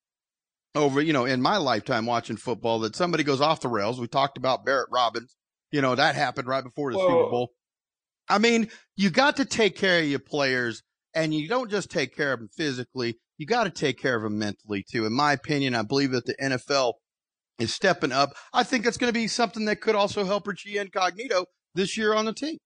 over, 0.74 1.00
you 1.00 1.12
know, 1.12 1.24
in 1.24 1.42
my 1.42 1.57
lifetime 1.57 2.07
watching 2.07 2.37
football 2.37 2.79
that 2.81 2.94
somebody 2.94 3.24
goes 3.24 3.40
off 3.40 3.61
the 3.61 3.68
rails. 3.68 3.98
We 3.98 4.07
talked 4.07 4.38
about 4.38 4.64
Barrett 4.64 4.88
Robbins. 4.92 5.35
You 5.72 5.81
know, 5.83 5.94
that 5.94 6.14
happened 6.14 6.46
right 6.48 6.64
before 6.64 6.92
the 6.92 6.98
Well- 6.98 7.09
Super 7.09 7.31
Bowl. 7.31 7.50
I 8.31 8.38
mean, 8.38 8.69
you 8.97 9.11
got 9.11 9.37
to 9.37 9.45
take 9.45 9.77
care 9.77 10.01
of 10.01 10.07
your 10.07 10.21
players 10.21 10.83
and 11.14 11.35
you 11.35 11.49
don't 11.49 11.71
just 11.71 11.90
take 11.90 12.16
care 12.16 12.33
of 12.33 12.38
them 12.38 12.49
physically. 12.57 13.19
You 13.38 13.47
got 13.47 13.64
to 13.64 13.71
take 13.71 13.99
care 13.99 14.16
of 14.16 14.23
them 14.23 14.38
mentally 14.38 14.85
too. 14.88 15.07
In 15.07 15.12
my 15.12 15.33
opinion, 15.33 15.75
I 15.75 15.83
believe 15.83 16.12
that 16.12 16.27
the 16.27 16.37
NFL 16.40 16.95
is 17.59 17.75
stepping 17.75 18.12
up. 18.12 18.31
I 18.53 18.62
think 18.62 18.87
it's 18.87 18.97
going 18.97 19.12
to 19.12 19.19
be 19.19 19.29
something 19.29 19.64
that 19.66 19.81
could 19.81 19.95
also 19.95 20.25
help 20.25 20.47
Richie 20.47 20.79
Incognito 20.79 21.47
this 21.75 21.97
year 21.97 22.14
on 22.14 22.25
the 22.25 22.33
team. 22.33 22.59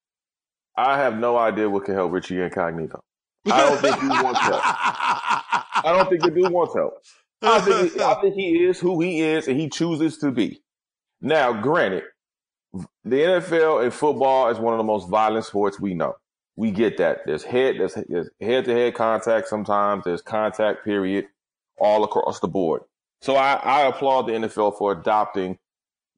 I 0.76 0.98
have 0.98 1.18
no 1.18 1.36
idea 1.36 1.70
what 1.70 1.84
can 1.84 1.94
help 1.94 2.12
Richie 2.12 2.40
Incognito. 2.40 3.00
I 3.50 3.68
don't 3.68 3.80
think 3.80 4.00
he 4.00 4.08
wants 4.08 4.40
help. 4.40 4.60
I 4.64 5.82
don't 5.84 6.08
think 6.08 6.22
the 6.22 6.30
dude 6.30 6.50
wants 6.50 6.74
help. 6.74 6.94
I 7.42 7.60
think, 7.60 7.92
he, 7.92 8.00
I 8.00 8.14
think 8.20 8.34
he 8.34 8.64
is 8.64 8.80
who 8.80 9.00
he 9.00 9.20
is 9.20 9.48
and 9.48 9.60
he 9.60 9.68
chooses 9.68 10.18
to 10.18 10.30
be. 10.30 10.62
Now, 11.20 11.52
granted, 11.52 12.04
the 13.04 13.16
NFL 13.16 13.84
and 13.84 13.92
football 13.92 14.48
is 14.48 14.58
one 14.58 14.74
of 14.74 14.78
the 14.78 14.84
most 14.84 15.08
violent 15.08 15.44
sports 15.44 15.80
we 15.80 15.94
know. 15.94 16.14
We 16.56 16.70
get 16.70 16.98
that. 16.98 17.20
There's 17.26 17.42
head, 17.42 17.76
there's, 17.78 18.30
head-to-head 18.40 18.94
contact 18.94 19.48
sometimes. 19.48 20.04
There's 20.04 20.22
contact 20.22 20.84
period 20.84 21.26
all 21.78 22.04
across 22.04 22.40
the 22.40 22.48
board. 22.48 22.82
So 23.20 23.36
I, 23.36 23.54
I 23.54 23.86
applaud 23.86 24.22
the 24.22 24.32
NFL 24.32 24.78
for 24.78 24.92
adopting 24.92 25.58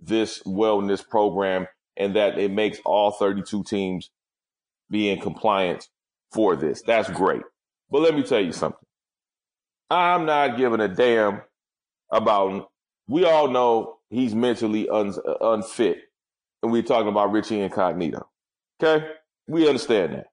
this 0.00 0.42
wellness 0.42 1.06
program 1.06 1.66
and 1.96 2.16
that 2.16 2.38
it 2.38 2.50
makes 2.50 2.78
all 2.84 3.12
32 3.12 3.64
teams 3.64 4.10
be 4.90 5.08
in 5.08 5.20
compliance 5.20 5.88
for 6.32 6.56
this. 6.56 6.82
That's 6.82 7.08
great. 7.10 7.42
But 7.90 8.02
let 8.02 8.14
me 8.14 8.22
tell 8.22 8.40
you 8.40 8.52
something. 8.52 8.84
I'm 9.88 10.26
not 10.26 10.56
giving 10.56 10.80
a 10.80 10.88
damn 10.88 11.42
about. 12.10 12.68
We 13.08 13.24
all 13.24 13.48
know 13.48 13.98
he's 14.10 14.34
mentally 14.34 14.88
un, 14.88 15.14
unfit, 15.40 15.98
and 16.66 16.72
we're 16.72 16.82
talking 16.82 17.08
about 17.08 17.30
Richie 17.30 17.60
Incognito. 17.60 18.28
Okay, 18.82 19.06
we 19.46 19.68
understand 19.68 20.14
that. 20.14 20.26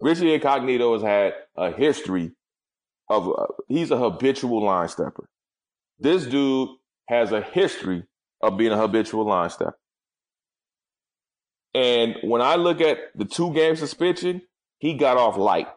Richie 0.00 0.32
Incognito 0.32 0.92
has 0.94 1.02
had 1.02 1.32
a 1.56 1.72
history 1.72 2.30
of. 3.08 3.28
Uh, 3.28 3.46
he's 3.68 3.90
a 3.90 3.96
habitual 3.96 4.64
line 4.64 4.88
stepper. 4.88 5.28
This 5.98 6.26
dude 6.26 6.68
has 7.08 7.32
a 7.32 7.42
history 7.42 8.04
of 8.40 8.56
being 8.56 8.70
a 8.70 8.76
habitual 8.76 9.26
line 9.26 9.50
stepper. 9.50 9.76
And 11.74 12.16
when 12.22 12.40
I 12.40 12.54
look 12.54 12.80
at 12.80 12.98
the 13.16 13.24
two 13.24 13.52
game 13.52 13.74
suspension, 13.74 14.42
he 14.78 14.94
got 14.94 15.16
off 15.16 15.36
light. 15.36 15.68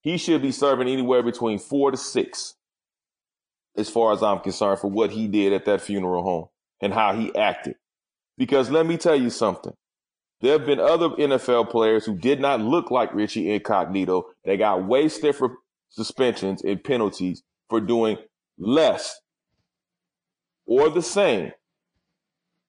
He 0.00 0.16
should 0.16 0.40
be 0.40 0.52
serving 0.52 0.88
anywhere 0.88 1.22
between 1.22 1.58
four 1.58 1.90
to 1.90 1.98
six, 1.98 2.54
as 3.76 3.90
far 3.90 4.12
as 4.12 4.22
I'm 4.22 4.40
concerned, 4.40 4.80
for 4.80 4.88
what 4.88 5.10
he 5.10 5.28
did 5.28 5.52
at 5.52 5.66
that 5.66 5.82
funeral 5.82 6.22
home 6.22 6.48
and 6.80 6.94
how 6.94 7.14
he 7.14 7.34
acted. 7.36 7.76
Because 8.36 8.70
let 8.70 8.86
me 8.86 8.96
tell 8.96 9.16
you 9.16 9.30
something. 9.30 9.74
There 10.40 10.52
have 10.52 10.66
been 10.66 10.80
other 10.80 11.10
NFL 11.10 11.70
players 11.70 12.04
who 12.04 12.16
did 12.16 12.40
not 12.40 12.60
look 12.60 12.90
like 12.90 13.14
Richie 13.14 13.52
Incognito. 13.52 14.26
They 14.44 14.56
got 14.56 14.86
way 14.86 15.08
stiffer 15.08 15.58
suspensions 15.88 16.62
and 16.62 16.82
penalties 16.82 17.42
for 17.68 17.80
doing 17.80 18.16
less 18.58 19.20
or 20.66 20.88
the 20.90 21.02
same, 21.02 21.52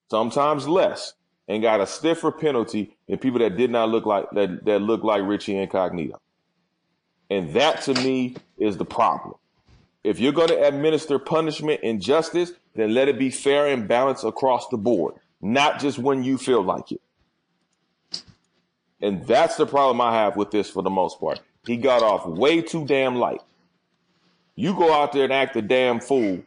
sometimes 0.10 0.68
less, 0.68 1.14
and 1.48 1.62
got 1.62 1.82
a 1.82 1.88
stiffer 1.88 2.32
penalty 2.32 2.96
than 3.08 3.18
people 3.18 3.40
that 3.40 3.58
did 3.58 3.72
not 3.72 3.90
look 3.90 4.06
like 4.06 4.26
that 4.32 4.66
that 4.66 4.80
look 4.80 5.04
like 5.04 5.24
Richie 5.24 5.58
Incognito. 5.58 6.20
And 7.30 7.54
that 7.54 7.82
to 7.84 7.94
me 7.96 8.36
is 8.58 8.78
the 8.78 8.86
problem. 8.86 9.36
If 10.04 10.20
you're 10.20 10.34
going 10.34 10.50
to 10.50 10.68
administer 10.68 11.18
punishment 11.18 11.80
and 11.84 12.02
justice, 12.02 12.52
then 12.76 12.94
let 12.94 13.08
it 13.08 13.18
be 13.18 13.30
fair 13.30 13.68
and 13.68 13.88
balanced 13.88 14.24
across 14.24 14.68
the 14.68 14.78
board, 14.78 15.16
not 15.44 15.80
just 15.80 16.00
when 16.00 16.24
you 16.24 16.38
feel 16.38 16.64
like 16.64 16.92
it. 16.92 17.02
And 19.02 19.28
that's 19.28 19.58
the 19.58 19.66
problem 19.66 20.00
I 20.00 20.14
have 20.14 20.38
with 20.38 20.52
this 20.52 20.70
for 20.70 20.82
the 20.82 20.90
most 20.90 21.20
part. 21.20 21.42
He 21.68 21.76
got 21.76 22.02
off 22.02 22.26
way 22.26 22.62
too 22.62 22.86
damn 22.86 23.16
light. 23.16 23.42
You 24.56 24.74
go 24.74 24.94
out 24.94 25.12
there 25.12 25.26
and 25.26 25.34
act 25.34 25.56
a 25.58 25.62
damn 25.62 26.00
fool 26.00 26.42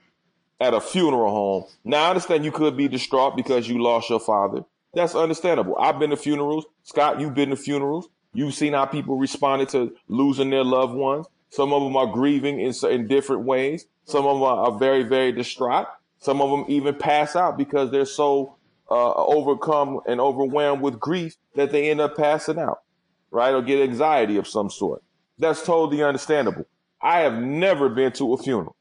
at 0.58 0.72
a 0.72 0.80
funeral 0.80 1.30
home. 1.30 1.64
Now 1.84 2.06
I 2.06 2.08
understand 2.10 2.44
you 2.44 2.52
could 2.52 2.76
be 2.76 2.88
distraught 2.88 3.36
because 3.36 3.68
you 3.68 3.82
lost 3.82 4.08
your 4.08 4.20
father. 4.20 4.64
That's 4.94 5.14
understandable. 5.14 5.76
I've 5.78 5.98
been 5.98 6.10
to 6.10 6.16
funerals. 6.16 6.64
Scott, 6.82 7.20
you've 7.20 7.34
been 7.34 7.50
to 7.50 7.56
funerals. 7.56 8.08
You've 8.32 8.54
seen 8.54 8.72
how 8.72 8.86
people 8.86 9.18
responded 9.18 9.68
to 9.70 9.94
losing 10.08 10.48
their 10.48 10.64
loved 10.64 10.94
ones. 10.94 11.26
Some 11.50 11.74
of 11.74 11.82
them 11.82 11.96
are 11.96 12.06
grieving 12.06 12.60
in, 12.60 12.72
in 12.90 13.06
different 13.06 13.42
ways. 13.42 13.86
Some 14.06 14.24
of 14.24 14.36
them 14.36 14.42
are, 14.42 14.68
are 14.68 14.78
very, 14.78 15.02
very 15.02 15.32
distraught. 15.32 15.86
Some 16.18 16.40
of 16.40 16.50
them 16.50 16.64
even 16.68 16.94
pass 16.94 17.36
out 17.36 17.58
because 17.58 17.90
they're 17.90 18.06
so 18.06 18.55
uh, 18.90 19.14
overcome 19.14 20.00
and 20.06 20.20
overwhelmed 20.20 20.82
with 20.82 21.00
grief 21.00 21.36
that 21.54 21.72
they 21.72 21.90
end 21.90 22.00
up 22.00 22.16
passing 22.16 22.58
out, 22.58 22.82
right? 23.30 23.54
Or 23.54 23.62
get 23.62 23.82
anxiety 23.82 24.36
of 24.36 24.46
some 24.46 24.70
sort. 24.70 25.02
That's 25.38 25.64
totally 25.64 26.02
understandable. 26.02 26.66
I 27.00 27.20
have 27.20 27.38
never 27.38 27.88
been 27.88 28.12
to 28.12 28.32
a 28.32 28.38
funeral 28.38 28.76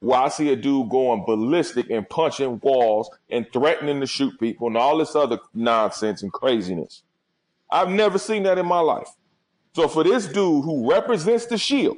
where 0.00 0.20
I 0.20 0.28
see 0.28 0.52
a 0.52 0.56
dude 0.56 0.90
going 0.90 1.24
ballistic 1.24 1.88
and 1.90 2.08
punching 2.08 2.60
walls 2.62 3.10
and 3.30 3.46
threatening 3.52 4.00
to 4.00 4.06
shoot 4.06 4.38
people 4.38 4.66
and 4.66 4.76
all 4.76 4.98
this 4.98 5.16
other 5.16 5.38
nonsense 5.54 6.22
and 6.22 6.32
craziness. 6.32 7.02
I've 7.70 7.88
never 7.88 8.18
seen 8.18 8.42
that 8.42 8.58
in 8.58 8.66
my 8.66 8.80
life. 8.80 9.08
So 9.74 9.88
for 9.88 10.04
this 10.04 10.26
dude 10.26 10.64
who 10.64 10.90
represents 10.90 11.46
the 11.46 11.56
Shield, 11.56 11.96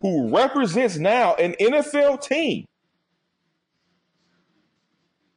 who 0.00 0.34
represents 0.34 0.96
now 0.96 1.34
an 1.34 1.54
NFL 1.60 2.22
team, 2.22 2.66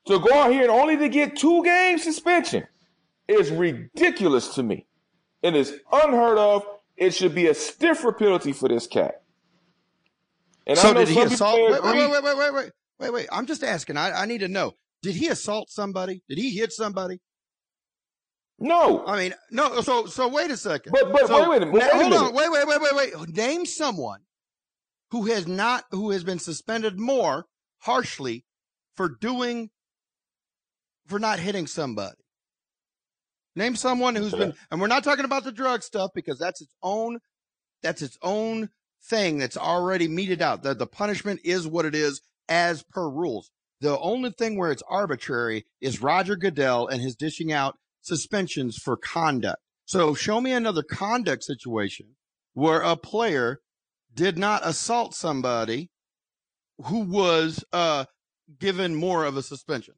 to 0.06 0.20
go 0.20 0.34
out 0.34 0.52
here 0.52 0.64
and 0.64 0.72
only 0.72 0.98
to 0.98 1.10
get 1.10 1.36
two 1.38 1.64
game 1.64 1.98
suspension 1.98 2.66
is 3.28 3.52
ridiculous 3.52 4.56
to 4.56 4.64
me. 4.64 4.86
It 5.42 5.56
is 5.56 5.78
unheard 5.92 6.38
of. 6.38 6.66
It 6.98 7.14
should 7.14 7.34
be 7.36 7.48
a 7.48 7.54
stiffer 7.54 8.12
penalty 8.12 8.54
for 8.54 8.70
this 8.70 8.88
cat. 8.88 9.22
And 10.68 10.78
so 10.78 10.90
I 10.90 10.94
know 10.94 11.00
did 11.00 11.10
he 11.10 11.22
assault? 11.22 11.60
Wait, 11.72 11.84
wait, 11.84 12.10
wait, 12.12 12.24
wait, 12.24 12.38
wait, 12.38 12.54
wait, 12.54 12.72
wait, 13.00 13.14
wait. 13.14 13.28
I'm 13.32 13.46
just 13.46 13.64
asking. 13.64 13.98
I, 13.98 14.12
I 14.12 14.26
need 14.26 14.40
to 14.40 14.48
know. 14.48 14.74
Did 15.02 15.16
he 15.16 15.28
assault 15.28 15.70
somebody? 15.70 16.22
Did 16.30 16.38
he 16.38 16.52
hit 16.52 16.72
somebody? 16.72 17.20
No, 18.60 19.06
I 19.06 19.18
mean, 19.18 19.34
no. 19.52 19.82
So, 19.82 20.06
so 20.06 20.28
wait 20.28 20.52
a 20.52 20.58
second. 20.58 20.94
But- 20.94 21.12
but 21.12 21.28
So, 21.28 21.50
wait 21.50 21.58
a 21.64 21.66
minute, 21.66 21.74
wait 21.74 21.80
now- 21.82 21.90
a 21.90 21.96
hold 21.96 22.10
minute. 22.12 22.26
on. 22.28 22.34
Wait, 22.36 22.52
wait, 22.52 22.68
wait, 22.68 22.82
wait, 22.82 22.96
wait. 23.18 23.30
Name 23.36 23.66
someone 23.66 24.22
who 25.12 25.26
has 25.26 25.48
not, 25.48 25.86
who 25.92 26.12
has 26.12 26.24
been 26.24 26.40
suspended 26.40 27.00
more 27.00 27.48
harshly 27.80 28.46
for 28.96 29.10
doing, 29.10 29.72
for 31.08 31.20
not 31.20 31.40
hitting 31.40 31.68
somebody. 31.68 32.18
Name 33.56 33.76
someone 33.76 34.16
who's 34.16 34.34
been, 34.34 34.54
and 34.72 34.82
we're 34.82 34.88
not 34.88 35.04
talking 35.04 35.26
about 35.26 35.44
the 35.44 35.52
drug 35.52 35.84
stuff 35.84 36.10
because 36.16 36.40
that's 36.40 36.62
its 36.62 36.74
own, 36.82 37.20
that's 37.84 38.02
its 38.02 38.18
own 38.22 38.70
thing 39.10 39.38
that's 39.38 39.58
already 39.58 40.08
meted 40.08 40.42
out. 40.42 40.64
That 40.64 40.80
the 40.80 40.88
punishment 40.88 41.42
is 41.44 41.68
what 41.68 41.86
it 41.86 41.94
is 41.94 42.22
as 42.50 42.84
per 42.84 43.08
rules. 43.08 43.52
The 43.82 44.00
only 44.00 44.32
thing 44.32 44.58
where 44.58 44.72
it's 44.72 44.84
arbitrary 44.90 45.66
is 45.82 46.02
Roger 46.02 46.36
Goodell 46.36 46.88
and 46.88 47.02
his 47.02 47.16
dishing 47.16 47.52
out 47.52 47.76
suspensions 48.02 48.78
for 48.78 48.98
conduct. 48.98 49.62
So 49.86 50.14
show 50.14 50.40
me 50.42 50.52
another 50.52 50.84
conduct 50.84 51.44
situation 51.44 52.16
where 52.54 52.82
a 52.82 52.96
player 52.96 53.60
did 54.14 54.38
not 54.38 54.66
assault 54.66 55.14
somebody 55.14 55.90
who 56.86 57.00
was 57.00 57.64
uh, 57.74 58.06
given 58.60 58.96
more 58.96 59.26
of 59.26 59.38
a 59.38 59.44
suspension. 59.44 59.96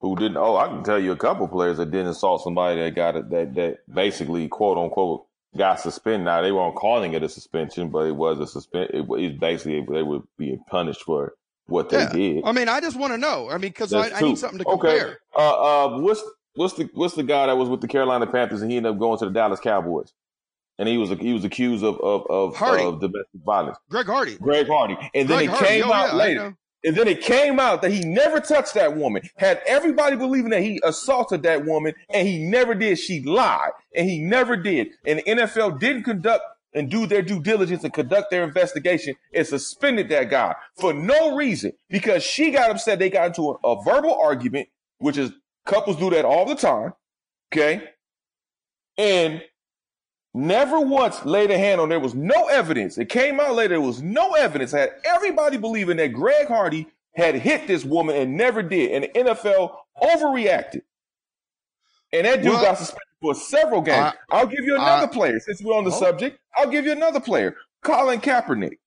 Who 0.00 0.14
didn't? 0.16 0.36
Oh, 0.36 0.56
I 0.56 0.68
can 0.68 0.84
tell 0.84 0.98
you 0.98 1.12
a 1.12 1.16
couple 1.16 1.48
players 1.48 1.78
that 1.78 1.90
didn't 1.90 2.08
assault 2.08 2.42
somebody 2.42 2.80
that 2.80 2.94
got 2.94 3.16
it 3.16 3.30
that 3.30 3.54
that 3.54 3.78
basically 3.92 4.46
quote 4.48 4.78
unquote 4.78 5.26
got 5.56 5.80
suspended. 5.80 6.24
Now 6.26 6.40
they 6.42 6.52
weren't 6.52 6.76
calling 6.76 7.14
it 7.14 7.22
a 7.24 7.28
suspension, 7.28 7.90
but 7.90 8.06
it 8.06 8.14
was 8.14 8.38
a 8.38 8.46
suspend. 8.46 8.90
It 8.94 9.06
was 9.08 9.32
basically 9.32 9.84
they 9.92 10.02
were 10.04 10.20
being 10.36 10.62
punished 10.70 11.02
for 11.02 11.34
what 11.66 11.88
they 11.90 11.98
Yeah. 11.98 12.12
did. 12.12 12.44
I 12.44 12.52
mean, 12.52 12.68
I 12.68 12.80
just 12.80 12.96
want 12.98 13.12
to 13.12 13.18
know. 13.18 13.48
I 13.50 13.54
mean, 13.54 13.70
because 13.70 13.92
I, 13.92 14.10
I 14.10 14.20
need 14.22 14.38
something 14.38 14.60
to 14.60 14.68
Okay. 14.68 14.98
compare. 14.98 15.18
Uh, 15.36 15.86
uh, 15.86 15.98
what's 15.98 16.22
what's 16.54 16.74
the 16.74 16.88
what's 16.94 17.14
the 17.16 17.24
guy 17.24 17.46
that 17.46 17.56
was 17.56 17.68
with 17.68 17.80
the 17.80 17.88
Carolina 17.88 18.26
Panthers 18.28 18.62
and 18.62 18.70
he 18.70 18.76
ended 18.76 18.92
up 18.92 18.98
going 19.00 19.18
to 19.18 19.24
the 19.24 19.32
Dallas 19.32 19.58
Cowboys, 19.58 20.12
and 20.78 20.88
he 20.88 20.96
was 20.96 21.10
he 21.10 21.32
was 21.32 21.44
accused 21.44 21.82
of 21.82 21.98
of 22.00 22.24
of, 22.30 22.62
of 22.62 23.00
domestic 23.00 23.40
violence. 23.44 23.78
Greg 23.90 24.06
Hardy. 24.06 24.36
Greg 24.36 24.68
Hardy, 24.68 24.96
and 25.14 25.28
then 25.28 25.38
Greg 25.38 25.48
it 25.48 25.50
Hardy. 25.50 25.66
came 25.66 25.84
Oh, 25.90 25.92
out 25.92 26.08
yeah, 26.10 26.14
later. 26.14 26.56
And 26.84 26.96
then 26.96 27.08
it 27.08 27.20
came 27.20 27.58
out 27.58 27.82
that 27.82 27.90
he 27.90 28.00
never 28.00 28.40
touched 28.40 28.74
that 28.74 28.96
woman. 28.96 29.28
Had 29.36 29.60
everybody 29.66 30.16
believing 30.16 30.50
that 30.50 30.62
he 30.62 30.80
assaulted 30.84 31.42
that 31.42 31.64
woman, 31.64 31.94
and 32.08 32.26
he 32.28 32.38
never 32.38 32.74
did. 32.74 32.98
She 32.98 33.22
lied, 33.22 33.72
and 33.94 34.08
he 34.08 34.20
never 34.20 34.56
did. 34.56 34.88
And 35.04 35.18
the 35.18 35.22
NFL 35.24 35.80
didn't 35.80 36.04
conduct 36.04 36.44
and 36.74 36.90
do 36.90 37.06
their 37.06 37.22
due 37.22 37.42
diligence 37.42 37.82
and 37.82 37.92
conduct 37.92 38.30
their 38.30 38.44
investigation 38.44 39.16
and 39.34 39.46
suspended 39.46 40.08
that 40.10 40.30
guy 40.30 40.54
for 40.76 40.92
no 40.92 41.34
reason 41.34 41.72
because 41.88 42.22
she 42.22 42.50
got 42.50 42.70
upset. 42.70 42.98
They 42.98 43.10
got 43.10 43.28
into 43.28 43.50
a, 43.50 43.68
a 43.68 43.82
verbal 43.82 44.14
argument, 44.14 44.68
which 44.98 45.16
is 45.16 45.32
couples 45.66 45.96
do 45.96 46.10
that 46.10 46.24
all 46.24 46.46
the 46.46 46.54
time. 46.54 46.92
Okay. 47.52 47.82
And 48.96 49.42
never 50.38 50.80
once 50.80 51.24
laid 51.24 51.50
a 51.50 51.58
hand 51.58 51.80
on 51.80 51.88
there 51.88 52.00
was 52.00 52.14
no 52.14 52.46
evidence. 52.48 52.96
It 52.98 53.08
came 53.08 53.40
out 53.40 53.54
later, 53.54 53.70
there 53.74 53.80
was 53.80 54.02
no 54.02 54.32
evidence. 54.34 54.72
Had 54.72 54.92
everybody 55.04 55.56
believing 55.56 55.96
that 55.98 56.08
Greg 56.12 56.46
Hardy 56.48 56.86
had 57.14 57.34
hit 57.34 57.66
this 57.66 57.84
woman 57.84 58.16
and 58.16 58.36
never 58.36 58.62
did. 58.62 58.92
And 58.92 59.04
the 59.04 59.30
NFL 59.30 59.76
overreacted. 60.02 60.82
And 62.12 62.26
that 62.26 62.42
dude 62.42 62.52
Well, 62.52 62.62
got 62.62 62.78
suspended 62.78 63.02
for 63.20 63.34
several 63.34 63.80
games. 63.82 64.14
I- 64.30 64.36
I'll 64.36 64.46
give 64.46 64.64
you 64.64 64.76
another 64.76 65.06
I- 65.06 65.14
player 65.14 65.40
since 65.40 65.60
we're 65.62 65.76
on 65.76 65.84
the 65.84 65.90
Oh. 65.90 65.98
subject. 65.98 66.38
I'll 66.56 66.70
give 66.70 66.84
you 66.86 66.92
another 66.92 67.20
player, 67.20 67.56
Colin 67.82 68.20
Kaepernick, 68.20 68.78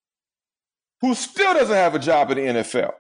who 1.02 1.14
still 1.14 1.54
doesn't 1.54 1.76
have 1.76 1.94
a 1.96 2.00
job 2.00 2.32
in 2.32 2.38
the 2.38 2.48
NFL. 2.48 2.94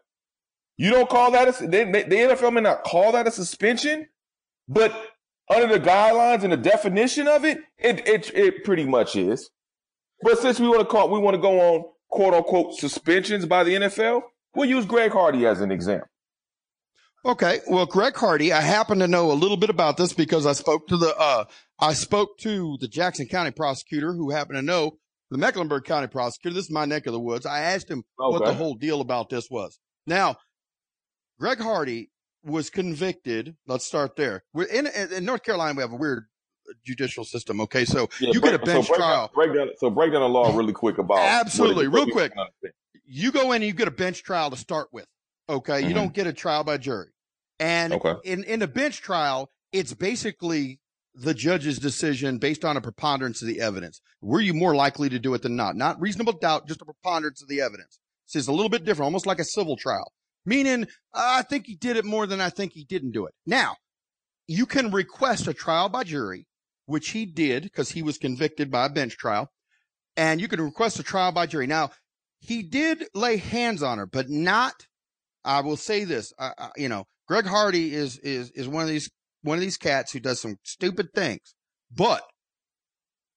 You 0.78 0.92
don't 0.92 1.10
call 1.10 1.32
that 1.32 1.48
a, 1.62 1.68
they, 1.68 1.86
they- 1.86 2.04
the 2.04 2.16
NFL 2.18 2.52
may 2.52 2.62
not 2.62 2.84
call 2.84 3.12
that 3.14 3.28
a 3.28 3.32
suspension, 3.32 4.10
but 4.68 4.94
under 5.52 5.68
the 5.68 5.84
guidelines 5.84 6.44
and 6.44 6.52
the 6.52 6.58
definition 6.58 7.28
of 7.28 7.46
it, 7.46 7.60
it 7.78 8.08
it, 8.08 8.32
it 8.34 8.64
pretty 8.64 8.86
much 8.86 9.16
is. 9.16 9.50
But 10.22 10.40
since 10.40 10.60
we 10.60 10.68
want 10.68 10.82
to 10.82 10.86
call, 10.86 11.10
we 11.10 11.20
want 11.20 11.36
to 11.36 11.42
go 11.42 11.60
on 11.60 11.84
quote 12.10 12.34
unquote 12.34 12.76
suspensions 12.76 13.46
by 13.46 13.64
the 13.64 13.74
NFL. 13.74 14.22
We'll 14.56 14.70
use 14.70 14.86
Greg 14.86 15.12
Hardy 15.12 15.46
as 15.46 15.62
an 15.62 15.72
example. 15.72 16.08
Okay. 17.24 17.60
Well, 17.68 17.86
Greg 17.86 18.16
Hardy, 18.16 18.52
I 18.52 18.62
happen 18.62 19.00
to 19.00 19.08
know 19.08 19.32
a 19.32 19.34
little 19.34 19.58
bit 19.58 19.70
about 19.70 19.98
this 19.98 20.12
because 20.12 20.46
I 20.46 20.54
spoke 20.54 20.88
to 20.88 20.98
the, 20.98 21.16
uh, 21.16 21.46
I 21.80 21.94
spoke 21.94 22.38
to 22.40 22.78
the 22.82 22.88
Jackson 22.88 23.28
County 23.28 23.52
prosecutor 23.52 24.14
who 24.14 24.32
happened 24.32 24.58
to 24.58 24.64
know 24.64 24.98
the 25.30 25.38
Mecklenburg 25.38 25.84
County 25.84 26.08
prosecutor. 26.08 26.56
This 26.56 26.66
is 26.66 26.72
my 26.72 26.86
neck 26.86 27.06
of 27.06 27.14
the 27.14 27.20
woods. 27.20 27.46
I 27.46 27.60
asked 27.62 27.90
him 27.90 28.04
what 28.16 28.44
the 28.44 28.54
whole 28.54 28.74
deal 28.74 29.02
about 29.02 29.30
this 29.30 29.50
was. 29.52 29.80
Now, 30.08 30.38
Greg 31.40 31.60
Hardy 31.60 32.10
was 32.44 32.70
convicted. 32.70 33.56
Let's 33.68 33.86
start 33.86 34.16
there. 34.16 34.44
We're 34.54 34.66
in, 34.66 34.88
in 34.88 35.26
North 35.26 35.44
Carolina, 35.44 35.76
we 35.76 35.82
have 35.82 35.92
a 35.94 35.96
weird 35.98 36.26
judicial 36.86 37.24
system. 37.26 37.60
Okay. 37.62 37.86
So 37.86 38.10
Yeah, 38.20 38.32
you 38.34 38.42
get 38.42 38.54
a 38.54 38.60
bench 38.60 38.86
so 38.88 38.92
break 38.94 39.00
trial. 39.00 39.28
Down, 39.28 39.30
break 39.34 39.54
down, 39.56 39.70
so 39.78 39.90
break 39.90 40.12
down 40.12 40.22
the 40.22 40.30
law 40.30 40.56
really 40.56 40.74
quick 40.74 40.98
about 40.98 41.20
Absolutely. 41.20 41.88
Real 41.88 42.08
quick. 42.08 42.34
you 43.06 43.32
go 43.32 43.52
in 43.52 43.58
and 43.62 43.66
you 43.66 43.74
get 43.74 43.88
a 43.88 43.92
bench 43.92 44.24
trial 44.24 44.50
to 44.50 44.58
start 44.58 44.88
with. 44.92 45.06
Okay. 45.50 45.82
You 45.82 45.90
Mhm. 45.90 45.94
don't 45.96 46.14
get 46.14 46.28
a 46.28 46.34
trial 46.34 46.64
by 46.64 46.78
jury. 46.78 47.10
And 47.60 47.94
Okay. 47.94 48.14
in, 48.24 48.44
in 48.46 48.62
a 48.62 48.68
bench 48.68 49.02
trial, 49.02 49.52
it's 49.72 49.94
basically 49.94 50.80
the 51.14 51.34
judge's 51.34 51.78
decision 51.78 52.38
based 52.38 52.64
on 52.64 52.78
a 52.78 52.82
preponderance 52.82 53.42
of 53.42 53.48
the 53.50 53.60
evidence. 53.60 54.00
Were 54.22 54.40
you 54.40 54.54
more 54.54 54.74
likely 54.76 55.10
to 55.10 55.20
do 55.20 55.34
it 55.34 55.42
than 55.42 55.56
not? 55.58 55.76
Not 55.76 56.00
reasonable 56.00 56.34
doubt, 56.34 56.68
just 56.68 56.82
a 56.82 56.86
preponderance 56.86 57.42
of 57.42 57.50
the 57.50 57.60
evidence. 57.60 58.00
So 58.28 58.40
it's 58.40 58.48
a 58.48 58.52
little 58.54 58.70
bit 58.70 58.86
different, 58.86 59.06
almost 59.08 59.26
like 59.26 59.40
a 59.40 59.44
civil 59.44 59.76
trial, 59.76 60.14
meaning 60.46 60.88
I 61.14 61.44
think 61.44 61.66
he 61.68 61.76
did 61.76 61.98
it 61.98 62.06
more 62.06 62.26
than 62.28 62.42
I 62.42 62.50
think 62.50 62.74
he 62.74 62.84
didn't 62.84 63.12
do 63.12 63.26
it. 63.26 63.34
Now, 63.46 63.76
you 64.48 64.66
can 64.66 64.92
request 64.92 65.48
a 65.48 65.54
trial 65.54 65.90
by 65.90 66.04
jury, 66.04 66.48
which 66.86 67.10
he 67.10 67.26
did 67.26 67.64
because 67.64 67.92
he 67.92 68.04
was 68.04 68.18
convicted 68.18 68.70
by 68.70 68.86
a 68.86 68.90
bench 68.90 69.18
trial, 69.18 69.50
and 70.18 70.42
you 70.42 70.48
can 70.48 70.62
request 70.62 71.00
a 71.00 71.04
trial 71.04 71.32
by 71.32 71.46
jury. 71.46 71.68
Now, 71.68 71.92
he 72.40 72.64
did 72.64 73.06
lay 73.14 73.38
hands 73.38 73.84
on 73.84 73.98
her, 73.98 74.06
but 74.06 74.30
not. 74.30 74.88
I 75.44 75.62
will 75.62 75.78
say 75.78 76.04
this, 76.04 76.34
uh, 76.38 76.52
uh, 76.58 76.70
you 76.76 76.90
know, 76.90 77.06
Greg 77.28 77.46
Hardy 77.46 77.94
is 77.94 78.18
is 78.20 78.52
is 78.52 78.68
one 78.68 78.84
of 78.84 78.90
these 78.90 79.10
one 79.42 79.58
of 79.58 79.62
these 79.62 79.78
cats 79.78 80.12
who 80.12 80.20
does 80.20 80.42
some 80.42 80.58
stupid 80.64 81.14
things, 81.16 81.56
but 81.90 82.24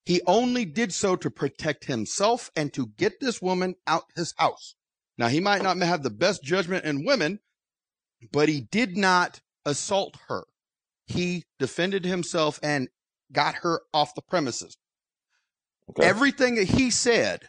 he 0.05 0.21
only 0.27 0.65
did 0.65 0.93
so 0.93 1.17
to 1.17 1.31
protect 1.31 1.87
himself 1.87 2.51
and 2.55 2.73
to 2.75 2.89
get 2.99 3.21
this 3.21 3.41
woman 3.41 3.75
out 3.87 4.05
his 4.17 4.35
house. 4.37 4.75
Now, 5.17 5.29
he 5.29 5.41
might 5.41 5.63
not 5.63 5.77
have 5.79 6.03
the 6.03 6.11
best 6.11 6.43
judgment 6.43 6.85
in 6.85 7.05
women, 7.05 7.41
but 8.33 8.49
he 8.49 8.63
did 8.63 8.97
not 8.97 9.41
assault 9.65 10.17
her. 10.29 10.45
He 11.07 11.45
defended 11.59 12.05
himself 12.05 12.59
and 12.63 12.89
got 13.33 13.57
her 13.57 13.83
off 13.93 14.15
the 14.15 14.23
premises. 14.23 14.77
Okay. 15.91 16.07
Everything 16.07 16.55
that 16.57 16.65
he 16.65 16.91
said 16.91 17.49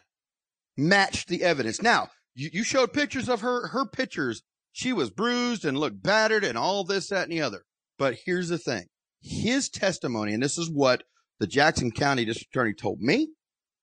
matched 0.77 1.29
the 1.29 1.43
evidence. 1.43 1.81
Now, 1.81 2.09
you, 2.35 2.49
you 2.51 2.63
showed 2.63 2.93
pictures 2.93 3.29
of 3.29 3.41
her, 3.41 3.69
her 3.69 3.85
pictures. 3.85 4.43
She 4.73 4.91
was 4.91 5.09
bruised 5.09 5.63
and 5.63 5.77
looked 5.77 6.03
battered 6.03 6.43
and 6.43 6.57
all 6.57 6.83
this, 6.83 7.07
that, 7.07 7.23
and 7.23 7.31
the 7.31 7.41
other. 7.41 7.63
But 7.97 8.17
here's 8.25 8.49
the 8.49 8.57
thing. 8.57 8.87
His 9.21 9.69
testimony, 9.69 10.33
and 10.33 10.43
this 10.43 10.57
is 10.57 10.69
what 10.69 11.03
the 11.39 11.47
Jackson 11.47 11.91
County 11.91 12.25
District 12.25 12.53
Attorney 12.53 12.73
told 12.73 12.99
me, 12.99 13.29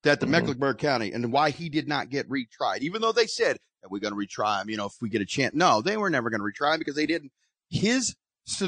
that 0.03 0.21
the 0.21 0.27
Mhm. 0.27 0.31
Mecklenburg 0.31 0.79
County 0.79 1.13
and 1.13 1.33
why 1.33 1.51
he 1.51 1.69
did 1.69 1.89
not 1.89 2.11
get 2.11 2.29
retried, 2.29 2.81
even 2.81 3.01
though 3.01 3.13
they 3.13 3.27
said 3.27 3.57
that 3.83 3.91
we're 3.91 3.99
going 4.01 4.15
to 4.15 4.19
retry 4.19 4.63
him, 4.63 4.71
you 4.71 4.77
know, 4.77 4.87
if 4.87 4.95
we 5.01 5.09
get 5.09 5.21
a 5.23 5.27
chance. 5.27 5.55
No, 5.55 5.83
they 5.83 5.97
were 5.97 6.11
never 6.11 6.31
going 6.31 6.41
to 6.41 6.45
retry 6.47 6.75
him 6.75 6.79
because 6.79 6.97
they 6.97 7.07
didn't. 7.07 7.33
His, 7.71 8.15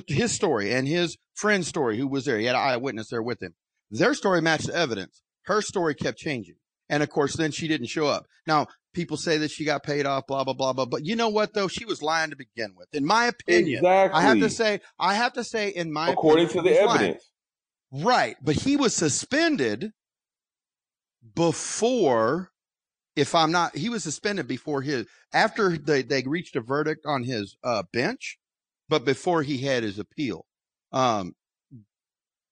his 0.06 0.32
story 0.32 0.72
and 0.72 0.86
his 0.88 1.16
friend's 1.34 1.68
story, 1.68 1.96
who 1.98 2.06
was 2.06 2.24
there, 2.24 2.38
he 2.38 2.46
had 2.46 2.56
an 2.56 2.62
eyewitness 2.62 3.08
there 3.10 3.22
with 3.22 3.42
him. 3.42 3.54
Their 3.90 4.14
story 4.14 4.40
matched 4.40 4.66
the 4.66 4.74
evidence. 4.74 5.22
Her 5.42 5.62
story 5.62 5.94
kept 5.94 6.18
changing. 6.18 6.56
And 6.88 7.02
of 7.02 7.10
course, 7.10 7.36
then 7.36 7.50
she 7.50 7.68
didn't 7.68 7.86
show 7.86 8.06
up. 8.06 8.26
Now, 8.46 8.66
people 8.92 9.16
say 9.16 9.38
that 9.38 9.50
she 9.50 9.64
got 9.64 9.82
paid 9.82 10.04
off, 10.06 10.26
blah, 10.26 10.44
blah, 10.44 10.52
blah, 10.54 10.72
blah. 10.72 10.84
But 10.84 11.04
you 11.06 11.16
know 11.16 11.28
what, 11.28 11.54
though? 11.54 11.68
She 11.68 11.84
was 11.84 12.02
lying 12.02 12.30
to 12.30 12.36
begin 12.36 12.74
with. 12.76 12.88
In 12.94 13.04
my 13.06 13.26
opinion, 13.26 13.78
Exactly. 13.78 14.18
I 14.20 14.22
have 14.22 14.38
to 14.40 14.50
say, 14.50 14.80
I 14.98 15.14
have 15.14 15.32
to 15.34 15.44
say, 15.44 15.68
in 15.70 15.92
my 15.92 16.10
opinion. 16.10 16.18
according 16.18 16.48
to 16.48 16.62
the 16.62 16.68
he 16.70 16.70
was 16.70 16.86
lying. 16.86 17.00
evidence. 17.02 17.30
Right. 17.92 18.36
But 18.42 18.56
he 18.56 18.76
was 18.76 18.94
suspended 18.94 19.92
before, 21.34 22.50
if 23.16 23.34
I'm 23.34 23.52
not, 23.52 23.76
he 23.76 23.88
was 23.88 24.02
suspended 24.02 24.48
before 24.48 24.82
his, 24.82 25.06
after 25.32 25.76
they, 25.76 26.02
they 26.02 26.22
reached 26.26 26.56
a 26.56 26.60
verdict 26.60 27.06
on 27.06 27.22
his 27.24 27.56
uh, 27.62 27.84
bench, 27.92 28.38
but 28.88 29.04
before 29.04 29.42
he 29.42 29.58
had 29.58 29.82
his 29.82 29.98
appeal. 29.98 30.46
Um, 30.92 31.34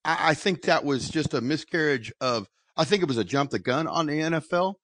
I, 0.04 0.30
I 0.30 0.34
think 0.34 0.62
that 0.62 0.84
was 0.84 1.08
just 1.08 1.34
a 1.34 1.40
miscarriage 1.40 2.12
of, 2.20 2.48
I 2.76 2.84
think 2.84 3.02
it 3.02 3.08
was 3.08 3.18
a 3.18 3.24
jump 3.24 3.50
the 3.50 3.58
gun 3.58 3.86
on 3.86 4.06
the 4.06 4.20
NFL 4.20 4.74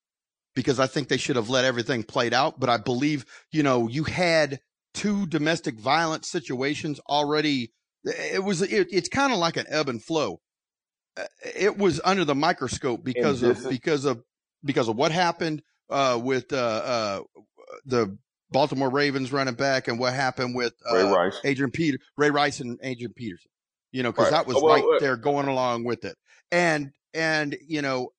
because 0.55 0.81
I 0.81 0.87
think 0.87 1.09
they 1.09 1.17
should 1.17 1.37
have 1.37 1.49
let 1.49 1.65
everything 1.65 2.03
played 2.03 2.35
out. 2.35 2.59
But 2.59 2.69
I 2.69 2.77
believe, 2.77 3.25
you 3.53 3.63
know, 3.63 3.89
you 3.89 4.05
had 4.05 4.61
two 4.95 5.27
domestic 5.27 5.79
violence 5.79 6.29
situations 6.29 7.01
already. 7.09 7.73
It 8.05 8.43
was, 8.43 8.63
it, 8.63 8.89
it's 8.91 9.09
kind 9.09 9.33
of 9.33 9.39
like 9.39 9.57
an 9.57 9.67
ebb 9.69 9.89
and 9.89 10.03
flow. 10.03 10.41
Uh, 11.17 11.25
It 11.55 11.79
was 11.79 12.01
under 12.05 12.25
the 12.25 12.35
microscope 12.35 13.05
because 13.05 13.43
of, 13.43 13.71
because 13.71 14.05
of, 14.05 14.23
because 14.65 14.89
of 14.89 14.97
what 14.97 15.13
happened, 15.13 15.63
uh, 15.91 16.19
with, 16.23 16.53
uh, 16.53 16.57
uh, 16.57 17.21
the 17.87 18.17
Baltimore 18.51 18.91
Ravens 18.91 19.33
running 19.33 19.55
back 19.55 19.89
and 19.89 19.99
what 19.99 20.15
happened 20.15 20.55
with, 20.55 20.75
uh, 20.91 20.97
Ray 20.97 21.03
Rice. 21.13 21.39
Adrian 21.45 21.71
Peter, 21.71 21.99
Ray 22.17 22.31
Rice 22.31 22.61
and 22.61 22.79
Adrian 22.83 23.13
Peterson, 23.15 23.51
you 23.93 24.03
know, 24.03 24.13
cause 24.13 24.25
Right. 24.27 24.31
that 24.33 24.47
was 24.47 24.57
Oh, 24.57 24.65
well, 24.65 24.75
right 24.91 25.01
there 25.01 25.17
going 25.17 25.49
along 25.49 25.85
with 25.85 26.05
it. 26.05 26.17
And, 26.51 26.91
and, 27.15 27.57
you 27.67 27.83
know, 27.83 28.11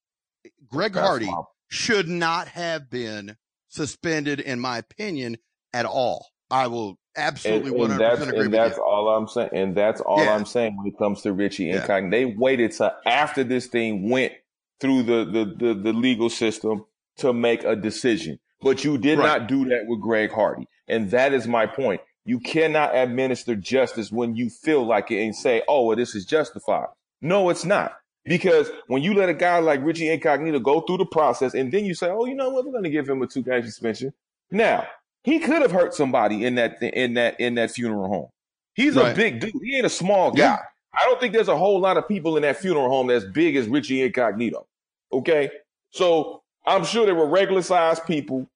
Greg 0.67 0.95
Hardy 0.95 1.25
my- 1.25 1.41
should 1.67 2.07
not 2.07 2.47
have 2.49 2.89
been 2.89 3.35
suspended, 3.69 4.39
in 4.39 4.59
my 4.59 4.77
opinion, 4.79 5.37
at 5.73 5.85
all. 5.85 6.27
I 6.51 6.67
will 6.67 6.97
absolutely 7.15 7.69
one 7.71 7.89
hundred 7.91 8.03
that's 8.03 8.17
percent 8.19 8.31
agree 8.31 8.45
and 8.45 8.53
that's 8.53 8.77
you. 8.77 8.83
all 8.83 9.09
I'm 9.09 9.27
saying. 9.27 9.49
And 9.53 9.75
that's 9.75 10.01
all 10.01 10.23
Yeah. 10.23 10.33
I'm 10.33 10.45
saying 10.45 10.77
when 10.77 10.87
it 10.87 10.97
comes 10.97 11.21
to 11.23 11.33
Richie 11.33 11.65
Yeah. 11.65 11.81
Incognito. 11.81 12.09
They 12.11 12.25
waited 12.25 12.71
till 12.71 12.91
after 13.05 13.43
this 13.43 13.67
thing 13.67 14.09
went 14.09 14.33
through 14.79 15.03
the, 15.03 15.25
the 15.25 15.55
the 15.57 15.73
the 15.73 15.93
legal 15.93 16.29
system 16.29 16.85
to 17.17 17.33
make 17.33 17.63
a 17.63 17.75
decision. 17.75 18.39
But 18.61 18.83
you 18.83 18.97
did 18.97 19.19
Right. 19.19 19.39
not 19.39 19.47
do 19.47 19.65
that 19.65 19.85
with 19.87 20.01
Greg 20.01 20.31
Hardy, 20.31 20.67
and 20.87 21.11
that 21.11 21.33
is 21.33 21.47
my 21.47 21.65
point. 21.65 22.01
You 22.25 22.39
cannot 22.39 22.95
administer 22.95 23.55
justice 23.55 24.11
when 24.11 24.35
you 24.35 24.49
feel 24.49 24.85
like 24.85 25.11
it 25.11 25.23
and 25.23 25.35
say, 25.35 25.61
"Oh, 25.67 25.85
well, 25.85 25.95
this 25.97 26.15
is 26.15 26.25
justified." 26.25 26.87
No, 27.21 27.49
it's 27.49 27.65
not. 27.65 27.93
Because 28.25 28.69
when 28.87 29.01
you 29.01 29.13
let 29.13 29.29
a 29.29 29.33
guy 29.33 29.59
like 29.59 29.83
Richie 29.83 30.09
Incognito 30.09 30.59
go 30.59 30.81
through 30.81 30.97
the 30.97 31.05
process 31.05 31.53
and 31.53 31.71
then 31.71 31.85
you 31.85 31.95
say, 31.95 32.09
oh, 32.09 32.25
you 32.25 32.35
know 32.35 32.49
what, 32.49 32.65
we're 32.65 32.71
going 32.71 32.83
to 32.83 32.89
give 32.89 33.09
him 33.09 33.21
a 33.21 33.27
two 33.27 33.41
game 33.41 33.63
suspension. 33.63 34.13
Now, 34.51 34.85
he 35.23 35.39
could 35.39 35.61
have 35.61 35.71
hurt 35.71 35.93
somebody 35.95 36.45
in 36.45 36.55
that 36.55 36.81
in 36.81 37.15
that 37.15 37.39
in 37.39 37.55
that 37.55 37.71
funeral 37.71 38.07
home. 38.07 38.27
He's 38.75 38.95
right. 38.95 39.11
a 39.11 39.15
big 39.15 39.39
dude. 39.39 39.53
He 39.63 39.75
ain't 39.77 39.85
a 39.85 39.89
small 39.89 40.31
guy. 40.31 40.59
I 40.93 41.05
don't 41.05 41.19
think 41.19 41.33
there's 41.33 41.47
a 41.47 41.57
whole 41.57 41.79
lot 41.79 41.97
of 41.97 42.07
people 42.07 42.35
in 42.35 42.43
that 42.43 42.57
funeral 42.57 42.89
home 42.89 43.07
that's 43.07 43.25
big 43.25 43.55
as 43.55 43.67
Richie 43.67 44.01
Incognito. 44.01 44.67
Okay, 45.11 45.49
so 45.91 46.41
I'm 46.65 46.83
sure 46.83 47.05
there 47.05 47.15
were 47.15 47.27
regular 47.27 47.61
sized 47.61 48.05
people 48.05 48.49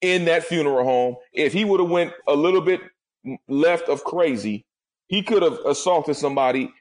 in 0.00 0.24
that 0.26 0.44
funeral 0.44 0.84
home. 0.84 1.16
If 1.32 1.52
he 1.52 1.64
would 1.64 1.80
have 1.80 1.90
went 1.90 2.12
a 2.28 2.34
little 2.34 2.60
bit 2.60 2.80
left 3.48 3.88
of 3.88 4.04
crazy, 4.04 4.64
he 5.08 5.22
could 5.22 5.42
have 5.42 5.58
assaulted 5.66 6.16
somebody, 6.16 6.72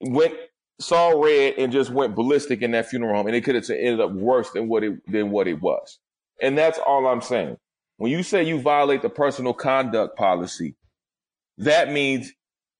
went 0.00 0.34
saw 0.80 1.10
red, 1.10 1.54
and 1.58 1.72
just 1.72 1.90
went 1.90 2.14
ballistic 2.14 2.62
in 2.62 2.70
that 2.72 2.88
funeral 2.88 3.14
home, 3.14 3.26
and 3.26 3.36
it 3.36 3.42
could 3.42 3.54
have 3.54 3.68
ended 3.70 4.00
up 4.00 4.12
worse 4.12 4.50
than 4.50 4.68
what 4.68 4.82
it 4.82 4.98
than 5.10 5.30
what 5.30 5.46
it 5.46 5.60
was. 5.60 5.98
And 6.40 6.56
that's 6.56 6.78
all 6.78 7.06
I'm 7.06 7.20
saying. 7.20 7.56
When 7.98 8.10
you 8.10 8.22
say 8.22 8.42
you 8.42 8.60
violate 8.60 9.02
the 9.02 9.10
personal 9.10 9.52
conduct 9.52 10.16
policy, 10.16 10.74
that 11.58 11.92
means 11.92 12.32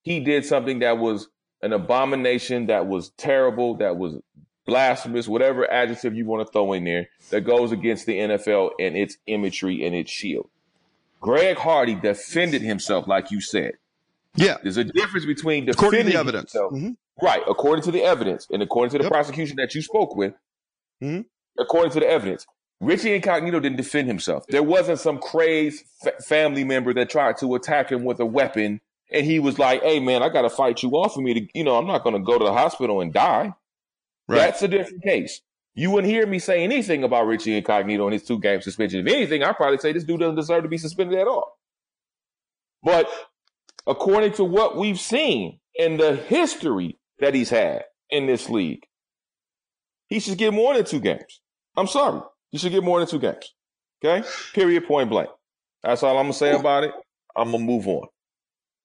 he 0.02 0.20
did 0.20 0.44
something 0.44 0.80
that 0.80 0.98
was 0.98 1.28
an 1.62 1.72
abomination, 1.72 2.66
that 2.66 2.86
was 2.86 3.10
terrible, 3.16 3.76
that 3.76 3.96
was 3.96 4.16
blasphemous, 4.66 5.28
whatever 5.28 5.70
adjective 5.70 6.14
you 6.14 6.24
want 6.24 6.46
to 6.46 6.52
throw 6.52 6.72
in 6.72 6.84
there, 6.84 7.08
that 7.30 7.42
goes 7.42 7.72
against 7.72 8.06
the 8.06 8.18
NFL 8.18 8.70
and 8.78 8.96
its 8.96 9.16
imagery 9.26 9.84
and 9.84 9.94
its 9.94 10.10
shield. 10.10 10.48
Greg 11.20 11.58
Hardy 11.58 11.94
defended 11.94 12.62
himself, 12.62 13.06
like 13.06 13.30
you 13.30 13.40
said. 13.40 13.72
Yeah. 14.36 14.56
There's 14.62 14.76
a 14.76 14.84
difference 14.84 15.26
between 15.26 15.66
defending 15.66 16.06
the 16.06 16.16
evidence. 16.16 16.52
Himself, 16.52 16.72
mm-hmm. 16.72 16.90
Right, 17.22 17.42
according 17.48 17.84
to 17.84 17.90
the 17.90 18.02
evidence 18.02 18.46
and 18.50 18.62
according 18.62 18.92
to 18.92 18.98
the 18.98 19.04
yep. 19.04 19.12
prosecution 19.12 19.56
that 19.56 19.74
you 19.74 19.82
spoke 19.82 20.16
with, 20.16 20.32
mm-hmm. 21.02 21.22
according 21.60 21.92
to 21.92 22.00
the 22.00 22.08
evidence. 22.08 22.46
Richie 22.80 23.14
Incognito 23.14 23.60
didn't 23.60 23.76
defend 23.76 24.08
himself. 24.08 24.46
There 24.48 24.62
wasn't 24.62 25.00
some 25.00 25.18
crazed 25.18 25.84
f- 26.06 26.24
family 26.24 26.64
member 26.64 26.94
that 26.94 27.10
tried 27.10 27.36
to 27.38 27.54
attack 27.54 27.92
him 27.92 28.04
with 28.04 28.20
a 28.20 28.24
weapon, 28.24 28.80
and 29.12 29.26
he 29.26 29.38
was 29.38 29.58
like, 29.58 29.82
"Hey, 29.82 30.00
man, 30.00 30.22
I 30.22 30.28
got 30.28 30.42
to 30.42 30.50
fight 30.50 30.82
you 30.82 30.90
off 30.90 31.14
for 31.14 31.20
me 31.20 31.34
to, 31.34 31.46
you 31.54 31.64
know, 31.64 31.76
I'm 31.76 31.86
not 31.86 32.04
going 32.04 32.14
to 32.14 32.22
go 32.22 32.38
to 32.38 32.44
the 32.44 32.52
hospital 32.52 33.00
and 33.00 33.12
die." 33.12 33.54
Right. 34.28 34.38
That's 34.38 34.62
a 34.62 34.68
different 34.68 35.02
case. 35.02 35.40
You 35.74 35.90
wouldn't 35.90 36.12
hear 36.12 36.26
me 36.26 36.38
say 36.38 36.62
anything 36.62 37.04
about 37.04 37.26
Richie 37.26 37.56
Incognito 37.56 38.04
and 38.04 38.12
his 38.12 38.24
two 38.24 38.38
game 38.38 38.60
suspension. 38.60 39.06
If 39.06 39.12
anything, 39.12 39.42
I'd 39.42 39.56
probably 39.56 39.78
say 39.78 39.92
this 39.92 40.04
dude 40.04 40.20
doesn't 40.20 40.36
deserve 40.36 40.62
to 40.62 40.68
be 40.68 40.78
suspended 40.78 41.18
at 41.18 41.26
all. 41.26 41.58
But 42.82 43.08
according 43.86 44.32
to 44.34 44.44
what 44.44 44.76
we've 44.76 44.98
seen 44.98 45.58
in 45.74 45.96
the 45.96 46.16
history 46.16 46.98
that 47.18 47.34
he's 47.34 47.50
had 47.50 47.84
in 48.10 48.26
this 48.26 48.48
league, 48.48 48.84
he 50.08 50.20
should 50.20 50.38
get 50.38 50.52
more 50.52 50.74
than 50.74 50.84
two 50.84 51.00
games. 51.00 51.40
I'm 51.76 51.86
sorry. 51.86 52.20
You 52.50 52.58
should 52.58 52.72
get 52.72 52.82
more 52.82 52.98
than 52.98 53.08
two 53.08 53.20
games. 53.20 53.54
Okay? 54.04 54.26
Period, 54.54 54.86
point 54.86 55.08
blank. 55.08 55.28
That's 55.82 56.02
all 56.02 56.18
I'm 56.18 56.24
going 56.24 56.32
to 56.32 56.38
say 56.38 56.52
about 56.52 56.84
it. 56.84 56.92
I'm 57.36 57.52
going 57.52 57.64
to 57.64 57.72
move 57.72 57.86
on. 57.86 58.08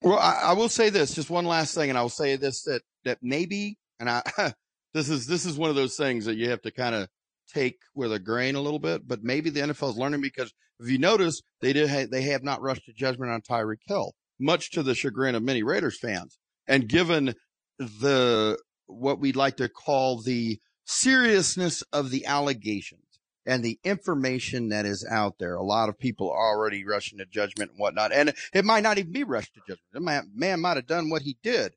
Well, 0.06 0.20
I, 0.20 0.50
I, 0.50 0.54
will 0.54 0.70
say 0.70 0.92
this, 0.92 1.16
just 1.16 1.32
one 1.32 1.46
last 1.46 1.74
thing, 1.74 1.90
and 1.90 1.98
I 1.98 2.04
will 2.04 2.10
say 2.10 2.36
this 2.36 2.62
that 2.66 2.84
that 3.06 3.18
maybe, 3.24 3.80
and 4.00 4.08
I 4.08 4.22
this 4.94 5.10
is 5.10 5.26
this 5.26 5.48
is 5.48 5.58
one 5.58 5.72
of 5.72 5.76
those 5.76 5.98
things 5.98 6.26
that 6.26 6.36
you 6.36 6.52
have 6.52 6.62
to 6.62 6.72
kind 6.72 6.94
of 6.94 7.08
take 7.52 7.80
with 7.96 8.14
a 8.14 8.20
grain 8.20 8.54
a 8.54 8.62
little 8.62 8.78
bit, 8.78 9.08
but 9.08 9.24
maybe 9.24 9.50
the 9.50 9.62
NFL 9.62 9.90
is 9.90 9.98
learning 9.98 10.22
because 10.22 10.54
if 10.80 10.92
you 10.92 11.00
notice, 11.00 11.42
they 11.60 11.74
did 11.74 11.90
ha- 11.90 12.06
they 12.12 12.22
have 12.22 12.44
not 12.44 12.62
rushed 12.62 12.86
to 12.86 12.94
judgment 12.94 13.32
on 13.32 13.42
Tyreek 13.42 13.80
Hill, 13.88 14.14
much 14.40 14.70
to 14.72 14.84
the 14.84 14.94
chagrin 14.94 15.34
of 15.34 15.42
many 15.42 15.64
Raiders 15.64 15.98
fans, 15.98 16.38
and 16.68 16.88
given 16.88 17.34
the 17.80 18.60
what 18.86 19.20
we'd 19.20 19.36
like 19.36 19.58
to 19.58 19.70
call 19.70 20.22
the 20.22 20.60
seriousness 20.86 21.82
of 21.92 22.12
the 22.12 22.28
allegations 22.28 23.05
and 23.46 23.64
the 23.64 23.80
information 23.84 24.70
that 24.70 24.86
is 24.86 25.06
out 25.10 25.38
there. 25.40 25.56
A 25.56 25.64
lot 25.64 25.90
of 25.90 26.00
people 26.00 26.32
are 26.32 26.56
already 26.56 26.86
rushing 26.86 27.20
to 27.20 27.26
judgment 27.26 27.72
and 27.72 27.80
whatnot. 27.80 28.12
And 28.12 28.34
it 28.54 28.66
might 28.66 28.84
not 28.84 28.98
even 28.98 29.12
be 29.12 29.24
rushed 29.24 29.54
to 29.56 29.62
judgment. 29.62 29.94
The 29.94 30.30
man, 30.36 30.60
might 30.60 30.78
have 30.78 30.88
done 30.88 31.10
what 31.10 31.22
he 31.22 31.38
did, 31.44 31.74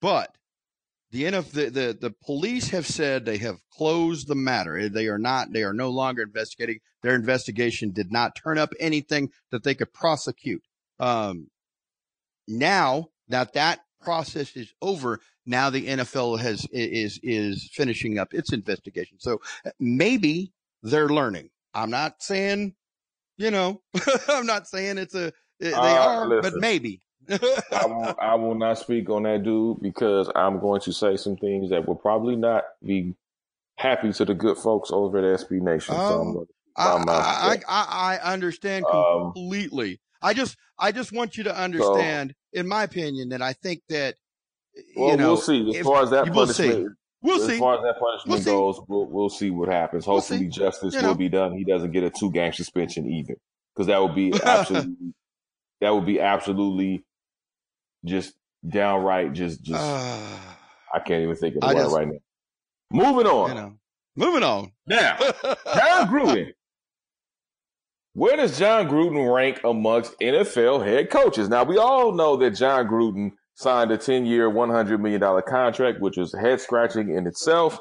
but 0.00 0.36
the, 1.12 1.24
NF, 1.24 1.50
the, 1.50 1.70
the, 1.70 1.98
the 2.00 2.14
police 2.24 2.70
have 2.70 2.86
said 2.86 3.24
they 3.24 3.38
have 3.38 3.58
closed 3.70 4.28
the 4.28 4.34
matter. 4.34 4.88
They 4.88 5.08
are 5.08 5.18
not, 5.18 5.52
they 5.52 5.62
are 5.62 5.74
no 5.74 5.90
longer 5.90 6.22
investigating. 6.22 6.80
Their 7.02 7.14
investigation 7.14 7.92
did 7.92 8.10
not 8.10 8.34
turn 8.34 8.58
up 8.58 8.72
anything 8.80 9.30
that 9.50 9.62
they 9.62 9.74
could 9.74 9.92
prosecute. 9.92 10.62
Um, 10.98 11.48
now 12.48 13.08
that 13.28 13.52
that 13.52 13.80
process 14.00 14.56
is 14.56 14.72
over, 14.80 15.20
now 15.44 15.70
the 15.70 15.86
NFL 15.86 16.40
has, 16.40 16.66
is, 16.72 17.20
is 17.22 17.68
finishing 17.72 18.18
up 18.18 18.32
its 18.32 18.52
investigation. 18.52 19.18
So 19.20 19.40
maybe 19.78 20.52
they're 20.82 21.08
learning. 21.08 21.50
I'm 21.74 21.90
not 21.90 22.22
saying, 22.22 22.74
you 23.36 23.50
know, 23.50 23.82
I'm 24.28 24.46
not 24.46 24.66
saying 24.66 24.98
it's 24.98 25.14
a, 25.14 25.32
they 25.60 25.72
uh, 25.72 25.80
are, 25.80 26.26
listen, 26.26 26.52
but 26.52 26.60
maybe. 26.60 27.00
I, 27.30 27.36
will, 27.86 28.14
I 28.20 28.34
will 28.34 28.54
not 28.54 28.78
speak 28.78 29.08
on 29.08 29.22
that 29.24 29.44
dude 29.44 29.80
because 29.80 30.30
I'm 30.34 30.58
going 30.60 30.80
to 30.82 30.92
say 30.92 31.16
some 31.16 31.36
things 31.36 31.70
that 31.70 31.86
will 31.86 31.94
probably 31.94 32.36
not 32.36 32.64
be 32.84 33.14
happy 33.76 34.12
to 34.12 34.24
the 34.24 34.34
good 34.34 34.58
folks 34.58 34.90
over 34.92 35.18
at 35.18 35.40
SB 35.40 35.60
Nation. 35.62 35.94
Um, 35.94 36.00
so 36.00 36.46
I, 36.76 36.96
I, 36.96 37.58
I, 37.68 38.18
I, 38.22 38.32
understand 38.32 38.84
um, 38.86 39.32
completely. 39.32 39.92
Um, 39.92 40.30
I 40.30 40.34
just, 40.34 40.56
I 40.78 40.92
just 40.92 41.12
want 41.12 41.36
you 41.36 41.44
to 41.44 41.56
understand, 41.56 42.34
so, 42.54 42.60
in 42.60 42.66
my 42.66 42.82
opinion, 42.82 43.30
that 43.30 43.42
I 43.42 43.52
think 43.52 43.82
that, 43.88 44.16
well, 44.96 45.10
you 45.10 45.16
know, 45.16 45.28
we'll 45.28 45.36
see. 45.36 45.70
As 45.70 45.76
if, 45.76 45.84
far 45.84 46.02
as 46.02 46.10
that 46.10 46.32
punishment, 46.32 46.96
We'll 47.22 47.40
as 47.40 47.46
see. 47.46 47.54
As 47.54 47.58
far 47.60 47.76
as 47.76 47.82
that 47.82 48.00
punishment 48.00 48.44
we'll 48.44 48.72
goes, 48.72 48.84
we'll, 48.88 49.06
we'll 49.06 49.28
see 49.28 49.50
what 49.50 49.68
happens. 49.68 50.04
Hopefully, 50.04 50.40
we'll 50.40 50.50
justice 50.50 50.94
you 50.94 51.02
know. 51.02 51.08
will 51.08 51.14
be 51.14 51.28
done. 51.28 51.56
He 51.56 51.64
doesn't 51.64 51.92
get 51.92 52.02
a 52.02 52.10
two 52.10 52.32
game 52.32 52.52
suspension 52.52 53.08
either, 53.08 53.36
because 53.74 53.86
that 53.86 54.02
would 54.02 54.14
be 54.14 54.32
absolutely 54.44 55.14
that 55.80 55.94
would 55.94 56.06
be 56.06 56.20
absolutely 56.20 57.04
just 58.04 58.34
downright 58.68 59.32
just 59.32 59.62
just. 59.64 59.80
Uh, 59.80 60.38
I 60.94 60.98
can't 60.98 61.22
even 61.22 61.36
think 61.36 61.54
of 61.54 61.62
the 61.62 61.66
I 61.68 61.74
word 61.74 61.82
just, 61.82 61.96
right 61.96 62.08
now. 62.08 62.18
Moving 62.90 63.26
on. 63.26 63.48
You 63.48 63.54
know, 63.54 63.74
moving 64.16 64.42
on. 64.42 64.72
Now, 64.86 65.16
Jon 65.18 65.32
Gruden. 66.08 66.52
Where 68.14 68.36
does 68.36 68.58
Jon 68.58 68.88
Gruden 68.88 69.34
rank 69.34 69.60
amongst 69.64 70.18
NFL 70.20 70.84
head 70.84 71.08
coaches? 71.08 71.48
Now, 71.48 71.64
we 71.64 71.78
all 71.78 72.12
know 72.12 72.36
that 72.36 72.50
Jon 72.50 72.86
Gruden 72.86 73.32
signed 73.54 73.90
a 73.90 73.98
10 73.98 74.26
year, 74.26 74.50
$100 74.50 75.00
million 75.00 75.42
contract, 75.46 76.00
which 76.00 76.18
is 76.18 76.34
head 76.34 76.60
scratching 76.60 77.14
in 77.14 77.26
itself 77.26 77.78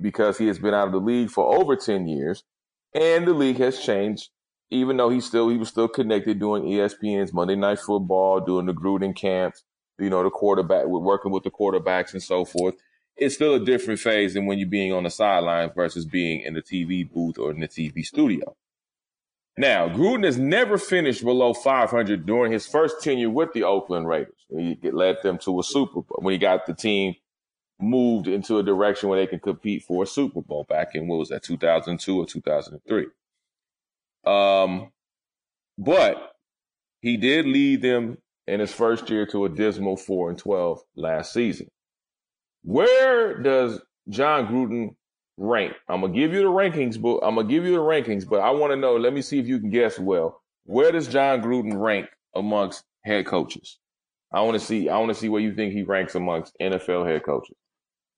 because 0.00 0.38
he 0.38 0.46
has 0.46 0.58
been 0.58 0.74
out 0.74 0.88
of 0.88 0.92
the 0.92 0.98
league 0.98 1.30
for 1.30 1.54
over 1.56 1.74
10 1.76 2.06
years. 2.06 2.44
And 2.94 3.26
the 3.26 3.32
league 3.32 3.58
has 3.58 3.80
changed, 3.80 4.30
even 4.70 4.96
though 4.96 5.10
he 5.10 5.20
still, 5.20 5.48
he 5.48 5.56
was 5.56 5.68
still 5.68 5.88
connected 5.88 6.38
doing 6.38 6.64
ESPN's 6.64 7.32
Monday 7.32 7.56
Night 7.56 7.78
Football, 7.78 8.40
doing 8.40 8.66
the 8.66 8.72
Gruden 8.72 9.14
camps, 9.14 9.64
you 9.98 10.10
know, 10.10 10.22
the 10.22 10.30
quarterback, 10.30 10.86
working 10.86 11.32
with 11.32 11.44
the 11.44 11.50
quarterbacks 11.50 12.12
and 12.12 12.22
so 12.22 12.44
forth. 12.44 12.74
It's 13.16 13.34
still 13.34 13.54
a 13.54 13.64
different 13.64 14.00
phase 14.00 14.34
than 14.34 14.46
when 14.46 14.58
you're 14.58 14.68
being 14.68 14.92
on 14.92 15.02
the 15.02 15.10
sidelines 15.10 15.72
versus 15.74 16.06
being 16.06 16.40
in 16.42 16.54
the 16.54 16.62
TV 16.62 17.10
booth 17.10 17.36
or 17.38 17.50
in 17.50 17.60
the 17.60 17.68
TV 17.68 18.04
studio. 18.04 18.56
Now, 19.58 19.88
Gruden 19.88 20.24
has 20.24 20.38
never 20.38 20.78
finished 20.78 21.24
below 21.24 21.52
500 21.52 22.24
during 22.24 22.52
his 22.52 22.64
first 22.64 23.02
tenure 23.02 23.28
with 23.28 23.52
the 23.54 23.64
Oakland 23.64 24.06
Raiders. 24.06 24.46
He 24.48 24.78
led 24.92 25.16
them 25.24 25.36
to 25.38 25.58
a 25.58 25.64
Super 25.64 26.02
Bowl 26.02 26.20
when 26.20 26.30
he 26.30 26.38
got 26.38 26.64
the 26.64 26.74
team 26.74 27.16
moved 27.80 28.28
into 28.28 28.58
a 28.58 28.62
direction 28.62 29.08
where 29.08 29.18
they 29.18 29.26
can 29.26 29.40
compete 29.40 29.82
for 29.82 30.04
a 30.04 30.06
Super 30.06 30.42
Bowl 30.42 30.64
back 30.68 30.94
in 30.94 31.08
what 31.08 31.18
was 31.18 31.30
that 31.30 31.42
2002 31.42 32.20
or 32.20 32.24
2003. 32.24 33.06
Um, 34.24 34.92
but 35.76 36.34
he 37.00 37.16
did 37.16 37.44
lead 37.44 37.82
them 37.82 38.18
in 38.46 38.60
his 38.60 38.72
first 38.72 39.10
year 39.10 39.26
to 39.26 39.44
a 39.44 39.48
dismal 39.48 39.96
4 39.96 40.30
and 40.30 40.38
12 40.38 40.82
last 40.94 41.32
season. 41.32 41.66
Where 42.62 43.42
does 43.42 43.80
Jon 44.08 44.46
Gruden 44.46 44.94
rank. 45.38 45.74
I'm 45.88 46.02
gonna 46.02 46.12
give 46.12 46.32
you 46.32 46.40
the 46.40 46.48
rankings, 46.48 47.00
but 47.00 47.18
I'm 47.18 47.36
gonna 47.36 47.48
give 47.48 47.64
you 47.64 47.72
the 47.72 47.78
rankings, 47.78 48.28
but 48.28 48.40
I 48.40 48.50
want 48.50 48.72
to 48.72 48.76
know. 48.76 48.96
Let 48.96 49.12
me 49.12 49.22
see 49.22 49.38
if 49.38 49.46
you 49.46 49.58
can 49.58 49.70
guess 49.70 49.98
well. 49.98 50.42
Where 50.64 50.92
does 50.92 51.08
Jon 51.08 51.40
Gruden 51.40 51.80
rank 51.80 52.08
amongst 52.34 52.84
head 53.04 53.26
coaches? 53.26 53.78
I 54.32 54.42
want 54.42 54.58
to 54.58 54.64
see. 54.64 54.88
I 54.88 54.98
want 54.98 55.08
to 55.10 55.14
see 55.14 55.28
where 55.28 55.40
you 55.40 55.54
think 55.54 55.72
he 55.72 55.82
ranks 55.82 56.14
amongst 56.14 56.54
NFL 56.60 57.06
head 57.06 57.24
coaches. 57.24 57.56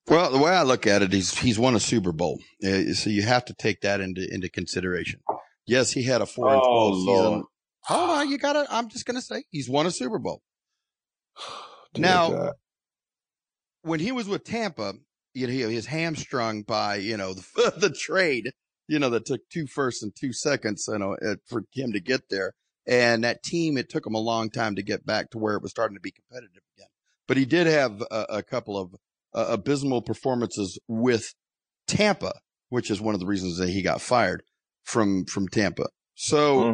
Well, 0.08 0.30
the 0.32 0.38
way 0.38 0.50
I 0.50 0.62
look 0.62 0.86
at 0.86 1.02
it, 1.02 1.12
he's 1.12 1.36
he's 1.38 1.58
won 1.58 1.76
a 1.76 1.80
Super 1.80 2.10
Bowl, 2.10 2.40
uh, 2.64 2.94
so 2.94 3.10
you 3.10 3.22
have 3.22 3.44
to 3.44 3.54
take 3.54 3.82
that 3.82 4.00
into 4.00 4.26
into 4.32 4.48
consideration. 4.48 5.20
Yes, 5.66 5.92
he 5.92 6.02
had 6.02 6.20
a 6.20 6.26
four 6.26 6.52
and 6.52 6.62
twelve 6.62 6.94
oh, 6.96 7.06
season. 7.06 7.44
Hold 7.84 8.10
on, 8.10 8.30
you 8.30 8.38
gotta. 8.38 8.66
I'm 8.70 8.88
just 8.88 9.06
gonna 9.06 9.22
say 9.22 9.44
he's 9.50 9.68
won 9.68 9.86
a 9.86 9.90
Super 9.90 10.18
Bowl. 10.18 10.42
now, 11.96 12.30
God. 12.30 12.52
when 13.82 14.00
he 14.00 14.10
was 14.10 14.26
with 14.26 14.42
Tampa, 14.42 14.94
you 15.34 15.46
know, 15.46 15.52
he 15.52 15.64
was 15.76 15.86
hamstrung 15.86 16.62
by, 16.62 16.96
you 16.96 17.16
know, 17.16 17.34
the, 17.34 17.72
the 17.80 17.90
trade, 17.90 18.50
you 18.88 18.98
know, 18.98 19.10
that 19.10 19.26
took 19.26 19.40
two 19.48 19.66
firsts 19.66 20.02
and 20.02 20.12
two 20.14 20.32
seconds, 20.32 20.88
you 20.90 20.98
know, 20.98 21.16
for 21.46 21.64
him 21.72 21.92
to 21.92 22.00
get 22.00 22.28
there. 22.30 22.52
And 22.86 23.22
that 23.24 23.42
team, 23.42 23.76
it 23.76 23.88
took 23.88 24.06
him 24.06 24.14
a 24.14 24.18
long 24.20 24.50
time 24.50 24.74
to 24.76 24.82
get 24.82 25.06
back 25.06 25.30
to 25.30 25.38
where 25.38 25.54
it 25.54 25.62
was 25.62 25.70
starting 25.70 25.96
to 25.96 26.00
be 26.00 26.10
competitive 26.10 26.62
again. 26.76 26.88
but 27.28 27.36
he 27.36 27.44
did 27.44 27.66
have 27.66 28.02
a, 28.10 28.26
a 28.30 28.42
couple 28.42 28.76
of 28.76 28.94
uh, 29.34 29.46
abysmal 29.50 30.02
performances 30.02 30.78
with 30.88 31.34
Tampa, 31.86 32.32
which 32.68 32.90
is 32.90 33.00
one 33.00 33.14
of 33.14 33.20
the 33.20 33.26
reasons 33.26 33.58
that 33.58 33.68
he 33.68 33.82
got 33.82 34.00
fired 34.00 34.42
from 34.82 35.24
from 35.26 35.46
Tampa. 35.46 35.86
So 36.14 36.64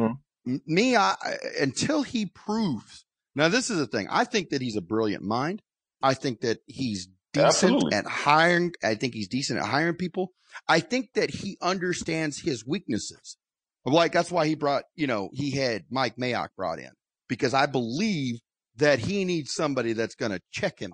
Mm-hmm. 0.45 0.55
me, 0.65 0.95
I- 0.95 1.15
until 1.59 2.01
he 2.03 2.25
proves. 2.25 3.05
Now, 3.35 3.49
this 3.49 3.69
is 3.69 3.77
the 3.77 3.85
thing. 3.85 4.07
I 4.09 4.23
think 4.23 4.49
that 4.49 4.61
he's 4.61 4.75
a 4.77 4.81
brilliant 4.81 5.23
mind. 5.23 5.61
I 6.01 6.15
think 6.15 6.41
that 6.41 6.59
he's 6.65 7.09
decent 7.37 7.73
Absolutely. 7.73 7.93
at 7.93 8.05
hiring. 8.05 8.73
I 8.83 8.95
think 8.95 9.13
he's 9.13 9.27
decent 9.27 9.59
at 9.59 9.65
hiring 9.65 9.95
people. 9.95 10.33
I 10.67 10.79
think 10.79 11.13
that 11.15 11.29
he 11.29 11.57
understands 11.61 12.39
his 12.39 12.65
weaknesses. 12.65 13.37
Like 13.85 14.11
that's 14.11 14.31
why 14.31 14.47
he 14.47 14.55
brought, 14.55 14.83
you 14.95 15.07
know, 15.07 15.29
he 15.33 15.51
had 15.51 15.85
Mike 15.89 16.17
Mayock 16.17 16.49
brought 16.57 16.79
in 16.79 16.91
because 17.29 17.53
I 17.53 17.67
believe 17.67 18.39
that 18.77 18.99
he 18.99 19.23
needs 19.25 19.53
somebody 19.53 19.93
that's 19.93 20.15
going 20.15 20.31
to 20.31 20.41
check 20.51 20.77
him, 20.79 20.93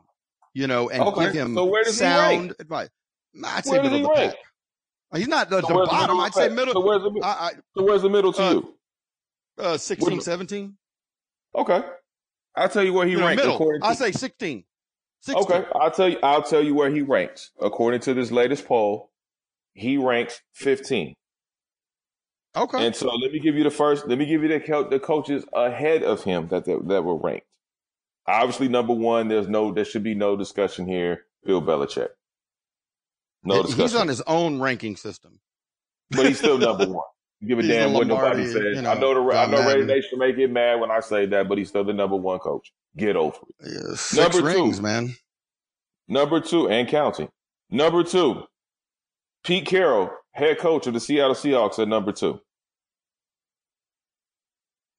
you 0.54 0.68
know, 0.68 0.90
and 0.90 1.02
Okay, 1.02 1.26
give 1.26 1.34
him 1.34 1.56
so 1.56 1.74
sound 1.86 2.54
advice. 2.60 2.90
I'd 3.44 3.66
say 3.66 3.72
Where 3.72 3.84
middle 3.84 3.98
he 3.98 4.04
of 4.04 4.10
the 4.10 4.22
rank? 4.22 4.32
pack. 4.34 4.40
He's 5.20 5.28
not 5.28 5.50
So 5.50 5.62
the 5.62 5.68
where's 5.74 5.88
the 5.88 5.92
bottom. 5.92 6.20
I'd 6.20 6.34
say 6.34 6.50
middle. 6.50 6.74
So 6.74 6.86
where's 6.86 7.02
the, 7.04 7.12
mi- 7.12 7.22
I, 7.24 7.52
so 7.76 7.84
where's 7.84 8.02
the 8.04 8.10
middle 8.10 8.34
to 8.34 8.42
Uh, 8.44 8.52
you? 8.54 8.76
I, 9.60 9.62
uh, 9.64 9.78
16, 9.78 10.22
17. 10.22 10.78
Okay. 11.56 11.82
I'll 12.56 12.70
tell 12.70 12.84
you 12.84 12.94
where 12.94 13.06
he 13.08 13.14
You 13.14 13.20
know, 13.20 13.26
ranks 13.28 13.42
middle. 13.42 13.56
according 13.56 13.82
to 13.82 13.88
I 13.88 13.94
say 13.94 14.12
16. 14.12 14.64
16. 15.24 15.44
Okay, 15.58 15.68
I'll 15.74 15.92
tell 15.92 16.10
you. 16.10 16.18
I'll 16.22 16.44
tell 16.44 16.62
you 16.64 16.76
where 16.76 16.90
he 16.92 17.02
ranks 17.02 17.52
according 17.62 18.02
to 18.02 18.14
this 18.14 18.30
latest 18.32 18.66
poll. 18.66 19.10
He 19.74 19.98
ranks 19.98 20.42
15. 20.54 21.16
Okay. 22.56 22.86
And 22.86 22.96
so 22.96 23.08
let 23.16 23.32
me 23.32 23.40
give 23.40 23.56
you 23.56 23.64
the 23.64 23.72
first. 23.72 24.06
Let 24.08 24.18
me 24.18 24.26
give 24.26 24.44
you 24.44 24.50
the 24.50 24.88
the 24.90 25.00
coaches 25.00 25.46
ahead 25.54 26.04
of 26.04 26.24
him 26.24 26.50
that 26.50 26.66
that, 26.66 26.88
that 26.88 27.04
were 27.04 27.18
ranked. 27.18 27.48
Obviously, 28.28 28.68
number 28.68 28.94
one. 28.94 29.28
There's 29.30 29.48
no. 29.48 29.72
There 29.72 29.86
should 29.86 30.04
be 30.04 30.14
no 30.14 30.36
discussion 30.36 30.88
here. 30.88 31.26
Bill 31.46 31.62
Belichick. 31.62 32.10
No 33.44 33.62
discussion. 33.64 33.82
He's 33.82 33.96
on 33.96 34.08
his 34.08 34.22
own 34.22 34.60
ranking 34.60 34.96
system. 34.96 35.40
but 36.12 36.26
he's 36.26 36.38
still 36.38 36.58
number 36.58 36.86
one. 36.90 37.06
Give 37.46 37.60
a 37.60 37.62
He's 37.62 37.72
damn 37.72 37.92
the 37.92 37.98
what 37.98 38.08
nobody 38.08 38.46
says. 38.46 38.76
you 38.76 38.82
know, 38.84 38.92
I 38.92 39.00
know 39.00 39.14
the 39.32 39.38
I 39.38 39.46
know 39.48 39.64
Madden. 39.64 39.88
Nation 39.88 40.20
may 40.20 40.32
get 40.34 40.52
mad 40.52 40.80
when 40.80 40.92
I 40.92 41.00
say 41.02 41.26
that, 41.26 41.50
but 41.50 41.58
he's 41.58 41.70
still 41.70 41.84
the 41.84 41.92
number 41.94 42.16
one 42.16 42.40
coach. 42.40 42.72
Get 42.96 43.16
over 43.16 43.38
it. 43.60 43.72
Yeah, 43.72 43.96
six 43.96 44.16
Number 44.16 44.40
two. 44.40 44.46
rings, 44.46 44.82
man. 44.82 45.16
Number 46.08 46.40
two, 46.40 46.70
and 46.70 46.88
counting. 46.88 47.30
Number 47.70 48.04
two, 48.04 48.44
Pete 49.44 49.66
Carroll, 49.66 50.12
head 50.32 50.60
coach 50.60 50.86
of 50.86 50.94
the 50.94 51.00
Seattle 51.00 51.36
Seahawks 51.36 51.80
at 51.80 51.88
number 51.88 52.12
two. 52.12 52.40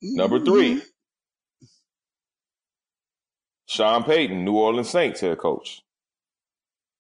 Number 0.03 0.39
mm-hmm. 0.39 0.47
three, 0.47 0.83
Sean 3.67 4.03
Payton, 4.03 4.45
New 4.45 4.57
Orleans 4.57 4.91
Saints 4.91 5.21
head 5.21 5.39
coach. 5.39 5.83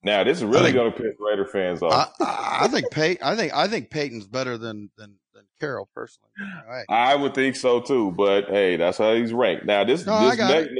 Now 0.04 0.22
this 0.22 0.38
is 0.38 0.44
really 0.44 0.72
going 0.72 0.92
to 0.92 0.96
piss 0.98 1.14
Raider 1.18 1.46
fans 1.46 1.82
off. 1.82 2.12
I, 2.20 2.58
I 2.62 2.68
think 2.68 2.90
Pey- 2.90 3.18
I 3.22 3.34
think 3.36 3.54
I 3.54 3.66
think 3.68 3.90
Payton's 3.90 4.26
better 4.26 4.58
than 4.58 4.90
than 4.96 5.16
Carroll 5.64 5.88
personally. 5.94 6.30
All 6.40 6.70
right. 6.70 6.84
I 6.88 7.16
would 7.16 7.34
think 7.34 7.56
so 7.56 7.80
too, 7.80 8.12
but 8.12 8.48
hey, 8.48 8.76
that's 8.76 8.98
how 8.98 9.14
he's 9.14 9.32
ranked. 9.32 9.64
Now 9.64 9.84
this 9.84 10.04
No, 10.06 10.28
this 10.28 10.38
next, 10.38 10.70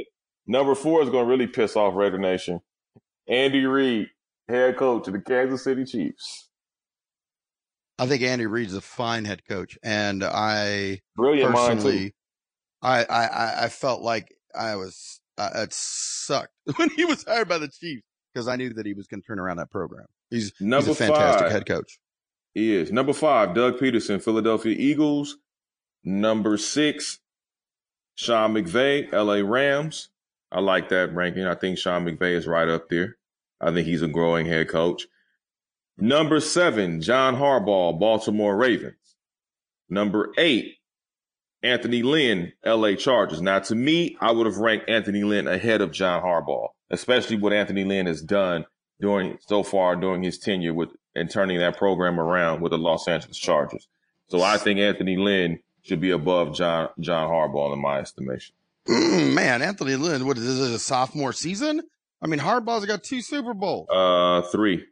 number 0.47 0.75
four 0.75 1.01
is 1.01 1.09
going 1.09 1.25
to 1.25 1.29
really 1.29 1.47
piss 1.47 1.75
off 1.75 1.95
Raider 1.95 2.17
Nation. 2.17 2.61
Andy 3.27 3.65
Reid, 3.65 4.07
head 4.47 4.77
coach 4.77 5.07
of 5.07 5.13
the 5.13 5.21
Kansas 5.21 5.63
City 5.63 5.85
Chiefs. 5.85 6.49
I 7.97 8.07
think 8.07 8.21
Andy 8.21 8.45
Reid's 8.45 8.75
a 8.75 8.81
fine 8.81 9.25
head 9.25 9.43
coach, 9.47 9.77
and 9.81 10.23
I 10.23 10.99
Brilliant 11.15 11.55
personally, 11.55 12.13
I, 12.81 13.05
I 13.05 13.25
I 13.25 13.63
I 13.63 13.69
felt 13.69 14.01
like 14.01 14.35
I 14.53 14.75
was 14.75 15.21
uh, 15.37 15.49
it 15.55 15.73
sucked 15.73 16.53
when 16.75 16.89
he 16.89 17.05
was 17.05 17.23
hired 17.23 17.47
by 17.47 17.57
the 17.57 17.69
Chiefs 17.69 18.03
because 18.33 18.47
I 18.47 18.57
knew 18.57 18.73
that 18.73 18.85
he 18.85 18.93
was 18.93 19.07
going 19.07 19.21
to 19.21 19.25
turn 19.25 19.39
around 19.39 19.57
that 19.57 19.71
program. 19.71 20.05
He's 20.29 20.51
he's 20.59 20.87
a 20.87 20.95
fantastic 20.95 21.43
five. 21.43 21.51
head 21.51 21.65
coach. 21.65 21.99
He 22.55 22.73
is. 22.73 22.89
Number 22.91 23.13
five, 23.13 23.53
Doug 23.53 23.77
Pederson, 23.77 24.23
Philadelphia 24.23 24.75
Eagles. 24.77 25.37
Number 26.05 26.57
six, 26.57 27.19
Sean 28.15 28.53
McVay, 28.53 29.11
LA 29.11 29.47
Rams. 29.47 30.09
I 30.51 30.61
like 30.61 30.89
that 30.89 31.13
ranking. 31.13 31.45
I 31.45 31.55
think 31.55 31.77
Sean 31.77 32.05
McVay 32.05 32.31
is 32.31 32.47
right 32.47 32.69
up 32.69 32.87
there. 32.89 33.17
I 33.59 33.73
think 33.73 33.85
he's 33.85 34.01
a 34.01 34.07
growing 34.07 34.45
head 34.45 34.69
coach. 34.69 35.05
Number 35.97 36.39
seven, 36.39 37.01
John 37.01 37.35
Harbaugh, 37.35 37.99
Baltimore 37.99 38.55
Ravens. 38.55 39.15
Number 39.89 40.31
eight, 40.37 40.75
Anthony 41.61 42.03
Lynn, 42.03 42.53
LA 42.65 42.93
Chargers. 42.93 43.41
Now, 43.41 43.59
to 43.59 43.75
me, 43.75 44.15
I 44.21 44.31
would 44.31 44.45
have 44.45 44.57
ranked 44.57 44.89
Anthony 44.89 45.23
Lynn 45.23 45.47
ahead 45.47 45.81
of 45.81 45.91
John 45.91 46.23
Harbaugh, 46.23 46.69
especially 46.89 47.37
what 47.37 47.53
Anthony 47.53 47.83
Lynn 47.83 48.05
has 48.05 48.21
done 48.21 48.65
during 49.01 49.37
so 49.41 49.61
far 49.61 49.97
during 49.97 50.23
his 50.23 50.37
tenure 50.39 50.73
with 50.73 50.91
and 51.15 51.29
turning 51.29 51.59
that 51.59 51.77
program 51.77 52.19
around 52.19 52.61
with 52.61 52.71
the 52.71 52.77
Los 52.77 53.07
Angeles 53.07 53.37
Chargers. 53.37 53.87
So 54.27 54.41
I 54.41 54.57
think 54.57 54.79
Anthony 54.79 55.17
Lynn 55.17 55.59
should 55.83 56.01
be 56.01 56.11
above 56.11 56.55
John 56.55 56.89
John 56.99 57.29
Harbaugh 57.29 57.73
in 57.73 57.79
my 57.81 57.99
estimation. 57.99 58.55
Mm, 58.87 59.33
man, 59.33 59.61
Anthony 59.61 59.95
Lynn, 59.95 60.25
what 60.27 60.37
is 60.37 60.45
this 60.45 60.69
a 60.75 60.79
sophomore 60.79 61.33
season? 61.33 61.81
I 62.21 62.27
mean, 62.27 62.39
Harbaugh's 62.39 62.85
got 62.85 63.03
two 63.03 63.21
Super 63.21 63.53
Bowls, 63.53 63.87
Uh, 63.91 64.41
three, 64.51 64.83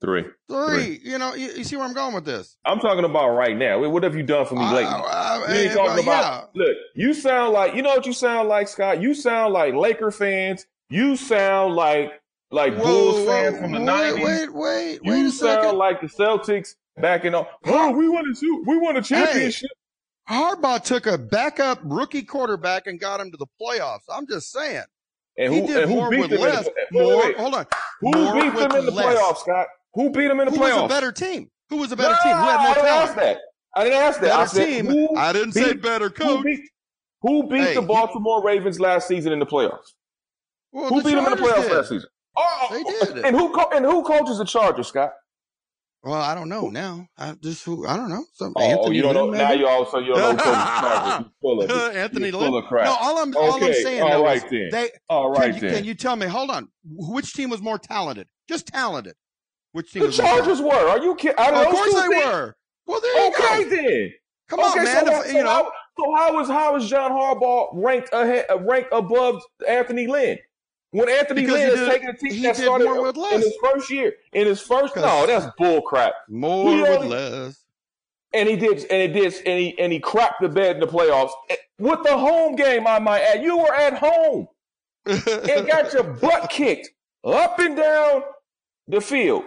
three. 0.00 0.24
three. 0.48 1.00
You 1.02 1.18
know, 1.18 1.34
you, 1.34 1.48
you 1.52 1.64
see 1.64 1.76
where 1.76 1.84
I'm 1.86 1.94
going 1.94 2.14
with 2.14 2.24
this? 2.24 2.56
I'm 2.64 2.78
talking 2.78 3.04
about 3.04 3.30
right 3.30 3.56
now. 3.56 3.78
What 3.88 4.02
have 4.02 4.14
you 4.16 4.22
done 4.22 4.46
for 4.46 4.54
me 4.54 4.64
lately? 4.64 4.84
Uh, 4.84 5.02
uh, 5.02 5.46
You 5.48 5.54
ain't 5.54 5.72
uh, 5.72 5.74
talking 5.74 6.06
yeah. 6.06 6.20
about. 6.20 6.56
Look, 6.56 6.76
you 6.94 7.14
sound 7.14 7.52
like 7.52 7.74
you 7.74 7.82
know 7.82 7.90
what 7.94 8.06
you 8.06 8.12
sound 8.12 8.48
like, 8.48 8.68
Scott. 8.68 9.00
You 9.00 9.14
sound 9.14 9.52
like 9.54 9.74
Laker 9.74 10.10
fans. 10.10 10.66
You 10.88 11.16
sound 11.16 11.74
like 11.74 12.12
like 12.52 12.74
Whoa, 12.76 12.84
Bulls 12.84 13.26
fans 13.26 13.58
from 13.58 13.72
the 13.72 13.78
nineties. 13.78 14.24
Wait, 14.24 14.52
wait, 14.54 15.00
You 15.02 15.10
wait 15.12 15.26
a 15.26 15.30
sound 15.30 15.62
second. 15.62 15.78
like 15.78 16.00
the 16.00 16.06
Celtics 16.06 16.74
back 17.00 17.24
in. 17.24 17.34
Oh, 17.34 17.46
we 17.90 18.08
won 18.08 18.24
a 18.26 18.46
we 18.66 18.78
won 18.78 18.96
a 18.96 19.02
championship. 19.02 19.70
Harbaugh 20.30 20.82
took 20.82 21.06
a 21.06 21.18
backup 21.18 21.80
rookie 21.82 22.22
quarterback 22.22 22.86
and 22.86 23.00
got 23.00 23.20
him 23.20 23.30
to 23.32 23.36
the 23.36 23.46
playoffs. 23.60 24.02
I'm 24.08 24.26
just 24.26 24.52
saying. 24.52 24.84
And 25.36 25.52
he 25.52 25.60
who, 25.62 25.66
did 25.66 25.82
and 25.84 25.90
who 25.90 25.96
more 25.96 26.10
beat 26.10 26.20
with 26.30 26.32
less. 26.40 26.64
The, 26.64 26.72
more, 26.92 27.16
wait, 27.16 27.24
wait. 27.28 27.36
hold 27.38 27.54
on. 27.54 27.66
Who 28.02 28.10
more 28.12 28.34
beat 28.34 28.54
them 28.54 28.72
in 28.76 28.84
the 28.86 28.92
less. 28.92 29.16
playoffs, 29.18 29.38
Scott? 29.38 29.66
Who 29.94 30.10
beat 30.10 30.28
them 30.28 30.38
in 30.40 30.46
the 30.46 30.52
Who 30.52 30.58
playoffs? 30.58 30.82
was 30.82 30.84
a 30.84 30.94
better 30.94 31.10
team? 31.12 31.50
Who 31.70 31.76
was 31.78 31.90
a 31.90 31.96
better 31.96 32.10
No, 32.14 32.18
team? 32.22 32.36
Who 32.36 32.42
had 32.44 32.56
more 32.58 32.66
I 32.70 32.74
didn't 32.74 32.86
talent? 32.86 33.08
ask 33.08 33.16
that. 33.16 33.38
I 33.74 33.84
didn't 33.84 33.98
ask 34.02 34.20
that. 34.20 34.26
Better 34.28 34.42
I 34.42 34.46
said, 34.46 34.66
team. 34.66 34.86
Who 34.86 35.16
I 35.16 35.32
didn't 35.32 35.52
say 35.52 35.72
beat- 35.72 35.82
better 35.82 36.04
Who 36.08 36.10
coach. 36.14 36.44
beat, 36.44 36.60
who 37.22 37.48
beat 37.48 37.60
Hey, 37.62 37.74
the 37.74 37.80
you- 37.80 37.86
Baltimore 37.86 38.44
Ravens 38.44 38.78
last 38.78 39.08
season 39.08 39.32
in 39.32 39.38
the 39.38 39.46
playoffs? 39.46 39.94
Well, 40.70 40.88
who 40.90 41.00
the 41.02 41.08
beat 41.08 41.14
them 41.16 41.24
in 41.24 41.30
the 41.30 41.36
playoffs 41.36 41.62
did. 41.62 41.72
last 41.72 41.88
season? 41.88 42.08
Oh, 42.36 42.68
They 42.70 42.82
did. 43.14 43.24
And 43.24 43.36
who 43.36 43.52
co- 43.52 43.70
and 43.74 43.84
who 43.84 44.02
coaches 44.02 44.38
the 44.38 44.44
Chargers, 44.44 44.88
Scott? 44.88 45.12
Well, 46.04 46.14
I 46.20 46.34
don't 46.34 46.48
know 46.48 46.68
now. 46.68 47.06
I 47.16 47.34
just 47.40 47.64
who 47.64 47.86
I 47.86 47.96
don't 47.96 48.08
know. 48.10 48.24
Some 48.34 48.52
Oh, 48.56 48.60
Anthony 48.62 48.96
you 48.96 49.02
don't 49.02 49.14
know. 49.14 49.26
Lynn, 49.26 49.38
Now 49.38 49.52
you 49.52 49.68
all 49.68 49.82
of 49.82 49.88
a 49.88 49.90
sudden 49.92 50.06
you 50.06 50.14
don't 50.14 50.20
know 50.36 50.42
who 50.44 50.50
the 50.50 50.56
Chargers. 50.56 51.26
You 51.26 51.32
full 51.40 51.62
of 51.62 51.70
it. 51.70 51.96
Anthony 51.96 52.28
You're 52.30 52.38
Lynn. 52.40 52.48
full 52.50 52.58
of 52.58 52.64
crap. 52.64 52.84
No, 52.86 52.96
all 53.00 53.18
I'm 53.18 53.36
all 53.36 53.54
I'm 53.54 53.62
Okay, 53.62 53.82
saying 53.82 54.02
all 54.02 54.08
though 54.10 54.24
right 54.24 54.36
is 54.38 54.42
then. 54.50 54.68
they 54.72 54.90
All 55.08 55.30
right 55.30 55.52
can, 55.52 55.54
you, 55.54 55.60
then. 55.60 55.74
can 55.76 55.84
you 55.84 55.94
tell 55.94 56.16
me? 56.16 56.26
Hold 56.26 56.50
on. 56.50 56.68
Which 56.84 57.34
team 57.34 57.50
was 57.50 57.62
more 57.62 57.78
talented? 57.78 58.26
Just 58.48 58.66
talented. 58.66 59.14
Which 59.72 59.92
team 59.92 60.00
the 60.00 60.06
was 60.08 60.18
more 60.20 60.28
Chargers 60.28 60.60
were. 60.60 60.72
Are 60.88 60.98
you 60.98 61.14
kidding? 61.14 61.38
Out 61.38 61.50
talented? 61.50 61.66
of 61.66 61.72
Of 61.72 61.72
course 61.78 61.94
they 61.94 62.08
teams- 62.08 62.24
were. 62.24 62.56
Well, 62.86 63.00
there 63.00 63.24
you 63.24 63.28
Okay 63.28 63.64
go. 63.64 63.70
then. 63.76 64.12
Come 64.48 64.60
okay, 64.60 64.68
on, 64.80 64.84
man. 64.84 65.04
So, 65.06 65.12
If- 65.12 65.12
how- 65.14 65.22
you 65.24 65.32
so 65.32 65.42
know, 65.42 65.46
how, 65.50 65.72
so 65.98 66.14
how 66.16 66.40
is 66.40 66.48
how 66.48 66.76
is 66.76 66.88
John 66.90 67.12
Harbaugh 67.12 67.68
ranked 67.74 68.10
ahead, 68.12 68.46
uh, 68.50 68.58
ranked 68.58 68.88
above 68.92 69.40
Anthony 69.68 70.08
Lynn? 70.08 70.38
When 70.92 71.08
Anthony 71.08 71.42
Because 71.42 71.54
Lynn 71.56 71.68
is 71.70 71.88
taking 71.88 72.08
a 72.10 72.16
team 72.16 72.42
that 72.42 72.56
started 72.56 72.86
in 72.86 73.40
his 73.40 73.54
first 73.62 73.90
year, 73.90 74.14
in 74.32 74.46
his 74.46 74.60
first, 74.60 74.94
no, 74.94 75.26
that's 75.26 75.46
bull 75.58 75.80
crap. 75.82 76.12
more 76.28 76.70
He 76.70 76.80
with 76.82 76.90
only- 76.90 77.08
less. 77.08 77.58
And 78.34 78.48
he 78.48 78.56
did, 78.56 78.86
and 78.90 79.02
he 79.14 79.20
did, 79.20 79.34
and 79.46 79.58
he 79.58 79.78
and 79.78 79.92
he 79.92 80.00
crapped 80.00 80.40
the 80.40 80.48
bed 80.48 80.76
in 80.76 80.80
the 80.80 80.86
playoffs 80.86 81.32
Eh, 81.50 81.56
with 81.78 82.02
the 82.02 82.16
home 82.16 82.56
game. 82.56 82.86
I 82.86 82.98
might 82.98 83.20
add, 83.20 83.42
you 83.42 83.58
were 83.58 83.74
at 83.74 83.98
home 83.98 84.48
and 85.04 85.66
got 85.66 85.92
your 85.92 86.02
butt 86.22 86.48
kicked 86.48 86.90
up 87.24 87.58
and 87.58 87.76
down 87.76 88.22
the 88.88 89.00
field. 89.02 89.44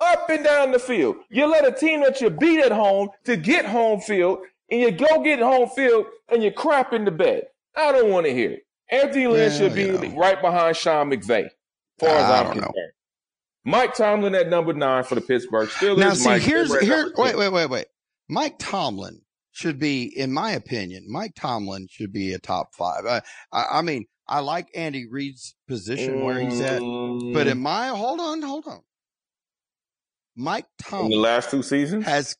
Up 0.00 0.28
and 0.28 0.42
down 0.44 0.72
the 0.72 0.78
field. 0.78 1.16
You 1.30 1.46
let 1.46 1.64
a 1.66 1.72
team 1.72 2.00
that 2.02 2.20
you 2.20 2.28
beat 2.28 2.60
at 2.60 2.72
home 2.72 3.08
to 3.24 3.36
get 3.36 3.64
home 3.64 4.00
field, 4.00 4.40
and 4.70 4.80
you 4.80 4.90
go 4.90 5.22
get 5.22 5.38
home 5.38 5.68
field 5.70 6.06
and 6.28 6.42
you 6.42 6.50
crap 6.50 6.92
in 6.92 7.04
the 7.06 7.10
bed. 7.10 7.44
I 7.76 7.92
don't 7.92 8.10
want 8.10 8.26
to 8.26 8.32
hear 8.34 8.50
it. 8.52 8.66
Anthony 8.92 9.26
Lynn 9.26 9.48
Well, 9.50 9.58
should 9.58 9.74
be 9.74 9.84
you 9.86 9.98
know. 9.98 10.16
right 10.16 10.40
behind 10.40 10.76
Sean 10.76 11.10
McVay, 11.10 11.48
far 11.98 12.10
as 12.10 12.24
I 12.30 12.38
I'm 12.40 12.46
don't 12.46 12.56
know. 12.58 12.62
concerned. 12.66 12.92
Mike 13.64 13.94
Tomlin 13.94 14.34
at 14.34 14.48
number 14.48 14.72
nine 14.74 15.04
for 15.04 15.14
the 15.14 15.20
Pittsburgh 15.20 15.68
Steelers. 15.68 15.98
now, 15.98 16.12
see, 16.14 16.28
Mike 16.28 16.42
here's 16.42 16.78
here. 16.80 17.12
Wait, 17.16 17.36
wait, 17.36 17.48
wait, 17.52 17.66
wait. 17.70 17.86
Mike 18.28 18.56
Tomlin 18.58 19.22
should 19.52 19.78
be, 19.78 20.04
in 20.04 20.32
my 20.32 20.52
opinion, 20.52 21.06
Mike 21.08 21.32
Tomlin 21.36 21.86
should 21.90 22.12
be 22.12 22.32
a 22.32 22.38
top 22.38 22.74
five. 22.74 23.06
I, 23.06 23.22
I, 23.52 23.78
I 23.78 23.82
mean, 23.82 24.06
I 24.28 24.40
like 24.40 24.68
Andy 24.74 25.06
Reid's 25.08 25.54
position 25.68 26.24
where 26.24 26.38
he's 26.40 26.60
at, 26.60 26.80
but 26.80 27.46
in 27.46 27.58
my 27.58 27.88
hold 27.88 28.20
on, 28.20 28.42
hold 28.42 28.66
on. 28.66 28.80
Mike 30.36 30.66
Mm. 30.84 31.04
in 31.04 31.10
the 31.10 31.16
last 31.16 31.50
two 31.50 31.62
seasons, 31.62 32.04
has 32.06 32.36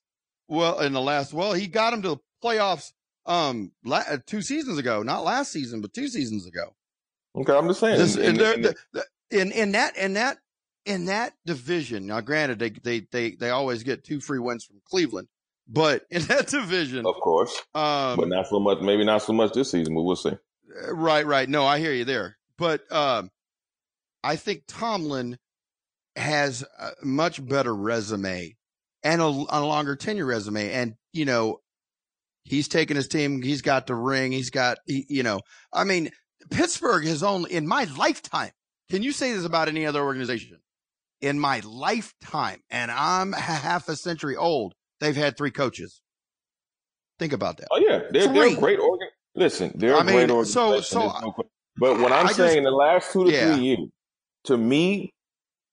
well 0.48 0.80
in 0.80 0.92
the 0.92 1.00
last 1.00 1.32
well 1.32 1.53
he 1.53 1.66
got 1.66 1.92
him 1.92 2.03
to 2.03 2.09
the 2.11 2.16
playoffs 2.42 2.92
um 3.26 3.72
la- 3.84 4.04
uh, 4.08 4.18
two 4.26 4.42
seasons 4.42 4.78
ago, 4.78 5.02
not 5.02 5.24
last 5.24 5.52
season, 5.52 5.80
but 5.80 5.92
two 5.92 6.08
seasons 6.08 6.46
ago. 6.46 6.74
Okay, 7.36 7.52
I'm 7.52 7.68
just 7.68 7.80
saying. 7.80 7.98
This- 7.98 8.16
in, 8.16 8.40
in- 8.40 8.74
in 9.30 9.52
in 9.52 9.72
that 9.72 9.96
in 9.96 10.14
that 10.14 10.38
in 10.84 11.06
that 11.06 11.32
division. 11.46 12.06
Now, 12.06 12.20
granted, 12.20 12.58
they 12.58 12.70
they 12.70 13.06
they 13.10 13.30
they 13.32 13.50
always 13.50 13.82
get 13.82 14.04
two 14.04 14.20
free 14.20 14.38
wins 14.38 14.64
from 14.64 14.80
Cleveland, 14.84 15.28
but 15.66 16.04
in 16.10 16.22
that 16.22 16.48
division, 16.48 17.06
of 17.06 17.14
course, 17.22 17.56
um, 17.74 18.16
but 18.18 18.28
not 18.28 18.46
so 18.48 18.60
much. 18.60 18.80
Maybe 18.80 19.04
not 19.04 19.22
so 19.22 19.32
much 19.32 19.52
this 19.52 19.70
season, 19.70 19.94
but 19.94 20.02
we'll 20.02 20.16
see. 20.16 20.32
Right, 20.90 21.26
right. 21.26 21.48
No, 21.48 21.64
I 21.66 21.78
hear 21.78 21.92
you 21.92 22.04
there. 22.04 22.36
But 22.58 22.90
um, 22.92 23.30
I 24.22 24.36
think 24.36 24.64
Tomlin 24.66 25.38
has 26.16 26.62
a 26.78 26.90
much 27.02 27.44
better 27.44 27.74
resume 27.74 28.54
and 29.02 29.20
a, 29.20 29.24
a 29.24 29.60
longer 29.64 29.96
tenure 29.96 30.26
resume. 30.26 30.70
And, 30.70 30.94
you 31.12 31.24
know, 31.24 31.60
he's 32.45 32.68
taken 32.68 32.97
his 32.97 33.09
team, 33.09 33.43
he's 33.43 33.62
got 33.62 33.86
the 33.86 33.95
ring, 33.95 34.32
he's 34.32 34.51
got, 34.51 34.78
he, 34.86 35.07
you 35.09 35.22
know, 35.22 35.40
I 35.72 35.84
mean, 35.84 36.11
Pittsburgh 36.51 37.05
has 37.07 37.22
only, 37.22 37.53
in 37.53 37.66
my 37.66 37.84
lifetime, 37.97 38.51
can 38.90 39.03
you 39.03 39.12
say 39.12 39.32
this 39.32 39.45
about 39.45 39.68
any 39.68 39.86
other 39.86 40.03
organization? 40.03 40.59
In 41.20 41.38
my 41.38 41.61
lifetime, 41.64 42.61
and 42.68 42.90
I'm 42.90 43.32
half 43.32 43.88
a 43.88 43.95
century 43.97 44.36
old, 44.36 44.74
they've 45.01 45.14
had 45.16 45.36
three 45.36 45.53
coaches. 45.53 46.01
Think 47.18 47.32
about 47.32 47.59
that. 47.59 47.68
Oh 47.70 47.78
yeah, 47.78 48.01
they're, 48.11 48.32
they're 48.32 48.49
a 48.49 48.57
great 48.57 48.80
organ. 48.80 49.09
Listen, 49.36 49.72
they're 49.76 49.97
I 49.97 50.01
a 50.01 50.05
great 50.05 50.30
organization. 50.30 50.45
so- 50.47 50.80
so 50.80 51.01
no 51.20 51.34
but 51.78 51.99
what 52.01 52.12
I'm 52.12 52.26
I 52.26 52.32
saying 52.32 52.59
in 52.59 52.64
the 52.64 52.70
last 52.70 53.12
two 53.12 53.24
to 53.24 53.32
Yeah. 53.32 53.55
three 53.55 53.62
years, 53.64 53.88
to 54.45 54.59
me, 54.59 55.14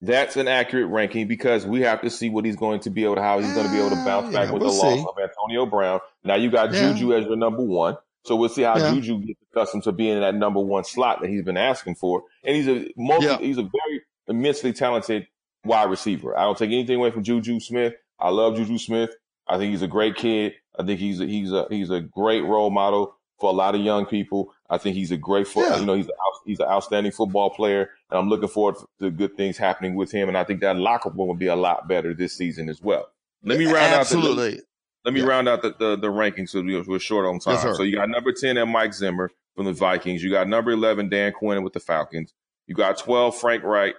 that's 0.02 0.36
an 0.36 0.48
accurate 0.48 0.88
ranking 0.88 1.28
because 1.28 1.66
we 1.66 1.82
have 1.82 2.00
to 2.02 2.10
see 2.10 2.30
what 2.30 2.44
he's 2.44 2.56
going 2.56 2.80
to 2.80 2.90
be 2.90 3.04
able 3.04 3.16
to, 3.16 3.22
how 3.22 3.38
he's 3.38 3.52
going 3.52 3.66
to 3.66 3.72
be 3.72 3.78
able 3.78 3.90
to 3.90 4.04
bounce 4.04 4.26
ah, 4.26 4.30
yeah, 4.30 4.44
back 4.44 4.52
with 4.52 4.62
we'll 4.62 4.72
the 4.72 4.78
loss 4.78 4.94
see. 4.94 5.06
of 5.06 5.14
Antonio 5.22 5.66
Brown. 5.66 6.00
Now 6.24 6.36
you 6.36 6.50
got 6.50 6.72
Yeah. 6.72 6.92
Juju 6.92 7.14
as 7.14 7.26
your 7.26 7.36
number 7.36 7.62
one, 7.62 7.96
so 8.24 8.36
we'll 8.36 8.48
see 8.48 8.62
how 8.62 8.78
Yeah. 8.78 8.94
Juju 8.94 9.18
gets 9.20 9.40
accustomed 9.52 9.84
to 9.84 9.92
being 9.92 10.14
in 10.14 10.20
that 10.20 10.34
number 10.34 10.60
one 10.60 10.84
slot 10.84 11.20
that 11.20 11.28
he's 11.28 11.42
been 11.44 11.56
asking 11.58 11.96
for. 11.96 12.22
And 12.44 12.56
he's 12.56 12.68
a 12.68 12.90
multi, 12.96 13.44
he's 13.44 13.58
a 13.58 13.62
very 13.62 14.02
immensely 14.28 14.72
talented 14.72 15.26
wide 15.64 15.90
receiver. 15.90 16.36
I 16.38 16.42
don't 16.44 16.56
take 16.56 16.70
anything 16.70 16.96
away 16.96 17.10
from 17.10 17.22
Juju 17.22 17.60
Smith. 17.60 17.94
I 18.18 18.30
love 18.30 18.56
Juju 18.56 18.78
Smith. 18.78 19.10
I 19.46 19.58
think 19.58 19.70
he's 19.72 19.82
a 19.82 19.88
great 19.88 20.16
kid. 20.16 20.54
I 20.78 20.84
think 20.84 21.00
he's 21.00 21.20
a, 21.20 21.26
he's 21.26 21.52
a 21.52 21.66
he's 21.68 21.90
a 21.90 22.00
great 22.00 22.44
role 22.44 22.70
model 22.70 23.16
for 23.38 23.50
a 23.50 23.52
lot 23.52 23.74
of 23.74 23.80
young 23.80 24.06
people. 24.06 24.54
I 24.70 24.78
think 24.78 24.94
he's 24.96 25.10
a 25.10 25.16
great 25.16 25.48
foot. 25.48 25.68
Yeah. 25.68 25.78
You 25.80 25.86
know, 25.86 25.94
he's 25.94 26.06
a, 26.08 26.12
he's 26.46 26.60
an 26.60 26.66
outstanding 26.68 27.10
football 27.12 27.50
player, 27.50 27.90
and 28.10 28.18
I'm 28.18 28.28
looking 28.28 28.48
forward 28.48 28.76
to 29.00 29.10
good 29.10 29.36
things 29.36 29.58
happening 29.58 29.94
with 29.96 30.12
him. 30.12 30.28
And 30.28 30.38
I 30.38 30.44
think 30.44 30.60
that 30.60 30.76
locker 30.76 31.10
room 31.10 31.26
will 31.28 31.34
be 31.34 31.48
a 31.48 31.56
lot 31.56 31.88
better 31.88 32.14
this 32.14 32.36
season 32.36 32.68
as 32.68 32.80
well. 32.80 33.08
Let 33.42 33.58
me 33.58 33.64
round 33.66 33.76
out 33.78 33.90
the, 33.90 34.16
Absolutely. 34.16 34.60
let 35.04 35.12
me 35.14 35.20
Yeah. 35.20 35.26
round 35.26 35.48
out 35.48 35.62
the, 35.62 35.74
the, 35.78 35.96
the 35.96 36.08
rankings 36.08 36.50
so 36.50 36.60
we- 36.62 36.80
we're 36.82 36.98
short 37.00 37.26
on 37.26 37.40
time. 37.40 37.54
Yes, 37.54 37.76
so 37.76 37.82
you 37.82 37.96
got 37.96 38.08
number 38.08 38.32
10 38.32 38.56
at 38.58 38.68
Mike 38.68 38.94
Zimmer 38.94 39.30
from 39.56 39.64
the 39.66 39.72
Vikings. 39.72 40.22
You 40.22 40.30
got 40.30 40.46
number 40.46 40.70
11 40.70 41.08
Dan 41.08 41.32
Quinn 41.32 41.64
with 41.64 41.72
the 41.72 41.80
Falcons. 41.80 42.32
You 42.68 42.74
got 42.76 42.96
12 42.98 43.36
Frank 43.36 43.64
Reich 43.64 43.94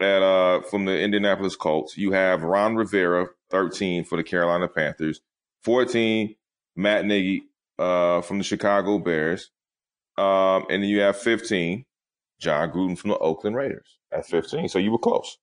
at 0.00 0.22
uh 0.22 0.60
from 0.62 0.84
the 0.84 0.96
Indianapolis 1.00 1.56
Colts. 1.56 1.96
You 1.96 2.12
have 2.12 2.44
Ron 2.44 2.76
Rivera 2.76 3.26
13 3.50 4.04
for 4.04 4.16
the 4.16 4.22
Carolina 4.22 4.68
Panthers. 4.68 5.20
14 5.64 6.36
Matt 6.76 7.04
Nagy 7.04 7.42
uh 7.78 8.20
from 8.20 8.38
the 8.38 8.44
Chicago 8.44 8.98
Bears. 8.98 9.50
Um 10.18 10.66
and 10.70 10.82
then 10.82 10.90
you 10.90 11.00
have 11.00 11.16
15 11.16 11.84
Jon 12.38 12.70
Gruden 12.70 12.98
from 12.98 13.10
the 13.10 13.18
Oakland 13.18 13.56
Raiders 13.56 13.98
at 14.12 14.26
15. 14.26 14.68
So 14.68 14.78
you 14.78 14.92
were 14.92 14.98
close. 14.98 15.38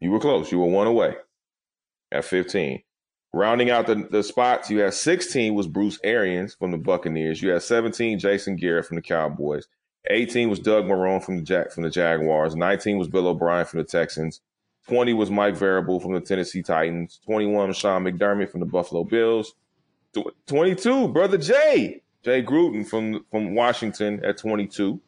You 0.00 0.10
were 0.10 0.20
close. 0.20 0.52
You 0.52 0.58
were 0.58 0.66
one 0.66 0.86
away 0.86 1.16
at 2.12 2.24
15. 2.24 2.82
Rounding 3.34 3.70
out 3.70 3.86
the, 3.86 4.06
the 4.10 4.22
spots, 4.22 4.70
you 4.70 4.78
had 4.78 4.94
16 4.94 5.54
was 5.54 5.66
Bruce 5.66 5.98
Arians 6.02 6.54
from 6.54 6.70
the 6.70 6.78
Buccaneers. 6.78 7.42
You 7.42 7.50
had 7.50 7.62
17 7.62 8.18
Jason 8.18 8.56
Garrett 8.56 8.86
from 8.86 8.96
the 8.96 9.02
Cowboys. 9.02 9.68
18 10.10 10.48
was 10.48 10.60
Doug 10.60 10.84
Marrone 10.84 11.22
from 11.22 11.36
the 11.36 11.42
Jack 11.42 11.70
from 11.70 11.82
the 11.82 11.90
Jaguars. 11.90 12.56
19 12.56 12.98
was 12.98 13.08
Bill 13.08 13.28
O'Brien 13.28 13.66
from 13.66 13.78
the 13.78 13.84
Texans. 13.84 14.40
20 14.88 15.12
was 15.12 15.30
Mike 15.30 15.54
Vrabel 15.54 16.00
from 16.00 16.14
the 16.14 16.20
Tennessee 16.20 16.62
Titans. 16.62 17.20
21 17.26 17.68
was 17.68 17.76
Sean 17.76 18.04
McDermott 18.04 18.50
from 18.50 18.60
the 18.60 18.66
Buffalo 18.66 19.04
Bills. 19.04 19.54
22, 20.46 21.08
brother 21.08 21.36
Jay, 21.36 22.02
Jay 22.28 22.42
Gruden 22.42 22.86
from 22.86 23.24
from 23.30 23.54
Washington 23.54 24.22
at 24.22 24.36
22. 24.36 25.00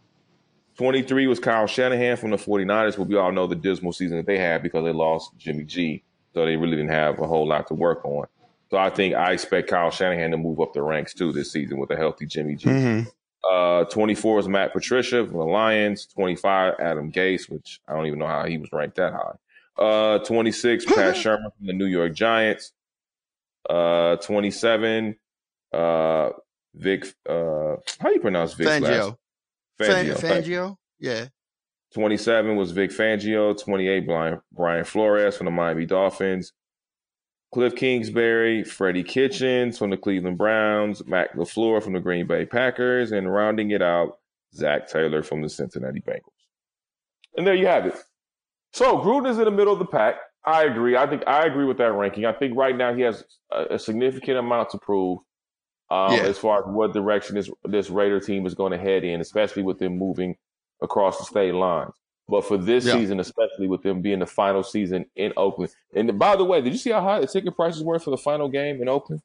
23 0.78 1.26
was 1.26 1.38
Kyle 1.38 1.66
Shanahan 1.66 2.16
from 2.16 2.30
the 2.30 2.38
49ers, 2.38 2.96
but 2.96 3.06
we 3.06 3.16
all 3.16 3.30
know 3.30 3.46
the 3.46 3.54
dismal 3.54 3.92
season 3.92 4.16
that 4.16 4.24
they 4.26 4.38
had 4.38 4.62
because 4.62 4.82
they 4.84 4.92
lost 4.92 5.32
Jimmy 5.36 5.64
G. 5.64 6.02
So 6.32 6.46
they 6.46 6.56
really 6.56 6.76
didn't 6.76 6.92
have 6.92 7.18
a 7.18 7.26
whole 7.26 7.46
lot 7.46 7.66
to 7.66 7.74
work 7.74 8.02
on. 8.06 8.26
So 8.70 8.78
I 8.78 8.88
think 8.88 9.14
I 9.14 9.32
expect 9.32 9.68
Kyle 9.68 9.90
Shanahan 9.90 10.30
to 10.30 10.38
move 10.38 10.58
up 10.60 10.72
the 10.72 10.80
ranks 10.80 11.12
too 11.12 11.32
this 11.32 11.52
season 11.52 11.76
with 11.78 11.90
a 11.90 11.96
healthy 11.96 12.24
Jimmy 12.24 12.54
G. 12.54 12.70
Mhm. 12.70 13.06
Uh, 13.50 13.84
24 13.84 14.38
is 14.38 14.48
Matt 14.48 14.72
Patricia 14.72 15.26
from 15.26 15.36
the 15.36 15.44
Lions. 15.44 16.06
25, 16.06 16.74
Adam 16.78 17.12
Gase, 17.12 17.50
which 17.50 17.80
I 17.86 17.94
don't 17.94 18.06
even 18.06 18.18
know 18.18 18.26
how 18.26 18.46
he 18.46 18.56
was 18.56 18.70
ranked 18.72 18.96
that 18.96 19.12
high. 19.12 19.34
Uh, 19.82 20.18
26, 20.20 20.84
Pat 20.86 21.16
Shurmur 21.16 21.52
from 21.58 21.66
the 21.66 21.74
New 21.74 21.86
York 21.86 22.14
Giants. 22.14 22.72
Uh, 23.68 24.16
27, 24.16 25.16
uh, 25.74 26.30
Vic, 26.74 27.06
uh, 27.28 27.76
how 27.98 28.08
do 28.08 28.14
you 28.14 28.20
pronounce 28.20 28.58
last? 28.58 28.82
Fangio. 28.82 29.16
Fangio. 29.80 30.16
Fangio. 30.16 30.76
Yeah. 30.98 31.26
27 31.94 32.56
was 32.56 32.70
Vic 32.70 32.90
Fangio. 32.90 33.58
28, 33.60 34.06
Brian, 34.06 34.40
Brian 34.52 34.84
Flores 34.84 35.36
from 35.36 35.46
the 35.46 35.50
Miami 35.50 35.86
Dolphins. 35.86 36.52
Cliff 37.52 37.74
Kingsbury, 37.74 38.62
Freddie 38.62 39.02
Kitchens 39.02 39.76
from 39.76 39.90
the 39.90 39.96
Cleveland 39.96 40.38
Browns, 40.38 41.04
Matt 41.06 41.34
LaFleur 41.34 41.82
from 41.82 41.94
the 41.94 42.00
Green 42.00 42.26
Bay 42.28 42.46
Packers, 42.46 43.10
and 43.10 43.32
rounding 43.32 43.72
it 43.72 43.82
out, 43.82 44.18
Zac 44.54 44.88
Taylor 44.88 45.24
from 45.24 45.42
the 45.42 45.48
Cincinnati 45.48 46.00
Bengals. 46.00 46.30
And 47.36 47.44
there 47.44 47.56
you 47.56 47.66
have 47.66 47.86
it. 47.86 47.96
So 48.72 48.98
Gruden 48.98 49.28
is 49.28 49.38
in 49.38 49.44
the 49.44 49.50
middle 49.50 49.72
of 49.72 49.80
the 49.80 49.86
pack. 49.86 50.16
I 50.44 50.64
agree. 50.64 50.96
I 50.96 51.08
think 51.08 51.22
I 51.26 51.44
agree 51.44 51.64
with 51.64 51.78
that 51.78 51.92
ranking. 51.92 52.24
I 52.24 52.32
think 52.32 52.56
right 52.56 52.76
now 52.76 52.94
he 52.94 53.02
has 53.02 53.24
a, 53.50 53.74
a 53.74 53.78
significant 53.78 54.38
amount 54.38 54.70
to 54.70 54.78
prove 54.78 55.18
um, 55.90 56.12
Yeah. 56.14 56.22
as 56.22 56.38
far 56.38 56.60
as 56.60 56.64
what 56.66 56.92
direction 56.92 57.34
this 57.36 57.50
this 57.64 57.90
Raider 57.90 58.20
team 58.20 58.46
is 58.46 58.54
going 58.54 58.72
to 58.72 58.78
head 58.78 59.04
in, 59.04 59.20
especially 59.20 59.62
with 59.62 59.78
them 59.78 59.98
moving 59.98 60.36
across 60.82 61.18
the 61.18 61.24
state 61.24 61.54
lines. 61.54 61.92
But 62.28 62.44
for 62.44 62.56
this 62.56 62.86
Yeah. 62.86 62.92
season, 62.94 63.18
especially 63.20 63.66
with 63.66 63.82
them 63.82 64.00
being 64.02 64.20
the 64.20 64.26
final 64.26 64.62
season 64.62 65.06
in 65.16 65.32
Oakland. 65.36 65.72
And 65.94 66.18
by 66.18 66.36
the 66.36 66.44
way, 66.44 66.60
did 66.60 66.72
you 66.72 66.78
see 66.78 66.90
how 66.90 67.00
high 67.00 67.20
the 67.20 67.26
ticket 67.26 67.56
prices 67.56 67.82
were 67.82 67.98
for 67.98 68.10
the 68.10 68.16
final 68.16 68.48
game 68.48 68.80
in 68.80 68.88
Oakland? 68.88 69.20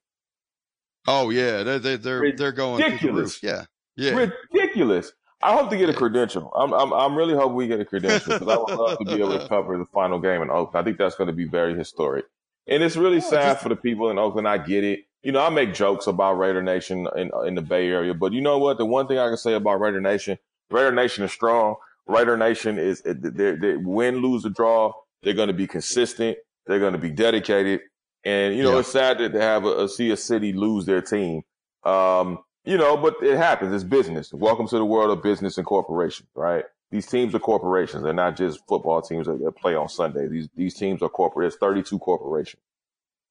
Oh 1.08 1.30
yeah, 1.30 1.64
they're 1.64 1.80
they're 1.80 1.98
they're, 1.98 2.32
they're 2.36 2.52
going 2.52 2.78
through 2.82 2.86
the 2.90 2.94
Ridiculous. 2.96 3.44
Yeah. 3.44 3.66
Yeah. 3.96 4.30
Ridiculous. 4.52 5.12
I 5.42 5.56
hope 5.56 5.70
to 5.70 5.78
get 5.78 5.90
a 5.90 5.94
credential. 5.94 6.52
I'm, 6.56 6.74
I'm, 6.74 6.92
I'm 6.92 7.16
really 7.16 7.36
hoping 7.36 7.56
we 7.56 7.68
get 7.68 7.80
a 7.80 7.86
credential 7.86 8.34
because 8.34 8.48
I 8.48 8.58
would 8.58 8.72
love 8.80 8.98
to 8.98 9.06
be 9.06 9.14
able 9.22 9.38
to 9.38 9.48
cover 9.50 9.78
the 9.78 9.86
final 9.94 10.18
game 10.20 10.42
in 10.42 10.50
Oakland. 10.50 10.82
I 10.82 10.84
think 10.84 10.98
that's 10.98 11.16
going 11.16 11.28
to 11.28 11.34
be 11.34 11.46
very 11.46 11.78
historic. 11.78 12.26
And 12.68 12.82
it's 12.82 12.98
really 12.98 13.22
sad 13.22 13.60
for 13.60 13.70
the 13.70 13.76
people 13.76 14.10
in 14.10 14.18
Oakland. 14.18 14.48
I 14.48 14.58
get 14.58 14.84
it. 14.84 15.02
You 15.26 15.32
know, 15.32 15.42
I 15.44 15.50
make 15.50 15.74
jokes 15.74 16.06
about 16.06 16.34
Raider 16.38 16.62
Nation 16.62 17.08
in, 17.16 17.32
in 17.48 17.56
the 17.56 17.64
Bay 17.64 17.88
Area, 17.90 18.14
but 18.14 18.32
you 18.32 18.42
know 18.42 18.60
what? 18.60 18.78
The 18.78 18.86
one 18.86 19.08
thing 19.08 19.18
I 19.18 19.28
can 19.28 19.38
say 19.38 19.56
about 19.56 19.80
Raider 19.82 20.00
Nation, 20.00 20.38
Raider 20.70 20.92
Nation 20.92 21.24
is 21.24 21.32
strong. 21.32 21.78
Raider 22.06 22.38
Nation 22.38 22.78
is, 22.78 23.02
they 23.02 23.56
they 23.56 23.76
win, 23.76 24.18
lose, 24.18 24.46
or 24.46 24.50
draw. 24.50 24.94
They're 25.24 25.34
going 25.34 25.48
to 25.48 25.54
be 25.54 25.66
consistent. 25.66 26.38
They're 26.68 26.78
going 26.80 26.94
to 26.94 27.00
be 27.00 27.10
dedicated. 27.10 27.80
And, 28.24 28.56
you 28.56 28.62
know, 28.62 28.74
Yeah. 28.74 28.80
it's 28.82 28.92
sad 28.92 29.18
to 29.18 29.30
to 29.30 29.42
have 29.42 29.66
a, 29.66 29.86
a 29.86 29.90
see 29.90 30.12
a 30.12 30.18
city 30.18 30.54
lose 30.54 30.86
their 30.86 31.02
team. 31.02 31.42
Um, 31.84 32.38
you 32.64 32.78
know, 32.78 32.96
but 32.96 33.16
it 33.24 33.36
happens. 33.38 33.74
It's 33.74 33.84
business. 33.84 34.32
Welcome 34.32 34.68
to 34.68 34.78
the 34.78 34.86
world 34.86 35.10
of 35.10 35.24
business 35.24 35.58
and 35.58 35.66
corporations, 35.66 36.30
right? 36.36 36.66
These 36.92 37.08
teams 37.08 37.34
are 37.34 37.40
corporations. 37.40 38.04
They're 38.04 38.14
not 38.14 38.38
just 38.38 38.60
football 38.68 39.02
teams 39.02 39.26
that, 39.26 39.40
that 39.44 39.54
play 39.54 39.74
on 39.74 39.90
Sunday. 39.90 40.28
These 40.28 40.50
these 40.56 40.76
teams 40.76 41.02
are 41.02 41.10
corporate. 41.10 41.48
It's 41.48 41.56
32 41.58 41.98
corporations. 41.98 42.62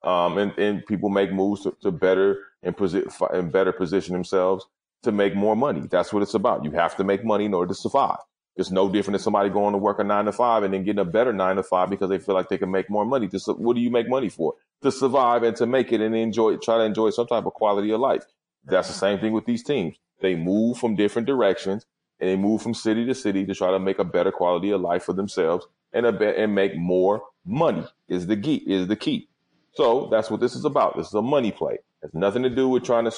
Um, 0.05 0.39
and, 0.39 0.59
and 0.59 0.87
people 0.87 1.09
make 1.09 1.33
moves 1.33 1.63
to, 1.63 1.77
to 1.83 1.91
better 1.91 2.39
and, 2.63 2.77
posi- 2.77 3.07
and 3.33 3.51
better 3.51 3.73
position 3.73 4.13
themselves 4.13 4.67
to 5.03 5.13
make 5.13 5.35
more 5.35 5.57
money. 5.57 5.83
That's 5.91 6.13
what 6.13 6.23
it's 6.23 6.35
about. 6.35 6.65
You 6.65 6.73
have 6.73 6.97
to 6.97 7.05
make 7.05 7.25
money 7.25 7.47
in 7.47 7.55
order 7.55 7.69
to 7.69 7.75
survive. 7.75 8.19
It's 8.57 8.71
no 8.71 8.89
different 8.89 9.15
than 9.15 9.25
somebody 9.25 9.51
going 9.51 9.73
to 9.73 9.79
work 9.79 9.99
a 9.99 10.05
nine 10.05 10.27
to 10.27 10.33
five 10.33 10.63
and 10.63 10.73
then 10.73 10.85
getting 10.85 11.01
a 11.01 11.05
better 11.05 11.33
nine 11.33 11.57
to 11.57 11.63
five 11.63 11.91
because 11.91 12.09
they 12.09 12.19
feel 12.19 12.35
like 12.35 12.49
they 12.49 12.59
can 12.59 12.71
make 12.71 12.89
more 12.89 13.05
money. 13.05 13.29
To, 13.29 13.39
what 13.55 13.75
do 13.75 13.81
you 13.81 13.91
make 13.91 14.09
money 14.09 14.29
for? 14.29 14.55
To 14.83 14.93
survive 14.93 15.43
and 15.43 15.57
to 15.57 15.67
make 15.67 15.93
it 15.93 16.01
and 16.01 16.15
enjoy, 16.15 16.57
try 16.57 16.79
to 16.79 16.85
enjoy 16.85 17.11
some 17.11 17.27
type 17.27 17.47
of 17.47 17.55
quality 17.55 17.91
of 17.93 18.01
life. 18.01 18.25
That's 18.65 18.89
the 18.89 18.95
same 18.95 19.19
thing 19.19 19.33
with 19.33 19.47
these 19.47 19.65
teams. 19.65 19.97
They 20.21 20.37
move 20.37 20.79
from 20.79 20.97
different 20.97 21.27
directions 21.27 21.85
and 22.21 22.31
they 22.31 22.37
move 22.37 22.63
from 22.63 22.75
city 22.75 23.05
to 23.07 23.15
city 23.15 23.45
to 23.45 23.55
try 23.55 23.71
to 23.73 23.81
make 23.81 23.99
a 23.99 24.05
better 24.05 24.31
quality 24.31 24.71
of 24.71 24.81
life 24.81 25.05
for 25.05 25.13
themselves 25.13 25.67
and 25.93 26.07
a 26.07 26.13
be- 26.13 26.27
and 26.27 26.55
make 26.55 26.77
more 26.77 27.23
money 27.45 27.87
is 28.09 28.27
the 28.27 28.37
key 28.37 28.57
is 28.67 28.87
the 28.87 28.97
key. 28.97 29.29
So 29.75 30.09
that's 30.11 30.31
what 30.31 30.41
this 30.41 30.55
is 30.55 30.65
about. 30.65 30.97
This 30.97 31.09
is 31.09 31.15
a 31.15 31.23
money 31.23 31.53
play. 31.53 31.79
It's 32.03 32.15
nothing 32.15 32.43
to 32.43 32.51
do 32.51 32.69
with 32.69 32.85
trying 32.85 33.05
to 33.05 33.13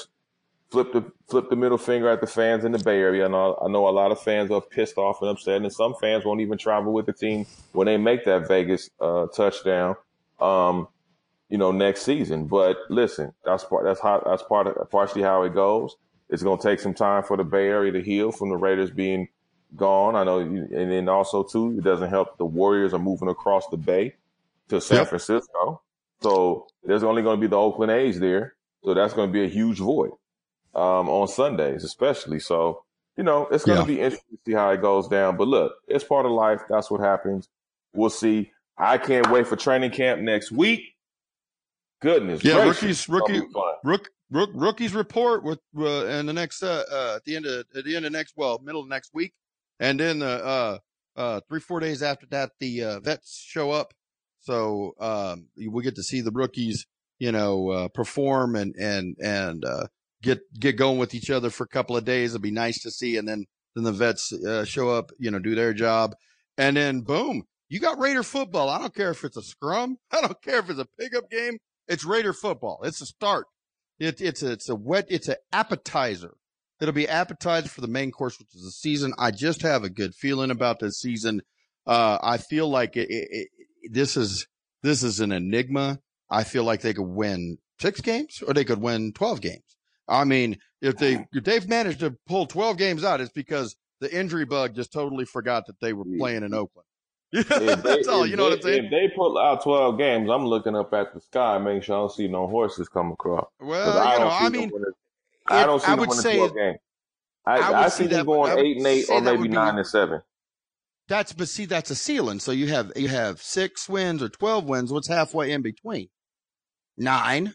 flip 0.71 0.93
the 0.93 1.05
flip 1.29 1.49
the 1.51 1.57
middle 1.57 1.79
finger 1.79 2.09
at 2.09 2.21
the 2.21 2.27
fans 2.27 2.65
in 2.65 2.73
the 2.73 2.79
Bay 2.79 2.99
Area. 2.99 3.27
And 3.27 3.35
I, 3.35 3.53
I 3.63 3.69
know 3.69 3.89
a 3.89 3.91
lot 3.91 4.13
of 4.13 4.21
fans 4.21 4.51
are 4.51 4.61
pissed 4.61 4.97
off 4.97 5.21
and 5.21 5.31
upset, 5.31 5.63
and 5.63 5.73
some 5.73 5.95
fans 6.01 6.25
won't 6.25 6.41
even 6.41 6.59
travel 6.59 6.93
with 6.93 7.07
the 7.07 7.13
team 7.13 7.47
when 7.73 7.87
they 7.87 7.97
make 7.97 8.25
that 8.25 8.49
Vegas 8.49 8.91
uh, 9.01 9.27
touchdown. 9.27 9.97
Um, 10.41 10.89
you 11.49 11.59
know, 11.59 11.71
next 11.71 12.03
season. 12.03 12.47
But 12.47 12.79
listen, 12.91 13.33
that's 13.45 13.65
part. 13.65 13.85
That's 13.85 14.01
how. 14.01 14.23
That's 14.25 14.43
part 14.43 14.67
of 14.67 14.91
partially 14.91 15.23
how 15.23 15.43
it 15.43 15.55
goes. 15.55 15.97
It's 16.29 16.43
going 16.43 16.59
to 16.59 16.63
take 16.63 16.81
some 16.81 16.95
time 16.95 17.23
for 17.23 17.37
the 17.37 17.45
Bay 17.45 17.69
Area 17.69 17.93
to 17.93 18.03
heal 18.03 18.33
from 18.33 18.49
the 18.49 18.57
Raiders 18.57 18.91
being 18.91 19.29
gone. 19.77 20.17
I 20.17 20.25
know, 20.25 20.41
you, 20.41 20.69
and 20.75 20.91
then 20.91 21.09
also 21.09 21.43
too, 21.43 21.77
it 21.79 21.85
doesn't 21.85 22.11
help. 22.11 22.39
The 22.39 22.45
Warriors 22.45 22.93
are 22.95 22.99
moving 22.99 23.29
across 23.29 23.69
the 23.69 23.77
bay 23.77 24.15
to 24.69 24.81
San 24.81 24.99
yep. 24.99 25.09
Francisco, 25.09 25.81
so 26.23 26.67
there's 26.85 27.03
only 27.03 27.23
going 27.23 27.39
to 27.39 27.41
be 27.41 27.51
the 27.51 27.59
Oakland 27.59 27.93
A's 27.93 28.21
there. 28.21 28.55
So 28.85 28.95
that's 28.95 29.15
going 29.15 29.29
to 29.29 29.33
be 29.33 29.45
a 29.45 29.49
huge 29.49 29.79
void 29.79 30.13
um, 30.75 31.09
on 31.09 31.27
Sundays, 31.29 31.83
especially. 31.85 32.39
So 32.41 32.85
you 33.17 33.25
know, 33.25 33.47
it's 33.51 33.65
going 33.65 33.85
to 33.85 33.93
yeah. 33.93 33.99
be 33.99 34.03
interesting 34.03 34.37
to 34.37 34.51
see 34.51 34.55
how 34.55 34.71
it 34.71 34.83
goes 34.83 35.09
down. 35.09 35.37
But 35.37 35.49
look, 35.49 35.73
it's 35.89 36.05
part 36.05 36.27
of 36.27 36.33
life. 36.33 36.61
That's 36.69 36.91
what 36.91 37.01
happens. 37.01 37.49
We'll 37.95 38.11
see. 38.11 38.53
I 38.79 38.99
can't 38.99 39.31
wait 39.31 39.47
for 39.47 39.57
training 39.57 39.91
camp 39.93 40.21
next 40.21 40.53
week. 40.53 40.83
Goodness, 42.03 42.45
yeah, 42.45 42.63
gracious. 42.63 43.09
rookies, 43.09 43.09
rookie, 43.09 43.47
rook, 43.83 44.11
rook, 44.31 44.51
rookies 44.53 44.93
report 44.93 45.43
with 45.43 45.61
uh, 45.79 46.05
in 46.07 46.27
the 46.27 46.33
next 46.35 46.63
uh, 46.63 46.85
uh, 46.93 47.15
at 47.17 47.25
the 47.25 47.37
end 47.37 47.47
of 47.47 47.65
at 47.75 47.85
the 47.85 47.97
end 47.97 48.05
of 48.05 48.13
next 48.13 48.35
well 48.37 48.59
middle 48.63 48.83
of 48.83 48.89
next 48.89 49.15
week, 49.15 49.33
and 49.81 49.99
then 49.99 50.19
the 50.19 50.45
uh, 50.45 50.79
uh, 51.17 51.41
three 51.49 51.59
four 51.59 51.81
days 51.81 52.03
after 52.03 52.27
that 52.27 52.51
the 52.61 52.85
uh, 52.85 53.01
vets 53.01 53.43
show 53.43 53.71
up, 53.71 53.95
so 54.47 54.95
um, 55.01 55.49
we 55.57 55.83
get 55.83 55.97
to 55.97 56.05
see 56.05 56.21
the 56.21 56.31
rookies, 56.31 56.87
you 57.19 57.33
know, 57.33 57.71
uh, 57.71 57.89
perform 57.89 58.55
and 58.55 58.77
and 58.77 59.17
and 59.21 59.65
uh, 59.65 59.89
get 60.23 60.39
get 60.59 60.77
going 60.77 60.99
with 60.99 61.15
each 61.15 61.31
other 61.31 61.51
for 61.51 61.65
a 61.65 61.69
couple 61.69 61.97
of 61.97 62.05
days. 62.05 62.33
It'll 62.33 62.43
be 62.43 62.53
nice 62.53 62.81
to 62.83 62.93
see, 62.93 63.17
and 63.17 63.27
then 63.27 63.47
then 63.75 63.83
the 63.83 63.93
vets 63.93 64.33
uh, 64.33 64.65
show 64.65 64.91
up, 64.91 65.11
you 65.19 65.33
know, 65.33 65.41
do 65.41 65.57
their 65.57 65.75
job, 65.75 66.15
and 66.57 66.77
then 66.77 67.01
boom, 67.01 67.43
you 67.69 67.81
got 67.81 67.99
Raider 67.99 68.23
football. 68.23 68.71
I 68.71 68.79
don't 68.79 68.95
care 68.95 69.11
if 69.11 69.25
it's 69.25 69.37
a 69.37 69.43
scrum, 69.43 69.97
I 70.13 70.21
don't 70.21 70.41
care 70.43 70.61
if 70.61 70.71
it's 70.71 70.79
a 70.79 70.87
pickup 70.99 71.29
game. 71.29 71.59
It's 71.89 72.05
Raider 72.05 72.33
football. 72.33 72.81
It's 72.85 73.01
a 73.01 73.07
start. 73.07 73.47
It, 73.99 74.21
it's 74.21 74.43
a, 74.43 74.53
it's 74.53 74.69
a 74.69 74.77
wet, 74.77 75.07
it's 75.09 75.29
an 75.29 75.37
appetizer. 75.53 76.35
It'll 76.81 76.95
be 76.95 77.09
appetizer 77.09 77.69
for 77.69 77.81
the 77.81 77.89
main 77.89 78.13
course, 78.13 78.39
which 78.39 78.55
is 78.55 78.63
the 78.63 78.71
season. 78.71 79.13
I 79.19 79.33
just 79.33 79.63
have 79.63 79.83
a 79.83 79.91
good 79.91 80.15
feeling 80.15 80.51
about 80.51 80.79
this 80.79 81.01
season. 81.01 81.41
Uh, 81.87 82.19
I 82.23 82.39
feel 82.39 82.69
like 82.69 82.97
it, 82.97 83.09
it, 83.09 83.29
it, 83.31 83.49
this 83.91 84.17
is 84.17 84.47
this 84.83 85.03
is 85.03 85.21
an 85.21 85.33
enigma. 85.33 86.01
I 86.31 86.45
feel 86.45 86.65
like 86.65 86.81
they 86.81 86.95
could 86.95 87.03
win 87.03 87.59
six 87.81 88.01
games 88.01 88.43
or 88.47 88.55
they 88.55 88.65
could 88.65 88.81
win 88.81 89.13
twelve 89.13 89.41
games. 89.41 89.77
I 90.09 90.25
mean, 90.25 90.59
if 90.81 90.97
they 90.97 91.17
ah. 91.17 91.25
if 91.33 91.45
they've 91.45 91.69
managed 91.69 92.01
to 92.01 92.17
pull 92.27 92.47
12 92.47 92.79
games 92.79 93.05
out, 93.05 93.21
it's 93.21 93.33
because 93.33 93.77
the 94.01 94.15
injury 94.15 94.45
bug 94.45 94.75
just 94.75 94.93
totally 94.93 95.25
forgot 95.25 95.67
that 95.67 95.81
they 95.81 95.93
were 95.93 96.05
playing 96.19 96.43
in 96.43 96.55
Oakland. 96.55 96.85
Yeah, 97.33 97.75
that's 97.75 98.07
all. 98.07 98.25
You 98.25 98.37
know 98.37 98.45
they, 98.45 98.51
what 98.51 98.59
I'm 98.59 98.63
saying? 98.63 98.85
If 98.85 98.91
they 98.91 99.09
pull 99.15 99.37
out 99.37 99.63
12 99.63 99.99
games, 99.99 100.31
I'm 100.31 100.47
looking 100.47 100.77
up 100.77 100.95
at 100.95 101.13
the 101.13 101.21
sky, 101.21 101.59
making 101.59 101.83
sure 101.83 101.97
I 101.97 101.99
don't 101.99 102.13
see 102.13 102.29
no 102.29 102.47
horses 102.47 102.89
come 102.89 103.13
across. 103.13 103.49
Well, 103.61 103.99
I 103.99 104.13
you 104.13 104.19
know, 104.21 104.29
I 104.29 104.49
mean, 104.49 104.71
it, 104.71 104.95
I 105.49 105.67
don't 105.67 105.83
see 105.83 105.89
I 105.89 105.95
would 105.97 106.13
say 106.13 106.37
12 106.37 106.55
games. 106.55 106.79
I, 107.45 107.59
I, 107.59 107.85
I 107.85 107.89
see 107.89 108.07
them 108.07 108.27
going 108.27 108.59
eight 108.59 108.79
and 108.79 108.87
eight, 108.87 109.11
or 109.11 109.21
maybe 109.21 109.49
nine 109.49 109.75
be, 109.75 109.79
and 109.81 109.87
seven. 109.87 110.23
That's 111.09 111.33
but 111.33 111.49
see, 111.49 111.67
that's 111.67 111.91
a 111.91 111.95
ceiling. 111.95 112.41
So 112.41 112.53
you 112.53 112.69
have 112.69 112.93
you 112.97 113.09
have 113.09 113.41
six 113.41 113.89
wins 113.89 114.23
or 114.23 114.29
12 114.29 114.65
wins. 114.65 114.93
What's 114.93 115.09
halfway 115.09 115.53
in 115.53 115.63
between? 115.63 116.09
Nine. 116.97 117.55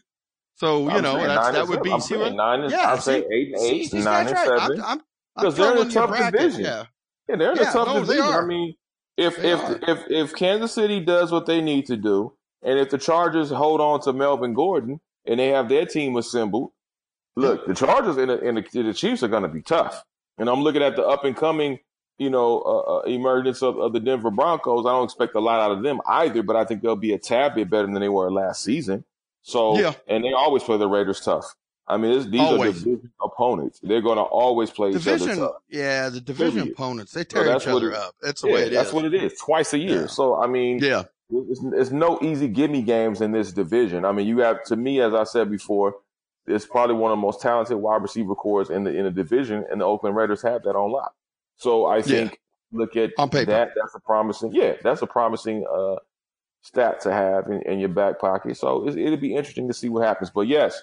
So 0.54 0.84
you 0.84 0.90
I'm 0.90 1.02
know 1.02 1.18
that 1.18 1.68
would 1.68 1.82
be 1.82 1.92
I'm 1.92 2.00
see 2.00 2.16
what, 2.16 2.34
nine 2.34 2.60
and, 2.60 2.70
yeah, 2.72 2.92
I'm 2.92 3.00
saying 3.00 3.24
eight 3.32 3.52
and 3.54 3.62
eight, 3.62 3.90
see, 3.90 4.00
nine 4.00 4.28
and 4.28 4.36
right. 4.36 4.60
seven. 4.60 5.02
Because 5.36 5.56
they're 5.56 5.76
in 5.76 5.86
a 5.86 5.90
tough 5.90 6.10
bracket, 6.10 6.40
division. 6.40 6.60
Yeah. 6.64 6.84
yeah, 7.28 7.36
they're 7.36 7.52
in 7.52 7.56
yeah, 7.56 7.70
a 7.70 7.72
tough 7.72 7.88
no, 7.88 8.00
division. 8.00 8.22
I 8.22 8.44
mean, 8.44 8.74
if 9.16 9.36
they 9.36 9.52
if 9.52 9.60
are. 9.60 9.78
if 9.88 10.10
if 10.10 10.34
Kansas 10.34 10.72
City 10.72 11.00
does 11.00 11.32
what 11.32 11.46
they 11.46 11.60
need 11.60 11.86
to 11.86 11.96
do, 11.96 12.34
and 12.62 12.78
if 12.78 12.90
the 12.90 12.98
Chargers 12.98 13.50
hold 13.50 13.80
on 13.80 14.00
to 14.02 14.12
Melvin 14.12 14.54
Gordon 14.54 15.00
and 15.26 15.40
they 15.40 15.48
have 15.48 15.68
their 15.68 15.86
team 15.86 16.16
assembled, 16.16 16.70
look, 17.36 17.66
the 17.66 17.74
Chargers 17.74 18.16
and 18.16 18.30
the, 18.30 18.40
and 18.40 18.58
the, 18.58 18.82
the 18.82 18.94
Chiefs 18.94 19.22
are 19.22 19.28
going 19.28 19.42
to 19.42 19.48
be 19.48 19.62
tough. 19.62 20.04
And 20.38 20.48
I'm 20.48 20.62
looking 20.62 20.82
at 20.82 20.96
the 20.96 21.04
up 21.04 21.24
and 21.24 21.36
coming, 21.36 21.78
you 22.18 22.30
know, 22.30 22.60
uh, 22.60 22.98
uh, 22.98 23.00
emergence 23.02 23.62
of, 23.62 23.78
of 23.78 23.92
the 23.92 24.00
Denver 24.00 24.30
Broncos. 24.30 24.86
I 24.86 24.90
don't 24.90 25.04
expect 25.04 25.34
a 25.34 25.40
lot 25.40 25.60
out 25.60 25.72
of 25.72 25.82
them 25.82 26.00
either, 26.06 26.42
but 26.42 26.56
I 26.56 26.64
think 26.64 26.82
they'll 26.82 26.96
be 26.96 27.12
a 27.12 27.18
tad 27.18 27.54
bit 27.54 27.70
better 27.70 27.86
than 27.86 28.00
they 28.00 28.08
were 28.08 28.30
last 28.30 28.62
season. 28.62 29.04
So, 29.42 29.78
yeah. 29.78 29.94
and 30.06 30.24
they 30.24 30.32
always 30.32 30.62
play 30.62 30.78
the 30.78 30.86
Raiders 30.86 31.20
tough. 31.20 31.54
I 31.86 31.96
mean, 31.96 32.12
this, 32.12 32.26
these 32.26 32.40
always. 32.40 32.76
are 32.76 32.84
division 32.84 33.12
opponents. 33.22 33.80
They're 33.82 34.00
going 34.00 34.16
to 34.16 34.22
always 34.22 34.70
play 34.70 34.92
division, 34.92 35.28
each 35.28 35.32
other 35.32 35.48
tough. 35.48 35.62
Yeah, 35.68 36.08
the 36.10 36.20
division 36.20 36.68
opponents 36.68 37.12
they 37.12 37.24
tear 37.24 37.46
so 37.46 37.56
each 37.56 37.66
other 37.66 37.90
it, 37.90 37.96
up. 37.96 38.14
That's 38.22 38.40
the 38.40 38.48
yeah, 38.48 38.54
way 38.54 38.62
it 38.62 38.70
that's 38.70 38.88
is. 38.88 38.94
what 38.94 39.04
it 39.04 39.14
is. 39.14 39.34
Twice 39.38 39.72
a 39.74 39.78
year. 39.78 40.02
Yeah. 40.02 40.06
So 40.06 40.40
I 40.40 40.46
mean, 40.46 40.78
yeah, 40.78 41.04
it's, 41.30 41.60
it's 41.74 41.90
no 41.90 42.18
easy 42.22 42.46
gimme 42.46 42.82
games 42.82 43.20
in 43.20 43.32
this 43.32 43.52
division. 43.52 44.04
I 44.04 44.12
mean, 44.12 44.28
you 44.28 44.38
have 44.38 44.62
to 44.64 44.76
me, 44.76 45.00
as 45.00 45.12
I 45.12 45.24
said 45.24 45.50
before, 45.50 45.96
it's 46.46 46.66
probably 46.66 46.94
one 46.94 47.10
of 47.10 47.18
the 47.18 47.22
most 47.22 47.40
talented 47.40 47.76
wide 47.76 48.00
receiver 48.00 48.36
corps 48.36 48.70
in 48.70 48.84
the 48.84 48.96
in 48.96 49.04
the 49.04 49.10
division, 49.10 49.64
and 49.70 49.80
the 49.80 49.84
Oakland 49.84 50.14
Raiders 50.14 50.42
have 50.42 50.62
that 50.62 50.76
on 50.76 50.92
lock. 50.92 51.14
So 51.56 51.86
I 51.86 52.02
think 52.02 52.32
yeah. 52.32 52.78
look 52.78 52.96
at 52.96 53.10
on 53.18 53.30
paper. 53.30 53.50
that. 53.52 53.70
That's 53.76 53.94
a 53.94 54.00
promising. 54.00 54.52
Yeah, 54.52 54.74
that's 54.82 55.02
a 55.02 55.06
promising 55.06 55.64
uh, 55.72 55.96
stat 56.62 57.00
to 57.02 57.12
have 57.12 57.48
in, 57.48 57.62
in 57.62 57.78
your 57.78 57.88
back 57.88 58.18
pocket. 58.18 58.56
So 58.56 58.88
it, 58.88 58.96
it'll 58.96 59.16
be 59.16 59.34
interesting 59.34 59.68
to 59.68 59.74
see 59.74 59.88
what 59.88 60.04
happens. 60.04 60.30
But 60.30 60.42
yes, 60.42 60.82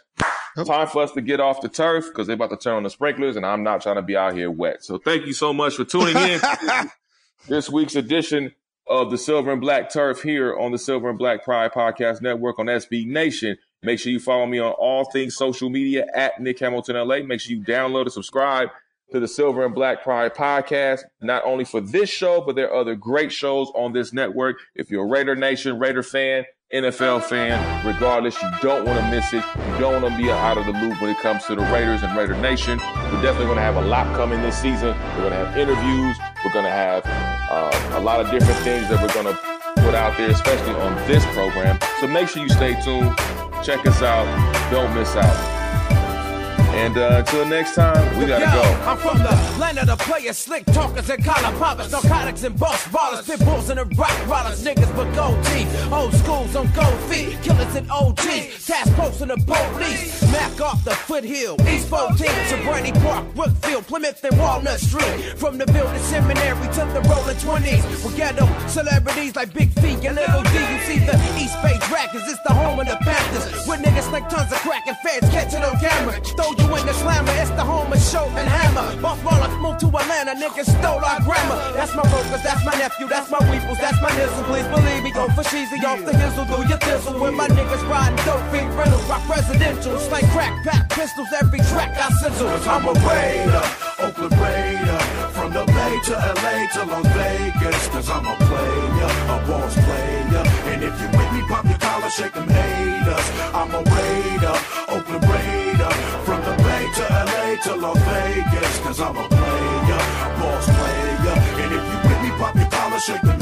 time 0.65 0.87
for 0.87 1.01
us 1.01 1.11
to 1.13 1.21
get 1.21 1.39
off 1.39 1.61
the 1.61 1.69
turf 1.69 2.07
because 2.07 2.27
they're 2.27 2.35
about 2.35 2.51
to 2.51 2.57
turn 2.57 2.75
on 2.75 2.83
the 2.83 2.89
sprinklers, 2.89 3.35
and 3.35 3.45
I'm 3.45 3.63
not 3.63 3.81
trying 3.81 3.95
to 3.95 4.01
be 4.01 4.15
out 4.15 4.35
here 4.35 4.51
wet. 4.51 4.83
So 4.83 4.97
thank 4.97 5.25
you 5.25 5.33
so 5.33 5.53
much 5.53 5.75
for 5.75 5.85
tuning 5.85 6.15
in 6.15 6.39
this 7.47 7.69
week's 7.69 7.95
edition 7.95 8.53
of 8.87 9.11
the 9.11 9.17
Silver 9.17 9.51
and 9.51 9.61
Black 9.61 9.91
Turf 9.91 10.23
here 10.23 10.57
on 10.57 10.71
the 10.71 10.79
Silver 10.79 11.09
and 11.09 11.19
Black 11.19 11.43
Pride 11.43 11.71
Podcast 11.71 12.21
Network 12.21 12.57
on 12.59 12.65
SB 12.65 13.05
Nation. 13.05 13.57
Make 13.83 13.99
sure 13.99 14.11
you 14.11 14.19
follow 14.19 14.45
me 14.45 14.59
on 14.59 14.71
all 14.73 15.05
things 15.05 15.37
social 15.37 15.69
media 15.69 16.05
at 16.13 16.41
Nick 16.41 16.59
Hamilton 16.59 16.95
LA. 16.95 17.19
Make 17.19 17.39
sure 17.39 17.55
you 17.55 17.63
download 17.63 18.03
and 18.03 18.11
subscribe 18.11 18.69
to 19.11 19.19
the 19.19 19.27
Silver 19.27 19.65
and 19.65 19.73
Black 19.73 20.03
Pride 20.03 20.35
podcast, 20.35 21.01
not 21.21 21.43
only 21.45 21.65
for 21.65 21.81
this 21.81 22.09
show, 22.09 22.41
but 22.41 22.55
there 22.55 22.71
are 22.71 22.81
other 22.81 22.95
great 22.95 23.31
shows 23.31 23.71
on 23.75 23.93
this 23.93 24.13
network. 24.13 24.57
If 24.75 24.91
you're 24.91 25.03
a 25.03 25.09
Raider 25.09 25.35
Nation, 25.35 25.79
Raider 25.79 26.03
fan, 26.03 26.45
NFL 26.73 27.23
fan, 27.23 27.85
regardless, 27.85 28.39
you 28.41 28.49
don't 28.61 28.85
want 28.85 28.99
to 28.99 29.09
miss 29.09 29.33
it. 29.33 29.43
You 29.55 29.79
don't 29.79 30.01
want 30.01 30.13
to 30.13 30.21
be 30.21 30.29
out 30.29 30.57
of 30.57 30.65
the 30.65 30.73
loop 30.73 31.01
when 31.01 31.09
it 31.09 31.17
comes 31.17 31.43
to 31.45 31.55
the 31.55 31.63
Raiders 31.63 32.03
and 32.03 32.15
Raider 32.15 32.39
Nation. 32.39 32.77
We're 32.77 33.21
definitely 33.23 33.45
going 33.45 33.57
to 33.57 33.63
have 33.63 33.77
a 33.77 33.81
lot 33.81 34.15
coming 34.15 34.41
this 34.41 34.57
season. 34.57 34.89
We're 35.15 35.29
going 35.29 35.31
to 35.31 35.45
have 35.45 35.57
interviews. 35.57 36.15
We're 36.45 36.53
going 36.53 36.65
to 36.65 36.71
have 36.71 37.03
uh, 37.05 37.97
a 37.97 38.01
lot 38.01 38.19
of 38.19 38.29
different 38.29 38.59
things 38.61 38.87
that 38.89 39.01
we're 39.01 39.13
going 39.13 39.35
to 39.35 39.59
put 39.81 39.95
out 39.95 40.15
there, 40.17 40.29
especially 40.29 40.75
on 40.75 40.95
this 41.07 41.25
program. 41.33 41.79
So 41.99 42.07
make 42.07 42.29
sure 42.29 42.43
you 42.43 42.49
stay 42.49 42.79
tuned. 42.83 43.17
Check 43.63 43.85
us 43.87 44.03
out. 44.03 44.27
Don't 44.71 44.93
miss 44.93 45.15
out. 45.15 45.58
And 46.71 46.97
uh, 46.97 47.17
until 47.19 47.45
next 47.45 47.75
time, 47.75 48.17
we 48.17 48.25
gotta 48.25 48.45
Yo, 48.45 48.51
go. 48.51 48.89
I'm 48.89 48.97
from 48.97 49.17
the 49.17 49.59
land 49.59 49.79
of 49.79 49.87
the 49.87 49.97
players, 49.97 50.37
slick 50.37 50.65
talkers 50.67 51.09
and 51.09 51.23
collar 51.23 51.57
poppers, 51.57 51.91
narcotics 51.91 52.43
and 52.43 52.57
boss 52.57 52.83
ballers, 52.85 53.25
pit 53.25 53.39
bulls 53.45 53.69
and 53.69 53.79
the 53.79 53.85
rock 53.95 54.27
rollers, 54.27 54.63
niggas 54.63 54.95
but 54.95 55.11
gold 55.13 55.43
teeth, 55.45 55.91
old 55.91 56.13
schools 56.13 56.55
on 56.55 56.71
gold 56.73 56.99
feet, 57.09 57.37
killers 57.41 57.75
and 57.75 57.89
OGs, 57.91 58.65
task 58.65 58.93
posts 58.95 59.21
and 59.21 59.31
the 59.31 59.37
police, 59.45 60.21
Mac 60.31 60.61
off 60.61 60.83
the 60.85 60.91
foothill, 60.91 61.57
East 61.67 61.87
14, 61.89 62.15
Sobrante 62.47 62.93
Park, 63.03 63.25
Brookfield, 63.35 63.85
Plymouth 63.87 64.23
and 64.23 64.37
Walnut 64.39 64.79
Street, 64.79 65.37
from 65.37 65.57
the 65.57 65.65
building 65.67 66.01
seminary 66.03 66.67
to 66.73 66.85
the 66.93 67.01
rolling 67.09 67.37
20s, 67.37 68.05
we 68.05 68.15
ghetto 68.15 68.47
celebrities 68.67 69.35
like 69.35 69.53
Big 69.53 69.71
Feet 69.81 70.05
and 70.05 70.15
Little 70.15 70.43
D, 70.43 70.53
you 70.53 70.79
see 70.85 70.99
the 70.99 71.17
East 71.37 71.59
Bay 71.61 71.77
Dragons, 71.89 72.23
it's 72.27 72.41
the 72.43 72.53
home 72.53 72.79
of 72.79 72.87
the 72.87 72.97
Panthers, 73.01 73.67
with 73.67 73.81
niggas 73.81 74.11
like 74.11 74.29
tons 74.29 74.51
of 74.51 74.59
crack 74.59 74.87
and 74.87 74.97
feds 74.97 75.27
catching 75.29 75.63
on 75.63 75.77
camera, 75.79 76.13
throw 76.37 76.53
you 76.59 76.67
in 76.75 76.85
the 76.85 76.93
slammer, 76.93 77.31
it's 77.39 77.49
the 77.51 77.63
home 77.63 77.91
of 77.91 78.01
Show 78.01 78.25
and 78.35 78.47
Hammer. 78.47 78.87
Both 79.01 79.23
rollers 79.23 79.55
moved 79.63 79.79
to 79.81 79.87
Atlanta, 79.87 80.35
niggas 80.35 80.67
stole 80.67 81.03
our 81.03 81.21
grammar. 81.23 81.57
That's 81.73 81.95
my 81.95 82.03
brokers, 82.03 82.43
that's 82.43 82.63
my 82.65 82.75
nephew, 82.75 83.07
that's 83.07 83.29
my 83.31 83.39
weeples, 83.49 83.79
that's 83.79 84.01
my 84.01 84.11
nizzle. 84.11 84.43
Please 84.45 84.67
believe 84.67 85.03
me, 85.03 85.11
go 85.11 85.27
for 85.29 85.43
cheesy 85.43 85.79
off 85.85 86.03
the 86.03 86.11
hizzle, 86.11 86.45
do 86.47 86.67
your 86.67 86.79
thizzle. 86.79 87.19
When 87.19 87.35
my 87.35 87.47
niggas 87.47 87.83
riding 87.89 88.19
dope, 88.25 88.43
big 88.51 88.67
rentals, 88.77 89.03
rock 89.09 89.23
residentials, 89.23 90.09
like 90.11 90.27
crack, 90.31 90.63
pack, 90.63 90.89
pistols, 90.89 91.29
every 91.41 91.59
track 91.71 91.95
I 91.97 92.09
sizzle. 92.19 92.49
Cause 92.49 92.67
I'm 92.67 92.85
a 92.85 92.93
Raider, 93.07 93.65
Oakland 93.99 94.35
Raider, 94.37 94.99
from 95.31 95.53
the 95.53 95.65
Bay 95.65 95.95
to 96.07 96.13
LA 96.13 96.55
to 96.75 96.81
Las 96.91 97.07
Vegas. 97.15 97.87
Cause 97.89 98.09
I'm 98.09 98.25
a 98.25 98.35
player, 98.47 99.11
a 99.33 99.37
boss 99.47 99.73
player. 99.73 100.43
And 100.71 100.83
if 100.83 100.95
you 101.01 101.07
with 101.07 101.31
me, 101.33 101.41
pop 101.47 101.65
your 101.65 101.77
collar, 101.77 102.09
shake 102.09 102.33
them 102.33 102.47
haters. 102.49 103.27
I'm 103.53 103.71
a 103.71 103.81
Raider, 103.83 104.55
To 107.63 107.75
Las 107.75 107.97
Vegas, 108.05 108.79
cause 108.79 109.01
I'm 109.01 109.17
a 109.17 109.27
player, 109.27 110.01
boss 110.39 110.65
player. 110.65 111.35
And 111.59 111.73
if 111.73 111.83
you 111.91 111.97
with 112.07 112.21
me, 112.23 112.29
pop 112.39 112.55
your 112.55 112.69
collar, 112.69 112.99
shake 112.99 113.21
the 113.21 113.33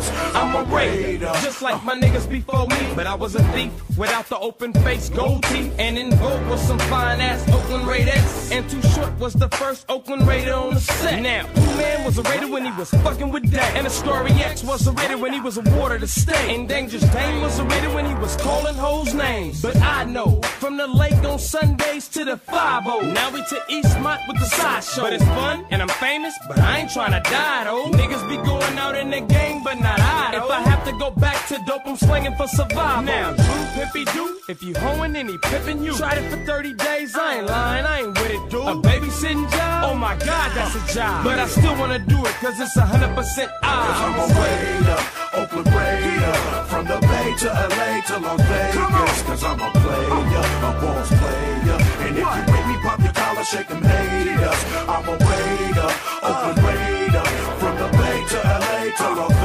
haters. 0.00 0.34
I'm 0.34 0.54
a 0.54 0.74
raider. 0.74 1.32
Just 1.42 1.62
like 1.62 1.82
my 1.84 1.94
niggas 1.94 2.28
before 2.28 2.66
me, 2.66 2.94
but 2.94 3.06
I 3.06 3.14
was 3.14 3.34
a 3.34 3.42
thief 3.52 3.72
without 3.96 4.26
the 4.28 4.38
open 4.38 4.72
face, 4.72 5.08
gold 5.08 5.42
teeth, 5.44 5.74
and 5.78 5.98
in 5.98 6.14
vogue 6.14 6.46
was 6.48 6.60
some 6.60 6.78
fine 6.80 7.20
ass 7.20 7.48
Oakland 7.48 7.86
Raiders. 7.86 8.50
And 8.50 8.68
Too 8.70 8.82
Short 8.82 9.18
was 9.18 9.34
the 9.34 9.48
first 9.48 9.86
Oakland 9.88 10.26
Raider 10.26 10.54
on 10.54 10.74
the 10.74 10.80
set. 10.80 11.20
Now, 11.20 11.46
Two 11.46 11.76
Man 11.76 12.04
was 12.04 12.18
a 12.18 12.22
Raider 12.22 12.50
when 12.50 12.64
he 12.64 12.72
was 12.72 12.90
fucking 12.90 13.30
with 13.30 13.50
that. 13.50 13.76
And 13.76 13.90
Story 13.90 14.32
X 14.32 14.62
was 14.62 14.86
a 14.86 14.92
Raider 14.92 15.18
when 15.18 15.32
he 15.32 15.40
was 15.40 15.56
awarded 15.58 16.02
a 16.02 16.06
stay. 16.06 16.54
And 16.54 16.68
Dangerous 16.68 17.04
Dame 17.10 17.42
was 17.42 17.58
a 17.58 17.64
Raider 17.64 17.90
when 17.94 18.06
he 18.06 18.14
was 18.14 18.36
calling 18.36 18.74
hoes 18.74 19.14
names. 19.14 19.62
But 19.62 19.76
I 19.76 20.04
know, 20.04 20.40
from 20.60 20.76
the 20.76 20.86
lake 20.86 21.24
on 21.24 21.38
Sundays 21.38 22.08
to 22.08 22.24
the 22.24 22.36
5 22.36 22.84
Now 22.84 23.30
we 23.30 23.40
to 23.40 23.56
Eastmont 23.70 24.28
with 24.28 24.38
the 24.38 24.46
sideshow. 24.46 25.02
But 25.02 25.12
it's 25.14 25.24
fun, 25.24 25.66
and 25.70 25.82
I'm 25.82 25.88
famous, 25.88 26.34
but 26.46 26.58
I 26.58 26.78
ain't 26.78 26.90
trying 26.90 27.12
to 27.12 27.30
die 27.30 27.64
though. 27.64 27.90
Niggas 27.90 28.28
be 28.28 28.36
going 28.36 28.78
out 28.78 28.96
in 28.96 29.10
the 29.10 29.20
game, 29.20 29.62
but 29.64 29.80
not 29.80 29.87
I. 30.00 30.36
If 30.36 30.50
I 30.50 30.60
have 30.60 30.84
to 30.84 30.92
go 30.92 31.10
back 31.10 31.46
to 31.48 31.58
dope, 31.66 31.82
I'm 31.86 31.96
slinging 31.96 32.34
for 32.36 32.46
survival. 32.48 33.02
Now, 33.02 33.32
do 33.32 33.42
pimpy 33.76 34.04
do, 34.12 34.38
if 34.48 34.62
you 34.62 34.74
hoeing, 34.74 35.12
then 35.12 35.28
he 35.28 35.38
pimping 35.38 35.82
you. 35.82 35.94
Tried 35.94 36.18
it 36.18 36.30
for 36.30 36.44
30 36.44 36.74
days, 36.74 37.16
I 37.16 37.38
ain't 37.38 37.46
lying, 37.46 37.84
I 37.84 38.00
ain't 38.00 38.18
with 38.18 38.30
it, 38.30 38.50
dude. 38.50 38.60
A 38.62 38.74
babysitting 38.74 39.50
job? 39.50 39.84
Oh 39.90 39.94
my 39.94 40.16
god, 40.16 40.52
that's 40.54 40.74
a 40.74 40.94
job. 40.94 41.24
But 41.24 41.38
I 41.38 41.46
still 41.48 41.76
wanna 41.78 41.98
do 41.98 42.18
it, 42.24 42.34
cause 42.42 42.58
it's 42.60 42.76
100% 42.76 42.84
odds. 42.84 43.38
Cause 43.62 44.00
I'm 44.04 44.14
a 44.18 44.26
raider, 44.40 45.00
Oakland 45.40 45.68
Raider. 45.74 46.36
From 46.68 46.84
the 46.86 46.98
Bay 47.00 47.34
to 47.42 47.48
LA 47.48 48.00
to 48.08 48.18
Las 48.18 48.40
Vegas. 48.48 49.22
Cause 49.22 49.44
I'm 49.44 49.60
a 49.60 49.70
player, 49.72 50.48
a 50.68 50.72
boss 50.80 51.08
player. 51.08 51.78
And 52.04 52.18
if 52.18 52.24
you 52.24 52.52
with 52.52 52.66
me, 52.68 52.76
pop 52.82 53.00
your 53.00 53.12
collar, 53.12 53.44
shake 53.44 53.68
them 53.68 53.82
haters. 53.82 54.60
I'm 54.88 55.08
a 55.08 55.16
raider, 55.16 55.90
Oakland 56.22 56.58
Raider. 56.66 57.26
From 57.60 57.74
the 57.76 57.88
Bay 57.98 58.18
to 58.30 58.38
LA 58.38 58.80
to 58.96 59.08
Las 59.18 59.28
Vegas. 59.28 59.37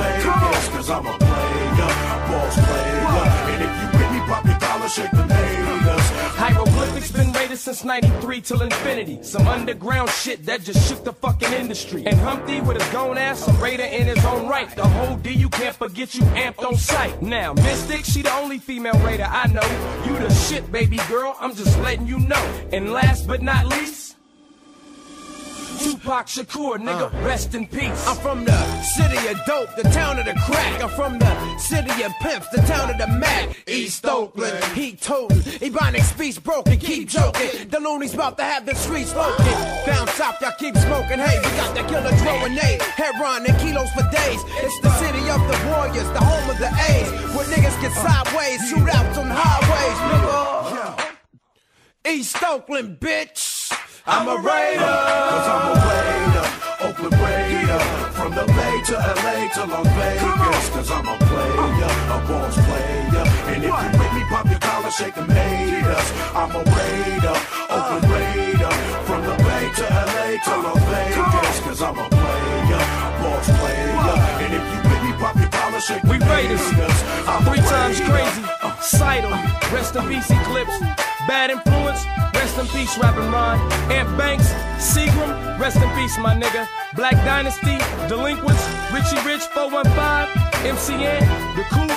Cause 0.84 0.92
I'm 0.92 1.08
a 1.08 1.18
player, 1.18 1.88
boss 2.28 2.56
player. 2.56 3.04
And 3.54 3.64
if 3.64 3.72
you 3.80 4.00
with 4.00 4.12
me, 4.12 4.20
pop 4.28 4.46
your 4.46 4.60
collar, 4.60 4.90
shake 4.90 5.12
them 5.12 5.30
haters. 5.30 6.10
Hieroglyphics 6.36 7.10
been 7.10 7.32
rated 7.32 7.58
since 7.58 7.86
93 7.86 8.42
till 8.42 8.62
infinity. 8.62 9.20
Some 9.24 9.48
underground 9.48 10.10
shit 10.10 10.46
that 10.46 10.62
just 10.62 10.86
shook 10.90 11.06
the 11.06 11.14
fucking 11.14 11.54
industry. 11.54 12.06
And 12.06 12.20
Humpty 12.20 12.60
with 12.60 12.82
his 12.82 12.92
gone 12.92 13.18
ass, 13.18 13.48
a 13.48 13.54
raider 13.64 13.84
in 13.84 14.08
his 14.08 14.26
own 14.26 14.50
right. 14.50 14.70
The 14.76 14.86
whole 14.86 15.16
D, 15.16 15.32
you 15.32 15.48
can't 15.48 15.74
forget 15.74 16.16
you 16.16 16.24
amped 16.36 16.66
on 16.66 16.76
sight. 16.76 17.22
Now, 17.22 17.54
Mystic, 17.54 18.04
she 18.04 18.22
the 18.22 18.34
only 18.34 18.60
female 18.60 19.00
raider 19.06 19.28
I 19.30 19.48
know. 19.48 19.64
You 20.06 20.20
the 20.20 20.34
shit, 20.34 20.70
baby 20.70 20.98
girl, 21.08 21.38
I'm 21.40 21.56
just 21.56 21.80
letting 21.80 22.08
you 22.08 22.20
know. 22.20 22.44
And 22.74 22.92
last 22.92 23.26
but 23.26 23.42
not 23.42 23.68
least, 23.68 24.13
Tupac 25.80 26.28
Shakur, 26.28 26.78
nigga, 26.78 27.14
uh. 27.14 27.26
rest 27.26 27.56
in 27.56 27.68
peace. 27.68 28.08
I'm 28.08 28.16
from 28.18 28.46
the 28.46 28.82
city 28.82 29.18
of 29.28 29.38
dope, 29.46 29.76
the 29.76 29.84
town 29.84 30.20
of 30.20 30.26
the 30.26 30.34
crack. 30.46 30.84
I'm 30.84 30.90
from 30.90 31.20
the 31.20 31.58
city 31.58 32.04
of 32.04 32.12
pimps, 32.22 32.48
the 32.50 32.62
town 32.62 32.90
of 32.90 32.98
the 32.98 33.08
Mac. 33.08 33.58
East 33.68 34.06
Oakland, 34.06 34.64
heat 34.76 35.02
toting. 35.02 35.38
Ebonic 35.38 36.04
speech 36.04 36.44
broken, 36.44 36.78
keep 36.78 37.08
joking. 37.10 37.70
The 37.70 37.80
loonies 37.80 38.14
about 38.14 38.38
to 38.38 38.44
have 38.44 38.66
the 38.66 38.76
streets 38.76 39.12
smoking. 39.12 39.46
Down 39.86 40.08
south, 40.10 40.42
y'all 40.42 40.52
keep 40.58 40.76
smoking. 40.78 41.20
Hey, 41.20 41.38
we 41.40 41.50
got 41.58 41.76
that 41.76 41.88
killer 41.88 42.12
and 42.46 42.56
Nate. 42.56 42.82
Heron 42.82 43.46
and 43.46 43.58
kilos 43.60 43.90
for 43.92 44.04
days. 44.12 44.42
It's 44.64 44.80
the 44.82 44.92
city 44.98 45.30
of 45.30 45.42
the 45.48 45.58
warriors, 45.70 46.10
the 46.12 46.24
home 46.24 46.50
of 46.50 46.58
the 46.58 46.70
A's. 46.90 47.10
Where 47.36 47.46
niggas 47.46 47.80
get 47.82 47.94
sideways, 47.94 48.60
shootouts 48.72 49.18
on 49.18 49.30
highways, 49.30 49.98
nigga. 50.10 51.14
East 52.06 52.44
Oakland, 52.44 53.00
bitch. 53.00 53.53
I'm 54.06 54.28
a 54.28 54.36
raider. 54.36 54.98
Cause 55.32 55.48
I'm 55.48 55.64
a 55.64 55.76
raider, 55.88 56.46
Oakland 56.84 57.16
Raider. 57.24 57.80
From 58.12 58.36
the 58.36 58.44
Bay 58.52 58.76
to 58.92 58.96
LA 59.00 59.48
to 59.48 59.64
Las 59.64 59.88
Vegas. 59.96 60.70
Cause 60.76 60.92
I'm 60.92 61.08
a 61.08 61.16
player, 61.24 61.88
a 62.12 62.18
boss 62.28 62.56
player. 62.68 63.24
And 63.48 63.64
if 63.64 63.72
you 63.72 63.90
with 63.96 64.14
me, 64.14 64.24
pop 64.28 64.46
your 64.52 64.60
collar, 64.60 64.92
shake 64.92 65.16
them 65.16 65.30
haters. 65.30 66.10
I'm 66.36 66.52
a 66.52 66.64
raider, 66.68 67.38
Oakland 67.72 68.04
uh. 68.04 68.12
Raider. 68.12 68.74
From 69.08 69.22
the 69.24 69.36
Bay 69.40 69.72
to 69.72 69.86
LA 69.88 70.28
to 70.36 70.54
Las 70.68 70.84
Vegas. 70.92 71.60
Cause 71.64 71.82
I'm 71.82 71.98
a 71.98 72.08
player, 72.12 72.84
boss 73.24 73.48
player. 73.56 74.04
And 74.44 74.52
if 74.52 74.64
you 74.68 74.80
with 74.84 75.04
me, 75.08 75.12
pop 75.16 75.36
your 75.40 75.48
collar, 75.48 75.80
shake 75.80 76.04
We 76.04 76.20
Raiders. 76.28 76.60
I'm 77.24 77.40
Three 77.48 77.64
times 77.64 78.02
crazy. 78.04 78.44
Sidle, 78.82 79.32
rest 79.72 79.96
in 79.96 80.04
peace, 80.12 80.30
Eclipse. 80.30 80.78
Bad 81.26 81.52
influence, 81.52 82.04
rest 82.44 82.60
in 82.60 82.68
peace, 82.68 82.98
rapping 82.98 83.32
Ron. 83.32 83.58
Ant 83.90 84.18
Banks, 84.18 84.52
Seagram, 84.76 85.58
rest 85.60 85.78
in 85.78 85.90
peace, 85.96 86.18
my 86.18 86.36
nigga. 86.36 86.68
Black 86.94 87.16
Dynasty, 87.24 87.78
Delinquents, 88.10 88.64
Richie 88.92 89.22
Rich, 89.24 89.48
415, 89.56 90.28
MCN, 90.76 91.24
The 91.56 91.64
Coup, 91.72 91.94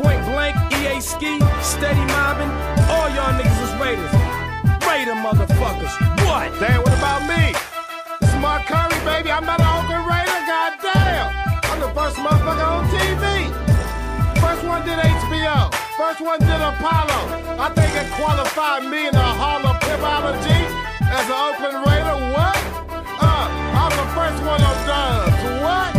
Point 0.00 0.22
Blank, 0.30 0.54
EA 0.78 1.00
Ski, 1.00 1.40
Steady 1.60 2.04
Mobbing. 2.14 2.52
All 2.94 3.08
y'all 3.16 3.34
niggas 3.34 3.60
is 3.66 3.72
Raiders. 3.82 4.14
Raider 4.86 5.18
motherfuckers. 5.26 5.94
What? 6.22 6.48
Damn, 6.60 6.82
what 6.82 6.94
about 6.94 7.26
me? 7.26 7.50
Is 8.22 8.34
Mark 8.36 8.62
Curry, 8.66 8.98
baby. 9.04 9.32
I'm 9.32 9.44
not 9.44 9.58
an 9.58 9.66
Oakland 9.74 10.06
Raider, 10.06 10.40
goddamn. 10.46 11.26
I'm 11.64 11.80
the 11.80 11.90
first 11.98 12.16
motherfucker 12.16 12.68
on 12.78 12.84
TV. 12.94 13.69
First 14.70 14.86
one 14.86 14.98
did 14.98 15.04
HBO. 15.04 15.74
First 15.96 16.20
one 16.20 16.38
did 16.38 16.60
Apollo. 16.62 17.20
I 17.58 17.72
think 17.74 17.90
it 17.92 18.08
qualified 18.12 18.84
me 18.84 19.08
in 19.08 19.12
the 19.12 19.18
Hall 19.18 19.66
of 19.66 19.76
Pimology 19.80 20.62
as 21.10 21.26
an 21.26 21.34
Oakland 21.34 21.84
Raider. 21.84 22.16
What? 22.30 22.56
Uh, 23.20 23.50
I'm 23.74 23.90
the 23.90 24.06
first 24.14 24.40
one 24.44 24.62
on 24.62 24.86
Dubs. 24.86 25.42
What? 25.60 25.96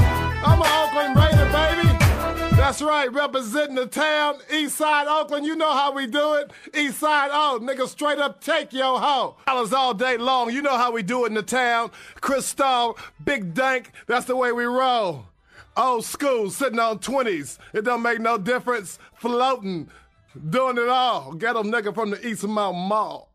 I'm 0.48 0.62
an 0.62 0.72
Oakland 0.80 1.18
Raider, 1.18 1.52
baby. 1.52 2.56
That's 2.56 2.82
right, 2.82 3.12
representing 3.12 3.76
the 3.76 3.88
town, 3.88 4.38
East 4.50 4.78
Side 4.78 5.08
Oakland. 5.08 5.46
You 5.46 5.58
know 5.58 5.74
how 5.74 5.92
we 5.92 6.08
do 6.08 6.36
it. 6.36 6.52
East 6.74 7.00
Side 7.00 7.30
O, 7.34 7.60
nigga, 7.62 7.90
straight 7.90 8.20
up 8.20 8.42
take 8.42 8.72
your 8.72 9.02
hoe. 9.02 9.36
Dollars 9.48 9.74
all 9.74 9.94
day 9.94 10.16
long. 10.16 10.50
You 10.50 10.62
know 10.62 10.78
how 10.78 10.94
we 10.94 11.04
do 11.04 11.26
it 11.26 11.28
in 11.28 11.34
the 11.34 11.44
town. 11.44 11.92
Crystal, 12.22 12.98
Big 13.22 13.54
Dank, 13.54 13.92
that's 14.08 14.28
the 14.28 14.38
way 14.38 14.54
we 14.54 14.64
roll. 14.64 15.26
Old 15.78 16.04
school, 16.04 16.50
sitting 16.50 16.80
on 16.80 17.00
20s. 17.00 17.58
It 17.74 17.84
don't 17.86 18.02
make 18.02 18.20
no 18.20 18.38
difference. 18.38 19.00
Floating, 19.16 19.90
doing 20.50 20.78
it 20.78 20.90
all. 20.90 21.34
Get 21.34 21.56
'em 21.56 21.72
nigga 21.72 21.94
from 21.94 22.10
the 22.12 22.18
Eastmont 22.18 22.76
Mall. 22.76 23.31